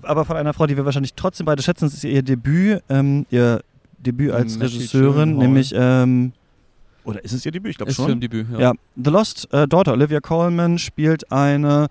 aber 0.01 0.25
von 0.25 0.37
einer 0.37 0.53
Frau, 0.53 0.67
die 0.67 0.77
wir 0.77 0.85
wahrscheinlich 0.85 1.13
trotzdem 1.13 1.45
beide 1.45 1.61
schätzen, 1.63 1.85
das 1.85 1.93
ist 1.95 2.03
ihr 2.03 2.21
Debüt, 2.23 2.83
ähm, 2.89 3.25
ihr 3.31 3.61
Debüt 3.97 4.31
als 4.31 4.57
Matthew 4.57 4.75
Regisseurin, 4.77 5.13
Gyllenhaal. 5.13 5.47
nämlich 5.47 5.73
ähm, 5.75 6.31
oder 7.03 7.23
ist 7.23 7.33
es 7.33 7.45
ihr 7.45 7.51
Debüt? 7.51 7.71
Ich 7.71 7.77
glaube 7.77 7.89
Ist 7.89 7.95
schon. 7.95 8.05
Filmdebüt, 8.05 8.47
ja. 8.53 8.59
Ja, 8.59 8.73
The 8.95 9.09
Lost 9.09 9.51
äh, 9.53 9.67
Daughter, 9.67 9.93
Olivia 9.93 10.19
Colman 10.19 10.77
spielt 10.77 11.31
eine 11.31 11.87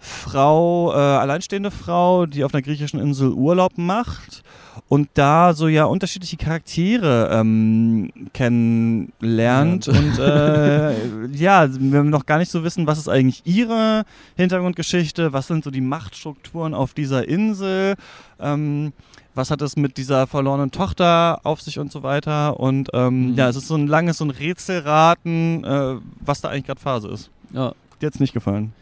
Frau, 0.00 0.92
äh, 0.92 0.96
alleinstehende 0.96 1.70
Frau, 1.70 2.26
die 2.26 2.42
auf 2.44 2.52
einer 2.54 2.62
griechischen 2.62 2.98
Insel 3.00 3.32
Urlaub 3.32 3.72
macht 3.76 4.42
und 4.88 5.08
da 5.14 5.52
so 5.54 5.68
ja 5.68 5.84
unterschiedliche 5.84 6.36
Charaktere 6.36 7.28
ähm, 7.32 8.10
kennenlernt 8.32 9.86
Ja. 9.86 9.92
und 9.92 10.18
äh, 10.18 11.26
ja, 11.36 11.68
wir 11.70 12.02
noch 12.02 12.26
gar 12.26 12.38
nicht 12.38 12.50
so 12.50 12.64
wissen, 12.64 12.86
was 12.86 12.98
ist 12.98 13.08
eigentlich 13.08 13.42
ihre 13.44 14.04
Hintergrundgeschichte, 14.36 15.32
was 15.32 15.46
sind 15.46 15.64
so 15.64 15.70
die 15.70 15.80
Machtstrukturen 15.80 16.74
auf 16.74 16.94
dieser 16.94 17.28
Insel, 17.28 17.94
ähm, 18.40 18.92
was 19.34 19.50
hat 19.50 19.62
es 19.62 19.76
mit 19.76 19.96
dieser 19.96 20.26
verlorenen 20.26 20.70
Tochter 20.70 21.40
auf 21.44 21.60
sich 21.60 21.78
und 21.78 21.92
so 21.92 22.02
weiter 22.02 22.58
und 22.58 22.88
ähm, 22.94 23.30
Mhm. 23.30 23.34
ja, 23.36 23.48
es 23.48 23.56
ist 23.56 23.68
so 23.68 23.76
ein 23.76 23.86
langes, 23.86 24.18
so 24.18 24.24
ein 24.24 24.30
Rätselraten, 24.30 25.62
äh, 25.64 25.96
was 26.20 26.40
da 26.40 26.48
eigentlich 26.48 26.66
gerade 26.66 26.80
Phase 26.80 27.08
ist. 27.08 27.30
ja. 27.52 27.72
Dir 28.00 28.06
hat's 28.06 28.18
nicht 28.18 28.32
gefallen. 28.32 28.72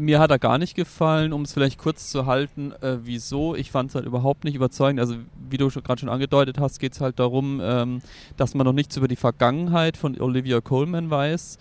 Mir 0.00 0.20
hat 0.20 0.30
er 0.30 0.38
gar 0.38 0.58
nicht 0.58 0.76
gefallen, 0.76 1.32
um 1.32 1.42
es 1.42 1.52
vielleicht 1.52 1.76
kurz 1.76 2.08
zu 2.08 2.24
halten, 2.24 2.70
äh, 2.82 2.98
wieso. 3.02 3.56
Ich 3.56 3.72
fand 3.72 3.90
es 3.90 3.96
halt 3.96 4.06
überhaupt 4.06 4.44
nicht 4.44 4.54
überzeugend. 4.54 5.00
Also 5.00 5.16
wie 5.50 5.56
du 5.56 5.68
gerade 5.68 5.98
schon 5.98 6.08
angedeutet 6.08 6.60
hast, 6.60 6.78
geht 6.78 6.92
es 6.92 7.00
halt 7.00 7.18
darum, 7.18 7.60
ähm, 7.60 8.00
dass 8.36 8.54
man 8.54 8.64
noch 8.64 8.72
nichts 8.72 8.96
über 8.96 9.08
die 9.08 9.16
Vergangenheit 9.16 9.96
von 9.96 10.16
Olivia 10.20 10.60
Coleman 10.60 11.10
weiß. 11.10 11.58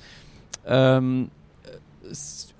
Ähm, 0.67 1.31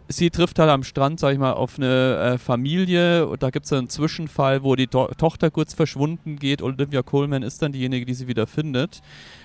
sie 0.08 0.32
trifft 0.32 0.58
halt 0.58 0.72
am 0.72 0.82
Strand, 0.82 1.20
sag 1.20 1.34
ich 1.34 1.38
mal, 1.38 1.54
auf 1.54 1.78
eine 1.78 2.34
äh, 2.34 2.38
Familie. 2.40 3.28
Und 3.28 3.44
da 3.44 3.52
gibt 3.52 3.68
es 3.68 3.74
einen 3.74 3.88
Zwischenfall, 3.88 4.63
wo 4.63 4.76
die 4.76 4.88
to 4.88 5.12
Tochter 5.16 5.52
kurz 5.52 5.76
verschwunden 5.76 6.38
geht. 6.38 6.63
Olivia 6.63 7.04
Coleman 7.04 7.44
ist 7.44 7.62
dann 7.62 7.72
diejenige, 7.72 8.08
die 8.08 8.16
sie 8.16 8.28
wieder 8.28 8.48
findet. 8.48 9.04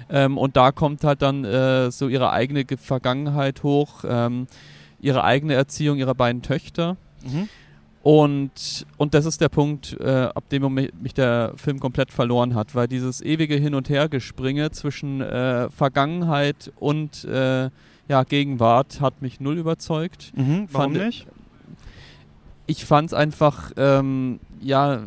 Ähm, 0.08 0.38
und 0.38 0.56
da 0.56 0.72
kommt 0.72 1.04
halt 1.04 1.20
dann 1.20 1.44
äh, 1.44 1.90
so 1.90 2.08
ihre 2.08 2.30
eigene 2.30 2.64
Ge 2.64 2.78
Vergangenheit 2.78 3.62
hoch. 3.62 4.04
Ähm, 4.08 4.46
ihre 5.02 5.24
eigene 5.24 5.54
Erziehung 5.54 5.98
ihrer 5.98 6.14
beiden 6.14 6.40
Töchter. 6.40 6.96
Und, 8.02 8.86
und 8.96 9.14
das 9.14 9.26
ist 9.26 9.40
der 9.40 9.48
Punkt, 9.48 9.96
äh, 10.00 10.28
ab 10.34 10.48
dem 10.50 10.74
mich, 10.74 10.92
mich 11.00 11.14
der 11.14 11.52
Film 11.56 11.78
komplett 11.78 12.10
verloren 12.10 12.54
hat, 12.54 12.74
weil 12.74 12.88
dieses 12.88 13.20
ewige 13.20 13.54
Hin- 13.54 13.74
und 13.76 13.88
Hergespringe 13.88 14.70
zwischen 14.72 15.20
äh, 15.20 15.70
Vergangenheit 15.70 16.72
und 16.80 17.24
äh, 17.24 17.70
ja, 18.08 18.24
Gegenwart 18.24 19.00
hat 19.00 19.22
mich 19.22 19.40
null 19.40 19.56
überzeugt. 19.56 20.32
Mhm. 20.34 20.66
Warum 20.72 20.94
Fand- 20.94 21.06
nicht? 21.06 21.26
Ich 22.66 22.84
fand 22.84 23.08
es 23.08 23.14
einfach, 23.14 23.70
ähm, 23.76 24.40
ja, 24.60 25.02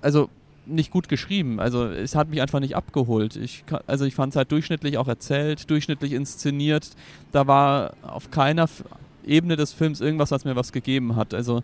also 0.00 0.30
nicht 0.66 0.90
gut 0.90 1.08
geschrieben. 1.08 1.60
Also 1.60 1.86
es 1.86 2.14
hat 2.14 2.30
mich 2.30 2.40
einfach 2.40 2.60
nicht 2.60 2.76
abgeholt. 2.76 3.36
Ich, 3.36 3.64
also 3.86 4.04
ich 4.04 4.14
fand 4.14 4.32
es 4.32 4.36
halt 4.36 4.52
durchschnittlich 4.52 4.96
auch 4.96 5.08
erzählt, 5.08 5.68
durchschnittlich 5.68 6.12
inszeniert. 6.12 6.90
Da 7.32 7.46
war 7.46 7.94
auf 8.02 8.30
keiner 8.30 8.68
Ebene 9.24 9.56
des 9.56 9.72
Films 9.72 10.00
irgendwas, 10.00 10.30
was 10.30 10.44
mir 10.44 10.56
was 10.56 10.72
gegeben 10.72 11.16
hat. 11.16 11.34
Also 11.34 11.62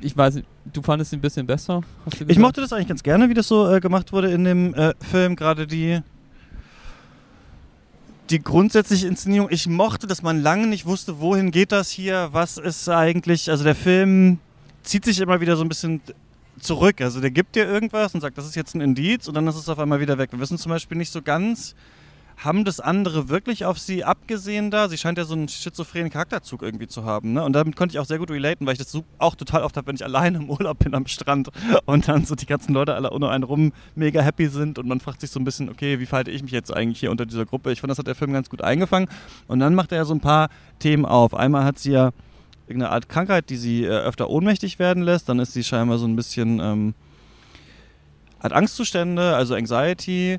ich 0.00 0.16
weiß 0.16 0.34
nicht, 0.36 0.46
du 0.72 0.82
fandest 0.82 1.12
ihn 1.12 1.18
ein 1.18 1.22
bisschen 1.22 1.46
besser? 1.46 1.80
Ich 2.26 2.38
mochte 2.38 2.60
das 2.60 2.72
eigentlich 2.72 2.88
ganz 2.88 3.02
gerne, 3.02 3.28
wie 3.28 3.34
das 3.34 3.48
so 3.48 3.72
äh, 3.72 3.80
gemacht 3.80 4.12
wurde 4.12 4.30
in 4.30 4.44
dem 4.44 4.74
äh, 4.74 4.92
Film, 5.00 5.36
gerade 5.36 5.66
die 5.66 6.00
die 8.30 8.42
grundsätzliche 8.42 9.06
Inszenierung. 9.06 9.48
Ich 9.50 9.66
mochte, 9.66 10.06
dass 10.06 10.22
man 10.22 10.42
lange 10.42 10.66
nicht 10.66 10.86
wusste, 10.86 11.20
wohin 11.20 11.50
geht 11.50 11.72
das 11.72 11.90
hier, 11.90 12.30
was 12.32 12.56
ist 12.56 12.88
eigentlich, 12.88 13.50
also 13.50 13.64
der 13.64 13.74
Film 13.74 14.38
zieht 14.82 15.04
sich 15.04 15.20
immer 15.20 15.40
wieder 15.40 15.56
so 15.56 15.62
ein 15.62 15.68
bisschen 15.68 16.00
zurück. 16.60 17.00
Also 17.00 17.20
der 17.20 17.30
gibt 17.30 17.56
dir 17.56 17.66
irgendwas 17.66 18.14
und 18.14 18.20
sagt, 18.20 18.38
das 18.38 18.46
ist 18.46 18.54
jetzt 18.54 18.74
ein 18.74 18.80
Indiz 18.80 19.28
und 19.28 19.34
dann 19.34 19.46
ist 19.46 19.56
es 19.56 19.68
auf 19.68 19.78
einmal 19.78 20.00
wieder 20.00 20.18
weg. 20.18 20.32
Wir 20.32 20.40
wissen 20.40 20.58
zum 20.58 20.70
Beispiel 20.70 20.96
nicht 20.96 21.12
so 21.12 21.22
ganz, 21.22 21.74
haben 22.36 22.64
das 22.64 22.80
andere 22.80 23.28
wirklich 23.28 23.64
auf 23.64 23.78
sie 23.78 24.04
abgesehen 24.04 24.70
da? 24.70 24.88
Sie 24.88 24.98
scheint 24.98 25.18
ja 25.18 25.24
so 25.24 25.34
einen 25.34 25.48
schizophrenen 25.48 26.10
Charakterzug 26.10 26.62
irgendwie 26.62 26.86
zu 26.86 27.04
haben. 27.04 27.32
Ne? 27.32 27.42
Und 27.42 27.52
damit 27.52 27.76
konnte 27.76 27.94
ich 27.94 27.98
auch 27.98 28.04
sehr 28.04 28.18
gut 28.18 28.30
relaten, 28.30 28.66
weil 28.66 28.72
ich 28.72 28.78
das 28.78 28.98
auch 29.18 29.34
total 29.34 29.62
oft 29.62 29.76
habe, 29.76 29.86
wenn 29.86 29.96
ich 29.96 30.04
alleine 30.04 30.38
im 30.38 30.50
Urlaub 30.50 30.78
bin 30.78 30.94
am 30.94 31.06
Strand 31.06 31.48
und 31.84 32.08
dann 32.08 32.24
so 32.24 32.34
die 32.34 32.46
ganzen 32.46 32.74
Leute 32.74 32.94
alle 32.94 33.10
um 33.10 33.22
einen 33.22 33.44
rum 33.44 33.72
mega 33.94 34.20
happy 34.20 34.48
sind 34.48 34.78
und 34.78 34.86
man 34.86 35.00
fragt 35.00 35.20
sich 35.20 35.30
so 35.30 35.40
ein 35.40 35.44
bisschen, 35.44 35.68
okay, 35.68 36.00
wie 36.00 36.06
verhalte 36.06 36.30
ich 36.30 36.42
mich 36.42 36.52
jetzt 36.52 36.74
eigentlich 36.74 37.00
hier 37.00 37.10
unter 37.10 37.26
dieser 37.26 37.46
Gruppe? 37.46 37.72
Ich 37.72 37.80
fand, 37.80 37.90
das 37.90 37.98
hat 37.98 38.06
der 38.06 38.14
Film 38.14 38.32
ganz 38.32 38.50
gut 38.50 38.62
eingefangen. 38.62 39.08
Und 39.46 39.60
dann 39.60 39.74
macht 39.74 39.92
er 39.92 39.98
ja 39.98 40.04
so 40.04 40.14
ein 40.14 40.20
paar 40.20 40.48
Themen 40.78 41.06
auf. 41.06 41.34
Einmal 41.34 41.64
hat 41.64 41.78
sie 41.78 41.92
ja 41.92 42.10
irgendeine 42.66 42.92
Art 42.92 43.08
Krankheit, 43.08 43.50
die 43.50 43.56
sie 43.56 43.84
äh, 43.84 43.88
öfter 43.88 44.30
ohnmächtig 44.30 44.78
werden 44.78 45.02
lässt. 45.02 45.28
Dann 45.28 45.38
ist 45.38 45.52
sie 45.52 45.64
scheinbar 45.64 45.98
so 45.98 46.06
ein 46.06 46.16
bisschen, 46.16 46.60
ähm, 46.60 46.94
hat 48.40 48.52
Angstzustände, 48.52 49.34
also 49.34 49.54
Anxiety. 49.54 50.38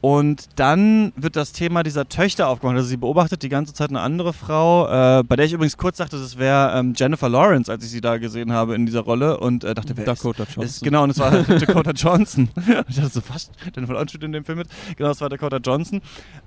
Und 0.00 0.46
dann 0.56 1.12
wird 1.16 1.34
das 1.34 1.52
Thema 1.52 1.82
dieser 1.82 2.08
Töchter 2.08 2.48
aufgemacht. 2.48 2.76
Also 2.76 2.88
sie 2.88 2.96
beobachtet 2.96 3.42
die 3.42 3.48
ganze 3.48 3.74
Zeit 3.74 3.90
eine 3.90 4.00
andere 4.00 4.32
Frau, 4.32 4.86
äh, 4.86 5.24
bei 5.24 5.34
der 5.34 5.44
ich 5.44 5.52
übrigens 5.52 5.76
kurz 5.76 5.96
dachte, 5.96 6.18
das 6.18 6.38
wäre 6.38 6.78
ähm, 6.78 6.92
Jennifer 6.96 7.28
Lawrence, 7.28 7.70
als 7.70 7.84
ich 7.84 7.90
sie 7.90 8.00
da 8.00 8.18
gesehen 8.18 8.52
habe 8.52 8.76
in 8.76 8.86
dieser 8.86 9.00
Rolle 9.00 9.38
und 9.40 9.64
äh, 9.64 9.74
dachte, 9.74 9.96
wer 9.96 10.06
ist, 10.06 10.22
Dakota 10.22 10.44
Johnson. 10.44 10.62
ist, 10.62 10.82
genau, 10.84 11.02
und 11.02 11.10
es 11.10 11.18
war 11.18 11.30
Dakota 11.42 11.90
Johnson. 11.90 12.48
Ich 12.88 12.96
dachte 12.96 13.10
so, 13.10 13.20
fast, 13.20 13.50
Jennifer 13.74 13.94
Lawrence 13.94 14.10
spielt 14.10 14.24
in 14.24 14.32
dem 14.32 14.44
Film 14.44 14.58
mit. 14.58 14.68
Genau, 14.96 15.10
es 15.10 15.20
war 15.20 15.28
Dakota 15.28 15.56
Johnson. 15.56 16.00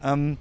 Ähm, 0.04 0.38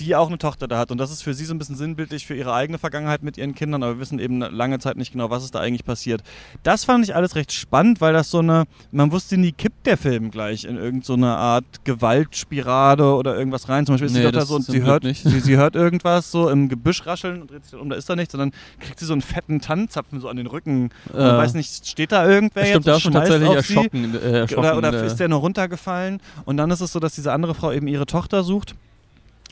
die 0.00 0.14
auch 0.16 0.28
eine 0.28 0.38
Tochter 0.38 0.68
da 0.68 0.78
hat. 0.78 0.90
Und 0.90 0.98
das 0.98 1.10
ist 1.10 1.22
für 1.22 1.34
sie 1.34 1.44
so 1.44 1.54
ein 1.54 1.58
bisschen 1.58 1.76
sinnbildlich 1.76 2.26
für 2.26 2.34
ihre 2.34 2.52
eigene 2.54 2.78
Vergangenheit 2.78 3.22
mit 3.22 3.36
ihren 3.38 3.54
Kindern, 3.54 3.82
aber 3.82 3.94
wir 3.94 4.00
wissen 4.00 4.18
eben 4.18 4.38
lange 4.40 4.78
Zeit 4.78 4.96
nicht 4.96 5.12
genau, 5.12 5.30
was 5.30 5.44
ist 5.44 5.54
da 5.54 5.60
eigentlich 5.60 5.84
passiert. 5.84 6.22
Das 6.62 6.84
fand 6.84 7.04
ich 7.04 7.14
alles 7.14 7.34
recht 7.34 7.52
spannend, 7.52 8.00
weil 8.00 8.12
das 8.12 8.30
so 8.30 8.38
eine, 8.38 8.64
man 8.90 9.12
wusste 9.12 9.36
nie, 9.36 9.52
kippt 9.52 9.86
der 9.86 9.96
Film 9.96 10.30
gleich 10.30 10.64
in 10.64 10.76
irgendeine 10.76 11.36
Art 11.36 11.64
Gewaltspirale 11.84 13.14
oder 13.14 13.36
irgendwas 13.36 13.68
rein. 13.68 13.86
Zum 13.86 13.94
Beispiel 13.94 14.06
ist 14.06 14.14
Nee, 14.14 14.22
da 14.22 14.30
das 14.30 14.48
so 14.48 14.56
und 14.56 14.64
sie 14.64 14.82
hört, 14.82 15.04
nicht. 15.04 15.22
sie, 15.22 15.40
sie 15.40 15.56
hört 15.56 15.74
irgendwas 15.74 16.30
so 16.30 16.48
im 16.48 16.68
Gebüsch 16.68 17.06
rascheln 17.06 17.42
und 17.42 17.50
dreht 17.50 17.62
sich 17.64 17.72
dann 17.72 17.80
um, 17.80 17.90
da 17.90 17.96
ist 17.96 18.08
da 18.08 18.16
nichts, 18.16 18.34
und 18.34 18.40
dann 18.40 18.52
kriegt 18.80 18.98
sie 18.98 19.06
so 19.06 19.12
einen 19.12 19.22
fetten 19.22 19.60
Tannenzapfen 19.60 20.20
so 20.20 20.28
an 20.28 20.36
den 20.36 20.46
Rücken. 20.46 20.90
Und 21.12 21.18
man 21.18 21.34
Äh, 21.34 21.38
weiß 21.38 21.54
nicht, 21.54 21.86
steht 21.86 22.12
da 22.12 22.28
irgendwer 22.28 22.64
Stimmt, 22.64 22.86
jetzt 22.86 22.94
das 22.96 23.04
und 23.06 23.14
ist 23.14 23.18
tatsächlich 23.20 23.50
erschrocken. 23.50 24.14
Äh, 24.14 24.38
erschrocken 24.40 24.60
Oder, 24.60 24.76
oder 24.78 25.02
äh, 25.02 25.06
ist 25.06 25.16
der 25.16 25.28
nur 25.28 25.40
runtergefallen? 25.40 26.20
Und 26.44 26.56
dann 26.56 26.70
ist 26.70 26.80
es 26.80 26.92
so, 26.92 27.00
dass 27.00 27.14
diese 27.14 27.32
andere 27.32 27.54
Frau 27.54 27.72
eben 27.72 27.86
ihre 27.88 28.06
Tochter 28.06 28.42
sucht. 28.44 28.74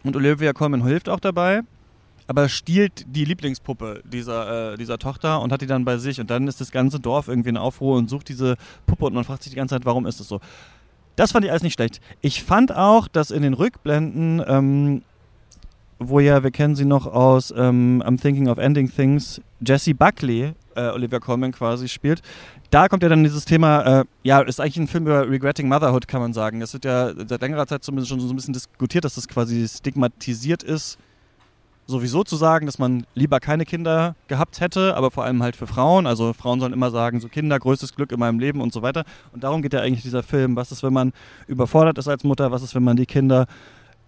Und 0.07 0.17
Olivia 0.17 0.53
Colman 0.53 0.85
hilft 0.85 1.09
auch 1.09 1.21
dabei. 1.21 1.63
Aber 2.29 2.49
stiehlt 2.49 3.05
die 3.09 3.25
Lieblingspuppe 3.25 4.03
dieser, 4.05 4.73
äh, 4.73 4.77
dieser 4.77 4.99
Tochter 4.99 5.41
und 5.41 5.53
hat 5.53 5.61
die 5.61 5.67
dann 5.67 5.85
bei 5.85 5.97
sich. 5.97 6.21
Und 6.21 6.31
dann 6.31 6.49
ist 6.49 6.61
das 6.61 6.73
ganze 6.73 6.99
Dorf 6.99 7.29
irgendwie 7.29 7.51
in 7.51 7.57
Aufruhr 7.57 7.97
und 7.97 8.11
sucht 8.11 8.29
diese 8.29 8.57
Puppe. 8.87 9.07
Und 9.07 9.15
man 9.15 9.25
fragt 9.25 9.43
sich 9.43 9.51
die 9.51 9.57
ganze 9.57 9.75
Zeit, 9.77 9.85
warum 9.85 10.07
ist 10.07 10.19
das 10.19 10.29
so? 10.29 10.41
Das 11.15 11.33
fand 11.33 11.45
ich 11.45 11.51
alles 11.51 11.63
nicht 11.63 11.75
schlecht. 11.75 12.01
Ich 12.21 12.43
fand 12.43 12.75
auch, 12.75 13.09
dass 13.09 13.31
in 13.31 13.43
den 13.43 13.55
Rückblenden, 13.55 14.43
ähm, 14.47 15.03
wo 15.99 16.21
ja, 16.21 16.43
wir 16.43 16.51
kennen 16.51 16.77
sie 16.77 16.85
noch 16.85 17.07
aus 17.07 17.53
ähm, 17.57 18.03
I'm 18.05 18.21
Thinking 18.21 18.49
of 18.49 18.59
Ending 18.59 18.91
Things, 18.91 19.41
Jessie 19.61 19.95
Buckley, 19.95 20.53
äh, 20.77 20.91
Olivia 20.91 21.19
Colman 21.19 21.53
quasi 21.53 21.89
spielt, 21.89 22.23
da 22.71 22.89
kommt 22.89 23.03
ja 23.03 23.09
dann 23.09 23.25
dieses 23.25 23.45
Thema, 23.45 24.01
äh, 24.01 24.05
ja, 24.23 24.41
ist 24.41 24.61
eigentlich 24.61 24.77
ein 24.77 24.89
Film 24.89 25.05
über 25.05 25.29
Regretting 25.29 25.69
Motherhood, 25.69 26.09
kann 26.09 26.21
man 26.21 26.33
sagen. 26.33 26.63
Es 26.63 26.73
wird 26.73 26.85
ja 26.85 27.13
seit 27.27 27.41
längerer 27.41 27.67
Zeit 27.67 27.85
zumindest 27.85 28.11
schon 28.11 28.21
so 28.21 28.29
ein 28.29 28.37
bisschen 28.37 28.55
diskutiert, 28.55 29.05
dass 29.05 29.15
das 29.15 29.29
quasi 29.29 29.67
stigmatisiert 29.69 30.63
ist, 30.63 30.99
sowieso 31.87 32.25
zu 32.25 32.37
sagen, 32.37 32.67
dass 32.67 32.79
man 32.79 33.07
lieber 33.15 33.41
keine 33.41 33.65
Kinder 33.65 34.17
gehabt 34.29 34.61
hätte, 34.61 34.97
aber 34.97 35.11
vor 35.11 35.25
allem 35.25 35.43
halt 35.43 35.57
für 35.57 35.67
Frauen. 35.67 36.07
Also 36.07 36.33
Frauen 36.33 36.61
sollen 36.61 36.73
immer 36.73 36.91
sagen, 36.91 37.21
so 37.21 37.29
Kinder, 37.29 37.59
größtes 37.59 37.95
Glück 37.95 38.13
in 38.13 38.19
meinem 38.19 38.39
Leben 38.39 38.61
und 38.61 38.73
so 38.73 38.83
weiter. 38.83 39.05
Und 39.33 39.45
darum 39.45 39.63
geht 39.63 39.73
ja 39.73 39.81
eigentlich 39.81 40.03
dieser 40.03 40.23
Film. 40.23 40.57
Was 40.57 40.73
ist, 40.73 40.83
wenn 40.83 40.93
man 40.93 41.13
überfordert 41.47 41.99
ist 41.99 42.09
als 42.09 42.25
Mutter? 42.25 42.51
Was 42.51 42.63
ist, 42.63 42.75
wenn 42.75 42.85
man 42.85 42.97
die 42.97 43.07
Kinder 43.07 43.47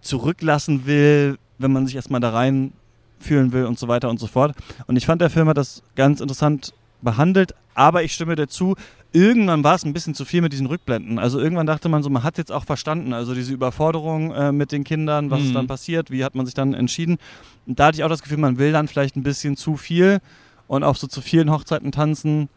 zurücklassen 0.01 0.85
will, 0.85 1.37
wenn 1.57 1.71
man 1.71 1.85
sich 1.85 1.95
erstmal 1.95 2.21
da 2.21 2.31
rein 2.31 2.73
fühlen 3.19 3.51
will 3.51 3.65
und 3.65 3.77
so 3.79 3.87
weiter 3.87 4.09
und 4.09 4.19
so 4.19 4.27
fort. 4.27 4.55
Und 4.87 4.95
ich 4.95 5.05
fand, 5.05 5.21
der 5.21 5.29
Film 5.29 5.47
hat 5.47 5.57
das 5.57 5.83
ganz 5.95 6.21
interessant 6.21 6.73
behandelt, 7.01 7.53
aber 7.75 8.03
ich 8.03 8.13
stimme 8.13 8.35
dazu, 8.35 8.75
irgendwann 9.13 9.63
war 9.63 9.75
es 9.75 9.85
ein 9.85 9.93
bisschen 9.93 10.13
zu 10.13 10.25
viel 10.25 10.41
mit 10.41 10.51
diesen 10.53 10.67
Rückblenden. 10.67 11.17
Also 11.17 11.39
irgendwann 11.39 11.65
dachte 11.65 11.89
man 11.89 12.03
so, 12.03 12.09
man 12.09 12.23
hat 12.23 12.37
jetzt 12.37 12.51
auch 12.51 12.65
verstanden, 12.65 13.13
also 13.13 13.33
diese 13.33 13.53
Überforderung 13.53 14.31
äh, 14.33 14.51
mit 14.51 14.71
den 14.71 14.83
Kindern, 14.83 15.31
was 15.31 15.41
ist 15.41 15.49
Mhm. 15.49 15.53
dann 15.53 15.67
passiert, 15.67 16.11
wie 16.11 16.23
hat 16.23 16.35
man 16.35 16.45
sich 16.45 16.55
dann 16.55 16.73
entschieden. 16.73 17.17
Und 17.65 17.79
da 17.79 17.87
hatte 17.87 17.97
ich 17.97 18.03
auch 18.03 18.09
das 18.09 18.21
Gefühl, 18.21 18.37
man 18.37 18.57
will 18.57 18.71
dann 18.71 18.87
vielleicht 18.87 19.15
ein 19.15 19.23
bisschen 19.23 19.55
zu 19.55 19.77
viel 19.77 20.19
und 20.67 20.83
auf 20.83 20.97
so 20.97 21.07
zu 21.07 21.21
vielen 21.21 21.49
Hochzeiten 21.51 21.91
tanzen 21.91 22.49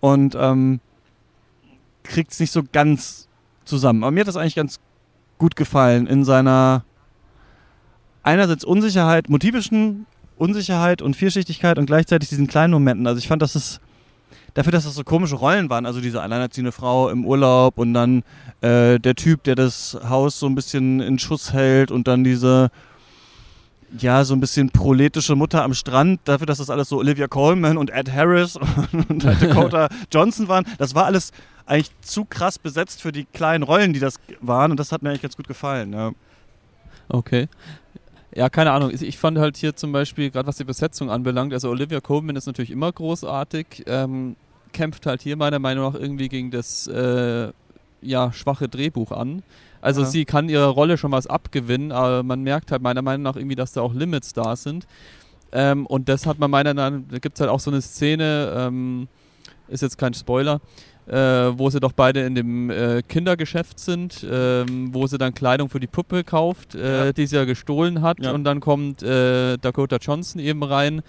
und 0.00 0.36
ähm, 0.38 0.80
kriegt 2.02 2.32
es 2.32 2.40
nicht 2.40 2.52
so 2.52 2.62
ganz 2.72 3.28
zusammen. 3.64 4.02
Aber 4.04 4.10
mir 4.10 4.20
hat 4.20 4.28
das 4.28 4.36
eigentlich 4.36 4.54
ganz 4.56 4.78
gut 5.38 5.56
gefallen 5.56 6.06
in 6.06 6.24
seiner 6.24 6.84
einerseits 8.26 8.64
Unsicherheit, 8.64 9.28
motivischen 9.28 10.06
Unsicherheit 10.36 11.00
und 11.00 11.16
Vielschichtigkeit 11.16 11.78
und 11.78 11.86
gleichzeitig 11.86 12.28
diesen 12.28 12.46
kleinen 12.46 12.72
Momenten. 12.72 13.06
Also 13.06 13.18
ich 13.18 13.28
fand, 13.28 13.40
dass 13.40 13.54
es 13.54 13.80
dafür, 14.54 14.72
dass 14.72 14.84
das 14.84 14.94
so 14.94 15.04
komische 15.04 15.36
Rollen 15.36 15.70
waren, 15.70 15.86
also 15.86 16.00
diese 16.00 16.20
alleinerziehende 16.20 16.72
Frau 16.72 17.08
im 17.08 17.24
Urlaub 17.24 17.78
und 17.78 17.94
dann 17.94 18.22
äh, 18.60 18.98
der 18.98 19.14
Typ, 19.14 19.44
der 19.44 19.54
das 19.54 19.96
Haus 20.08 20.38
so 20.38 20.46
ein 20.46 20.54
bisschen 20.54 21.00
in 21.00 21.18
Schuss 21.18 21.52
hält 21.52 21.90
und 21.90 22.08
dann 22.08 22.24
diese 22.24 22.70
ja, 23.98 24.24
so 24.24 24.34
ein 24.34 24.40
bisschen 24.40 24.70
proletische 24.70 25.36
Mutter 25.36 25.62
am 25.62 25.72
Strand, 25.72 26.20
dafür, 26.24 26.46
dass 26.46 26.58
das 26.58 26.70
alles 26.70 26.88
so 26.88 26.98
Olivia 26.98 27.28
Colman 27.28 27.78
und 27.78 27.90
Ed 27.90 28.12
Harris 28.12 28.56
und 29.08 29.24
halt 29.24 29.40
Dakota 29.40 29.88
Johnson 30.12 30.48
waren. 30.48 30.64
Das 30.78 30.96
war 30.96 31.06
alles 31.06 31.30
eigentlich 31.66 31.92
zu 32.00 32.24
krass 32.24 32.58
besetzt 32.58 33.00
für 33.00 33.12
die 33.12 33.24
kleinen 33.24 33.62
Rollen, 33.62 33.92
die 33.92 34.00
das 34.00 34.16
waren 34.40 34.72
und 34.72 34.80
das 34.80 34.90
hat 34.90 35.02
mir 35.02 35.10
eigentlich 35.10 35.22
ganz 35.22 35.36
gut 35.36 35.46
gefallen. 35.46 35.92
Ja. 35.92 36.10
Okay. 37.08 37.48
Ja, 38.36 38.50
keine 38.50 38.72
Ahnung. 38.72 38.90
Ich 38.92 39.16
fand 39.16 39.38
halt 39.38 39.56
hier 39.56 39.76
zum 39.76 39.92
Beispiel, 39.92 40.30
gerade 40.30 40.46
was 40.46 40.58
die 40.58 40.64
Besetzung 40.64 41.10
anbelangt, 41.10 41.54
also 41.54 41.70
Olivia 41.70 42.02
Colman 42.02 42.36
ist 42.36 42.44
natürlich 42.44 42.70
immer 42.70 42.92
großartig, 42.92 43.84
ähm, 43.86 44.36
kämpft 44.74 45.06
halt 45.06 45.22
hier 45.22 45.38
meiner 45.38 45.58
Meinung 45.58 45.90
nach 45.90 45.98
irgendwie 45.98 46.28
gegen 46.28 46.50
das 46.50 46.86
äh, 46.86 47.50
ja, 48.02 48.32
schwache 48.34 48.68
Drehbuch 48.68 49.10
an. 49.10 49.42
Also 49.80 50.02
ja. 50.02 50.06
sie 50.08 50.26
kann 50.26 50.50
ihre 50.50 50.68
Rolle 50.68 50.98
schon 50.98 51.12
was 51.12 51.26
abgewinnen, 51.26 51.92
aber 51.92 52.22
man 52.22 52.42
merkt 52.42 52.72
halt 52.72 52.82
meiner 52.82 53.00
Meinung 53.00 53.22
nach 53.22 53.36
irgendwie, 53.36 53.56
dass 53.56 53.72
da 53.72 53.80
auch 53.80 53.94
Limits 53.94 54.34
da 54.34 54.54
sind. 54.54 54.86
Ähm, 55.52 55.86
und 55.86 56.10
das 56.10 56.26
hat 56.26 56.38
man 56.38 56.50
meiner 56.50 56.74
Meinung 56.74 57.04
nach, 57.04 57.12
da 57.12 57.18
gibt 57.18 57.38
es 57.38 57.40
halt 57.40 57.50
auch 57.50 57.60
so 57.60 57.70
eine 57.70 57.80
Szene, 57.80 58.52
ähm, 58.54 59.08
ist 59.68 59.80
jetzt 59.80 59.96
kein 59.96 60.12
Spoiler, 60.12 60.60
äh, 61.06 61.14
wo 61.14 61.70
sie 61.70 61.80
doch 61.80 61.92
beide 61.92 62.20
in 62.20 62.34
dem 62.34 62.70
äh, 62.70 63.02
Kindergeschäft 63.02 63.78
sind, 63.78 64.26
ähm, 64.30 64.92
wo 64.92 65.06
sie 65.06 65.18
dann 65.18 65.34
Kleidung 65.34 65.68
für 65.68 65.80
die 65.80 65.86
Puppe 65.86 66.24
kauft, 66.24 66.74
äh, 66.74 67.06
ja. 67.06 67.12
die 67.12 67.26
sie 67.26 67.36
ja 67.36 67.44
gestohlen 67.44 68.02
hat. 68.02 68.20
Ja. 68.20 68.32
Und 68.32 68.44
dann 68.44 68.60
kommt 68.60 69.02
äh, 69.02 69.56
Dakota 69.58 69.96
Johnson 69.96 70.40
eben 70.40 70.62
rein 70.62 71.02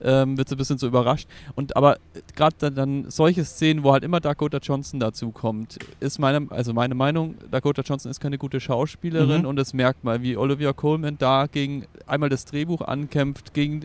ähm, 0.00 0.36
wird 0.36 0.48
so 0.48 0.54
ein 0.54 0.58
bisschen 0.58 0.78
so 0.78 0.86
überrascht. 0.86 1.28
Und 1.54 1.76
aber 1.76 1.98
gerade 2.34 2.56
dann, 2.58 2.74
dann, 2.74 3.10
solche 3.10 3.44
Szenen, 3.44 3.82
wo 3.82 3.92
halt 3.92 4.04
immer 4.04 4.20
Dakota 4.20 4.58
Johnson 4.58 5.00
dazu 5.00 5.30
kommt, 5.30 5.78
ist 6.00 6.18
meine, 6.18 6.46
also 6.50 6.72
meine 6.72 6.94
Meinung, 6.94 7.36
Dakota 7.50 7.82
Johnson 7.82 8.10
ist 8.10 8.20
keine 8.20 8.38
gute 8.38 8.60
Schauspielerin 8.60 9.42
mhm. 9.42 9.48
und 9.48 9.56
das 9.56 9.74
merkt 9.74 10.04
man, 10.04 10.22
wie 10.22 10.36
Olivia 10.36 10.72
Coleman 10.72 11.18
da 11.18 11.46
gegen 11.46 11.86
einmal 12.06 12.28
das 12.28 12.44
Drehbuch 12.44 12.82
ankämpft, 12.82 13.54
gegen 13.54 13.84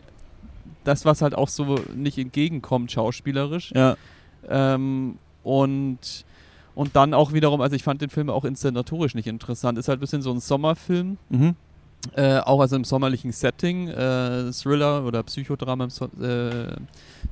das, 0.84 1.04
was 1.04 1.22
halt 1.22 1.34
auch 1.34 1.48
so 1.48 1.76
nicht 1.94 2.18
entgegenkommt, 2.18 2.92
schauspielerisch. 2.92 3.72
Ja. 3.74 3.96
Ähm, 4.48 5.16
und 5.44 6.24
und 6.74 6.96
dann 6.96 7.14
auch 7.14 7.32
wiederum, 7.32 7.60
also 7.60 7.76
ich 7.76 7.84
fand 7.84 8.02
den 8.02 8.10
Film 8.10 8.28
auch 8.28 8.44
inszenatorisch 8.44 9.14
nicht 9.14 9.28
interessant. 9.28 9.78
Ist 9.78 9.88
halt 9.88 9.98
ein 9.98 10.00
bisschen 10.00 10.22
so 10.22 10.32
ein 10.32 10.40
Sommerfilm. 10.40 11.18
Mhm. 11.28 11.54
Äh, 12.16 12.38
auch 12.40 12.60
also 12.60 12.76
im 12.76 12.84
sommerlichen 12.84 13.32
Setting, 13.32 13.88
äh, 13.88 14.50
Thriller 14.52 15.04
oder 15.06 15.22
Psychodrama 15.22 15.84
im 15.84 15.90
so 15.90 16.06
äh, 16.20 16.66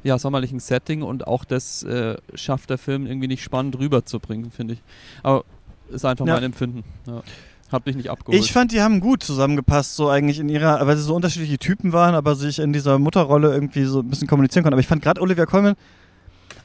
ja, 0.03 0.19
sommerlichen 0.19 0.61
Setting 0.61 1.03
und 1.03 1.27
auch 1.27 1.45
das 1.45 1.83
äh, 1.83 2.17
schafft 2.35 2.71
der 2.71 2.79
Film 2.79 3.07
irgendwie 3.07 3.29
nicht 3.29 3.43
spannend 3.43 3.79
rüberzubringen, 3.79 4.51
finde 4.51 4.75
ich. 4.75 4.83
Aber 5.23 5.45
ist 5.91 6.07
einfach 6.07 6.27
ja. 6.27 6.35
mein 6.35 6.45
Empfinden. 6.45 6.85
Ja. 7.07 7.23
Hab 7.71 7.85
mich 7.87 7.97
nicht 7.97 8.11
abgeholt. 8.11 8.43
Ich 8.43 8.53
fand, 8.53 8.73
die 8.73 8.81
haben 8.81 9.01
gut 9.01 9.23
zusammengepasst, 9.23 9.97
so 9.97 10.09
eigentlich 10.09 10.39
in 10.39 10.49
ihrer, 10.49 10.87
weil 10.87 10.97
sie 10.97 11.03
so 11.03 11.15
unterschiedliche 11.15 11.59
Typen 11.59 11.93
waren, 11.93 12.15
aber 12.15 12.35
sich 12.35 12.59
in 12.59 12.73
dieser 12.73 12.99
Mutterrolle 12.99 13.53
irgendwie 13.53 13.85
so 13.85 14.01
ein 14.01 14.09
bisschen 14.09 14.29
kommunizieren 14.29 14.63
konnten. 14.63 14.75
Aber 14.75 14.81
ich 14.81 14.87
fand 14.87 15.03
gerade 15.03 15.21
Olivia 15.21 15.47
Colman 15.47 15.75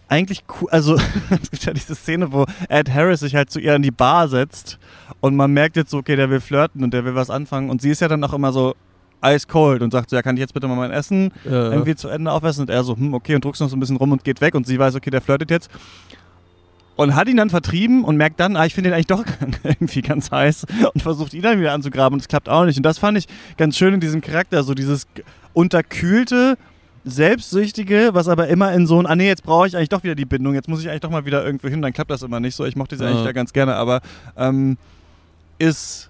eigentlich 0.08 0.44
cool. 0.62 0.70
Also, 0.72 0.96
es 1.42 1.52
gibt 1.52 1.66
ja 1.66 1.74
diese 1.74 1.96
Szene, 1.96 2.32
wo 2.32 2.46
Ed 2.70 2.94
Harris 2.94 3.22
sich 3.22 3.36
halt 3.36 3.50
zu 3.50 3.60
ihr 3.60 3.76
in 3.76 3.82
die 3.82 3.92
Bar 3.92 4.28
setzt 4.28 4.80
und 5.20 5.36
man 5.36 5.52
merkt 5.52 5.76
jetzt 5.76 5.92
so, 5.92 5.98
okay, 5.98 6.16
der 6.16 6.30
will 6.30 6.40
flirten 6.40 6.84
und 6.84 6.94
der 6.94 7.06
will 7.06 7.16
was 7.16 7.30
anfangen. 7.30 7.70
Und 7.70 7.82
sie 7.82 7.90
ist 7.90 8.02
ja 8.02 8.08
dann 8.08 8.24
auch 8.24 8.34
immer 8.34 8.52
so 8.52 8.76
ice 9.24 9.48
cold 9.48 9.82
und 9.82 9.92
sagt 9.92 10.10
so, 10.10 10.16
ja, 10.16 10.22
kann 10.22 10.36
ich 10.36 10.42
jetzt 10.42 10.54
bitte 10.54 10.68
mal 10.68 10.76
mein 10.76 10.92
Essen 10.92 11.32
ja. 11.44 11.72
irgendwie 11.72 11.96
zu 11.96 12.08
Ende 12.08 12.32
aufessen? 12.32 12.62
Und 12.62 12.70
er 12.70 12.84
so, 12.84 12.96
hm, 12.96 13.14
okay, 13.14 13.36
und 13.36 13.44
druckst 13.44 13.62
noch 13.62 13.70
so 13.70 13.76
ein 13.76 13.80
bisschen 13.80 13.98
rum 13.98 14.12
und 14.12 14.24
geht 14.24 14.42
weg. 14.42 14.56
Und 14.56 14.68
sie 14.68 14.78
weiß, 14.78 14.96
okay, 14.96 15.10
der 15.10 15.22
flirtet 15.22 15.50
jetzt. 15.50 15.70
Und 16.96 17.16
hat 17.16 17.28
ihn 17.28 17.38
dann 17.38 17.52
vertrieben 17.52 18.04
und 18.04 18.18
merkt 18.18 18.40
dann, 18.40 18.56
ah, 18.56 18.66
ich 18.66 18.74
finde 18.74 18.90
ihn 18.90 18.94
eigentlich 18.94 19.08
doch 19.08 19.24
irgendwie 19.64 20.02
ganz 20.02 20.32
heiß 20.32 20.66
und 20.94 21.02
versucht 21.02 21.34
ihn 21.36 21.44
dann 21.44 21.60
wieder 21.60 21.74
anzugraben 21.74 22.14
und 22.16 22.22
es 22.22 22.28
klappt 22.28 22.50
auch 22.50 22.66
nicht. 22.66 22.78
Und 22.78 22.84
das 22.84 22.98
fand 22.98 23.18
ich 23.18 23.28
ganz 23.56 23.78
schön 23.78 23.94
in 23.94 24.00
diesem 24.00 24.22
Charakter, 24.22 24.64
so 24.64 24.74
dieses 24.74 25.08
unterkühlte, 25.54 26.58
Selbstsüchtige, 27.10 28.10
was 28.14 28.28
aber 28.28 28.48
immer 28.48 28.74
in 28.74 28.88
so 28.88 29.00
ein, 29.00 29.06
ah 29.06 29.16
nee, 29.16 29.28
jetzt 29.28 29.44
brauche 29.44 29.68
ich 29.68 29.76
eigentlich 29.76 29.90
doch 29.90 30.04
wieder 30.04 30.16
die 30.16 30.26
Bindung, 30.26 30.54
jetzt 30.54 30.68
muss 30.68 30.82
ich 30.82 30.90
eigentlich 30.90 31.02
doch 31.02 31.10
mal 31.10 31.26
wieder 31.26 31.46
irgendwo 31.46 31.68
hin, 31.68 31.82
dann 31.82 31.94
klappt 31.94 32.12
das 32.12 32.22
immer 32.22 32.40
nicht 32.40 32.56
so. 32.56 32.66
Ich 32.66 32.76
mochte 32.76 32.98
sie 32.98 33.04
ja. 33.04 33.10
eigentlich 33.10 33.26
ja 33.26 33.32
ganz 33.32 33.54
gerne, 33.54 33.76
aber 33.76 34.02
ähm, 34.36 34.78
ist, 35.58 36.10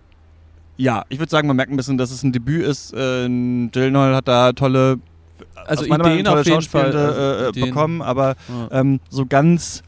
ja, 0.77 1.05
ich 1.09 1.19
würde 1.19 1.29
sagen, 1.29 1.47
man 1.47 1.55
merkt 1.55 1.71
ein 1.71 1.77
bisschen, 1.77 1.97
dass 1.97 2.11
es 2.11 2.23
ein 2.23 2.31
Debüt 2.31 2.65
ist. 2.65 2.93
Äh, 2.93 3.27
Gyllenhaal 3.27 4.15
hat 4.15 4.27
da 4.27 4.53
tolle, 4.53 4.99
also 5.65 5.85
Ideen 5.85 5.97
Meinung, 6.01 6.23
tolle 6.23 6.41
auf 6.41 6.47
jeden 6.47 6.61
Fall 6.63 6.95
also 6.95 7.59
äh, 7.59 7.65
bekommen, 7.65 8.01
aber 8.01 8.35
ja. 8.49 8.79
ähm, 8.79 8.99
so 9.09 9.25
ganz 9.25 9.83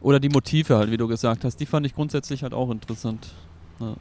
oder 0.00 0.20
die 0.20 0.28
Motive 0.28 0.76
halt, 0.76 0.90
wie 0.90 0.98
du 0.98 1.08
gesagt 1.08 1.44
hast, 1.44 1.56
die 1.56 1.66
fand 1.66 1.86
ich 1.86 1.94
grundsätzlich 1.94 2.42
halt 2.42 2.52
auch 2.52 2.70
interessant. 2.70 3.32
Ja. 3.80 3.94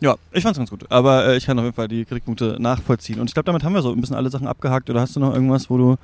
Ja, 0.00 0.16
ich 0.32 0.42
fand's 0.42 0.58
ganz 0.58 0.70
gut. 0.70 0.90
Aber 0.90 1.26
äh, 1.26 1.36
ich 1.36 1.46
kann 1.46 1.58
auf 1.58 1.64
jeden 1.64 1.76
Fall 1.76 1.88
die 1.88 2.04
Kritikpunkte 2.04 2.56
nachvollziehen. 2.58 3.20
Und 3.20 3.28
ich 3.28 3.34
glaube, 3.34 3.46
damit 3.46 3.64
haben 3.64 3.74
wir 3.74 3.82
so 3.82 3.92
ein 3.92 4.00
bisschen 4.00 4.16
alle 4.16 4.30
Sachen 4.30 4.46
abgehakt. 4.46 4.90
Oder 4.90 5.00
hast 5.00 5.16
du 5.16 5.20
noch 5.20 5.32
irgendwas, 5.32 5.70
wo 5.70 5.78
du. 5.78 5.96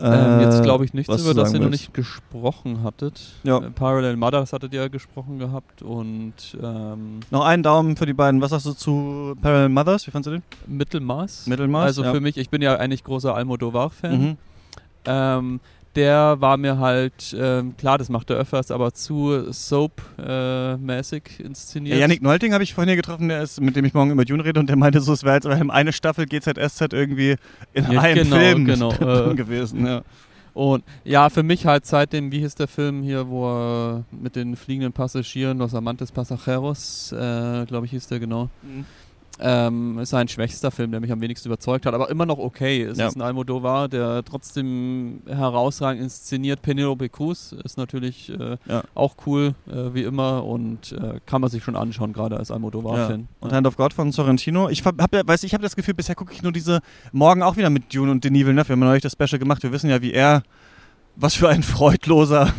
Äh, 0.00 0.06
ähm, 0.06 0.40
jetzt 0.40 0.62
glaube 0.62 0.84
ich 0.86 0.94
nichts, 0.94 1.14
über 1.20 1.34
das 1.34 1.52
ihr 1.52 1.60
noch 1.60 1.68
nicht 1.68 1.92
gesprochen 1.92 2.82
hattet. 2.82 3.20
Ja. 3.42 3.58
Äh, 3.58 3.70
Parallel 3.70 4.16
Mothers 4.16 4.52
hattet 4.52 4.72
ihr 4.72 4.80
ja 4.80 4.88
gesprochen 4.88 5.38
gehabt 5.38 5.82
und 5.82 6.32
ähm, 6.62 7.20
noch 7.30 7.44
einen 7.44 7.62
Daumen 7.62 7.96
für 7.96 8.06
die 8.06 8.14
beiden. 8.14 8.40
Was 8.40 8.50
sagst 8.50 8.64
du 8.64 8.72
zu 8.72 9.36
Parallel 9.42 9.68
Mothers? 9.68 10.06
Wie 10.06 10.10
fandest 10.10 10.28
du 10.28 10.38
den? 10.38 10.42
Mittelmaß. 10.74 11.48
Mittelmaß. 11.48 11.84
Also 11.84 12.04
ja. 12.04 12.12
für 12.12 12.20
mich, 12.20 12.38
ich 12.38 12.48
bin 12.48 12.62
ja 12.62 12.76
eigentlich 12.76 13.04
großer 13.04 13.34
Almodovar-Fan. 13.34 14.20
Mhm. 14.20 14.36
Ähm, 15.04 15.60
der 15.96 16.40
war 16.40 16.56
mir 16.56 16.78
halt, 16.78 17.34
ähm, 17.38 17.76
klar, 17.76 17.98
das 17.98 18.08
macht 18.08 18.30
er 18.30 18.36
öfters, 18.36 18.70
aber 18.70 18.92
zu 18.92 19.52
Soap-mäßig 19.52 21.22
äh, 21.38 21.42
inszeniert. 21.42 21.96
Ja, 21.96 22.00
Yannick 22.02 22.22
Nolting 22.22 22.52
habe 22.52 22.62
ich 22.62 22.74
vorhin 22.74 22.88
hier 22.88 22.96
getroffen, 22.96 23.28
der 23.28 23.42
ist, 23.42 23.60
mit 23.60 23.76
dem 23.76 23.84
ich 23.84 23.94
morgen 23.94 24.10
über 24.10 24.24
Dune 24.24 24.44
rede 24.44 24.60
und 24.60 24.68
der 24.68 24.76
meinte 24.76 25.00
so, 25.00 25.12
es 25.12 25.24
wäre 25.24 25.34
jetzt 25.34 25.46
eine 25.46 25.92
Staffel 25.92 26.26
GZSZ 26.26 26.92
irgendwie 26.92 27.36
in 27.72 27.90
ja, 27.90 28.00
einem 28.00 28.24
genau, 28.24 28.36
Film 28.36 28.64
genau, 28.64 28.92
äh, 29.30 29.34
gewesen. 29.34 29.86
Ja. 29.86 30.02
Und 30.54 30.84
ja, 31.04 31.30
für 31.30 31.42
mich 31.42 31.66
halt 31.66 31.86
seitdem, 31.86 32.32
wie 32.32 32.40
hieß 32.40 32.56
der 32.56 32.68
Film 32.68 33.02
hier, 33.02 33.28
wo 33.28 33.48
er 33.48 34.04
mit 34.10 34.36
den 34.36 34.56
fliegenden 34.56 34.92
Passagieren, 34.92 35.58
Los 35.58 35.74
Amantes 35.74 36.12
Pasajeros, 36.12 37.12
äh, 37.12 37.66
glaube 37.66 37.86
ich 37.86 37.92
hieß 37.92 38.08
der 38.08 38.20
genau. 38.20 38.48
Mhm 38.62 38.84
ähm, 39.40 39.98
ist 39.98 40.10
sein 40.10 40.28
schwächster 40.28 40.70
Film, 40.70 40.90
der 40.90 41.00
mich 41.00 41.10
am 41.10 41.20
wenigsten 41.20 41.48
überzeugt 41.48 41.86
hat, 41.86 41.94
aber 41.94 42.10
immer 42.10 42.26
noch 42.26 42.38
okay. 42.38 42.82
Es 42.82 42.98
ja. 42.98 43.08
ist 43.08 43.16
ein 43.16 43.22
Almodovar, 43.22 43.88
der 43.88 44.22
trotzdem 44.24 45.22
herausragend 45.26 46.02
inszeniert. 46.02 46.62
Penelope 46.62 47.08
Cruz 47.08 47.52
ist 47.64 47.78
natürlich 47.78 48.30
äh, 48.30 48.56
ja. 48.66 48.82
auch 48.94 49.16
cool, 49.26 49.54
äh, 49.68 49.94
wie 49.94 50.02
immer, 50.02 50.44
und 50.44 50.92
äh, 50.92 51.20
kann 51.26 51.40
man 51.40 51.50
sich 51.50 51.64
schon 51.64 51.76
anschauen, 51.76 52.12
gerade 52.12 52.36
als 52.36 52.50
Almodovar-Fan. 52.50 53.20
Ja. 53.20 53.26
Und 53.40 53.52
Hand 53.52 53.66
of 53.66 53.76
God 53.76 53.94
von 53.94 54.12
Sorrentino. 54.12 54.68
Ich 54.68 54.84
habe 54.84 55.16
ja, 55.16 55.26
weiß 55.26 55.42
ich 55.44 55.54
habe 55.54 55.62
das 55.62 55.76
Gefühl, 55.76 55.94
bisher 55.94 56.14
gucke 56.14 56.32
ich 56.32 56.42
nur 56.42 56.52
diese 56.52 56.80
morgen 57.12 57.42
auch 57.42 57.56
wieder 57.56 57.70
mit 57.70 57.94
Dune 57.94 58.10
und 58.10 58.22
Denis 58.24 58.44
Villeneuve. 58.44 58.68
Wir 58.68 58.72
haben 58.72 58.80
neulich 58.80 59.02
das 59.02 59.12
Special 59.12 59.38
gemacht. 59.38 59.62
Wir 59.62 59.72
wissen 59.72 59.88
ja, 59.88 60.02
wie 60.02 60.12
er 60.12 60.42
was 61.16 61.34
für 61.34 61.48
ein 61.48 61.62
freudloser 61.62 62.52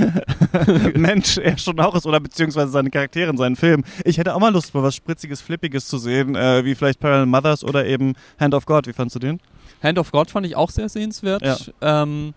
Mensch 0.94 1.38
er 1.38 1.58
schon 1.58 1.78
auch 1.80 1.94
ist 1.94 2.06
oder 2.06 2.20
beziehungsweise 2.20 2.70
seine 2.70 2.90
Charaktere 2.90 3.30
in 3.30 3.36
seinen 3.36 3.56
Filmen. 3.56 3.84
Ich 4.04 4.18
hätte 4.18 4.34
auch 4.34 4.40
mal 4.40 4.52
Lust, 4.52 4.74
mal 4.74 4.82
was 4.82 4.94
Spritziges, 4.94 5.40
Flippiges 5.40 5.86
zu 5.86 5.98
sehen, 5.98 6.34
äh, 6.34 6.64
wie 6.64 6.74
vielleicht 6.74 7.00
Parallel 7.00 7.26
Mothers 7.26 7.64
oder 7.64 7.86
eben 7.86 8.14
Hand 8.38 8.54
of 8.54 8.66
God. 8.66 8.86
Wie 8.86 8.92
fandst 8.92 9.16
du 9.16 9.20
den? 9.20 9.40
Hand 9.82 9.98
of 9.98 10.12
God 10.12 10.30
fand 10.30 10.46
ich 10.46 10.56
auch 10.56 10.70
sehr 10.70 10.88
sehenswert. 10.88 11.42
Ja. 11.42 11.56
Ähm, 11.80 12.34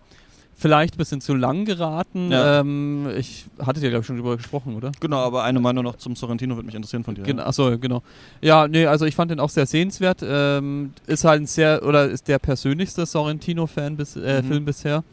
vielleicht 0.56 0.94
ein 0.94 0.98
bisschen 0.98 1.20
zu 1.20 1.34
lang 1.34 1.64
geraten. 1.64 2.32
Ja. 2.32 2.60
Ähm, 2.60 3.08
ich 3.16 3.44
hatte 3.60 3.80
dir, 3.80 3.90
glaube 3.90 4.00
ich, 4.00 4.06
schon 4.06 4.16
drüber 4.16 4.36
gesprochen, 4.36 4.74
oder? 4.74 4.90
Genau, 5.00 5.18
aber 5.18 5.44
eine 5.44 5.60
Meinung 5.60 5.84
noch 5.84 5.96
zum 5.96 6.16
Sorrentino 6.16 6.56
würde 6.56 6.66
mich 6.66 6.74
interessieren 6.74 7.04
von 7.04 7.14
dir. 7.14 7.22
Genau, 7.22 7.44
achso, 7.44 7.78
genau. 7.78 8.02
Ja, 8.40 8.66
nee, 8.66 8.86
also 8.86 9.04
ich 9.04 9.14
fand 9.14 9.30
den 9.30 9.38
auch 9.38 9.50
sehr 9.50 9.66
sehenswert. 9.66 10.20
Ähm, 10.26 10.92
ist 11.06 11.24
halt 11.24 11.42
ein 11.42 11.46
sehr, 11.46 11.86
oder 11.86 12.08
ist 12.08 12.26
der 12.26 12.38
persönlichste 12.38 13.04
Sorrentino-Fan 13.04 13.96
bis, 13.96 14.16
äh, 14.16 14.42
mhm. 14.42 14.46
Film 14.46 14.64
bisher. 14.64 15.04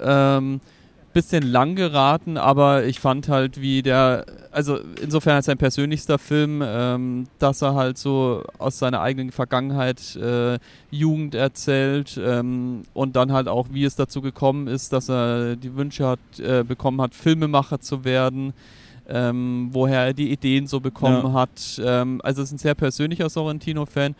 Ähm, 0.00 0.60
bisschen 1.18 1.42
lang 1.42 1.74
geraten, 1.74 2.36
aber 2.36 2.84
ich 2.84 3.00
fand 3.00 3.28
halt, 3.28 3.60
wie 3.60 3.82
der, 3.82 4.24
also 4.52 4.78
insofern 5.02 5.34
als 5.34 5.46
sein 5.46 5.58
persönlichster 5.58 6.16
Film, 6.16 6.62
ähm, 6.64 7.26
dass 7.40 7.60
er 7.60 7.74
halt 7.74 7.98
so 7.98 8.44
aus 8.58 8.78
seiner 8.78 9.00
eigenen 9.00 9.32
Vergangenheit 9.32 10.14
äh, 10.14 10.60
Jugend 10.92 11.34
erzählt 11.34 12.20
ähm, 12.24 12.82
und 12.94 13.16
dann 13.16 13.32
halt 13.32 13.48
auch, 13.48 13.66
wie 13.72 13.82
es 13.82 13.96
dazu 13.96 14.22
gekommen 14.22 14.68
ist, 14.68 14.92
dass 14.92 15.10
er 15.10 15.56
die 15.56 15.74
Wünsche 15.74 16.06
hat, 16.06 16.20
äh, 16.38 16.62
bekommen 16.62 17.00
hat, 17.00 17.16
Filmemacher 17.16 17.80
zu 17.80 18.04
werden. 18.04 18.52
Ähm, 19.10 19.70
woher 19.72 20.04
er 20.04 20.12
die 20.12 20.30
Ideen 20.30 20.66
so 20.66 20.80
bekommen 20.80 21.28
ja. 21.28 21.32
hat. 21.32 21.80
Ähm, 21.82 22.20
also 22.22 22.42
es 22.42 22.50
ist 22.50 22.56
ein 22.56 22.58
sehr 22.58 22.74
persönlicher 22.74 23.30
Sorrentino-Fan, 23.30 24.14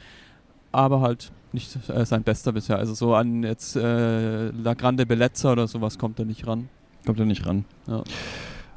aber 0.72 1.02
halt 1.02 1.30
nicht 1.52 1.76
äh, 1.90 2.06
sein 2.06 2.22
bester 2.22 2.52
bisher. 2.52 2.78
Also 2.78 2.94
so 2.94 3.14
an 3.14 3.42
jetzt 3.42 3.76
äh, 3.76 4.48
La 4.48 4.72
Grande 4.72 5.04
Bellezza 5.04 5.52
oder 5.52 5.68
sowas 5.68 5.98
kommt 5.98 6.18
er 6.18 6.24
nicht 6.24 6.46
ran. 6.46 6.70
Kommt 7.08 7.20
er 7.20 7.24
nicht 7.24 7.46
ran. 7.46 7.64
Ja. 7.86 8.02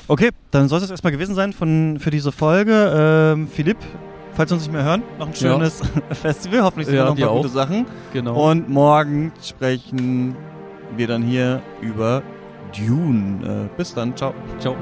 Okay, 0.07 0.29
dann 0.51 0.69
soll 0.69 0.81
es 0.81 0.89
erstmal 0.89 1.11
gewesen 1.11 1.35
sein 1.35 1.51
von, 1.51 1.99
für 1.99 2.11
diese 2.11 2.31
Folge. 2.31 3.33
Ähm, 3.35 3.49
Philipp, 3.49 3.75
falls 4.35 4.51
wir 4.51 4.55
uns 4.55 4.63
nicht 4.63 4.71
mehr 4.71 4.85
hören, 4.85 5.03
noch 5.19 5.27
ein 5.27 5.35
schönes 5.35 5.81
ja. 5.81 6.15
Festival. 6.15 6.61
Hoffentlich 6.63 6.87
sind 6.87 6.95
ja, 6.95 7.03
noch 7.03 7.17
ein 7.17 7.21
paar 7.21 7.31
auch. 7.31 7.41
gute 7.41 7.49
Sachen. 7.49 7.85
Genau. 8.13 8.49
Und 8.49 8.69
morgen 8.69 9.33
sprechen 9.43 10.37
wir 10.95 11.07
dann 11.07 11.23
hier 11.23 11.61
über 11.81 12.23
Dune. 12.73 13.67
Äh, 13.69 13.77
bis 13.77 13.93
dann, 13.93 14.15
ciao. 14.15 14.33
Ciao. 14.59 14.77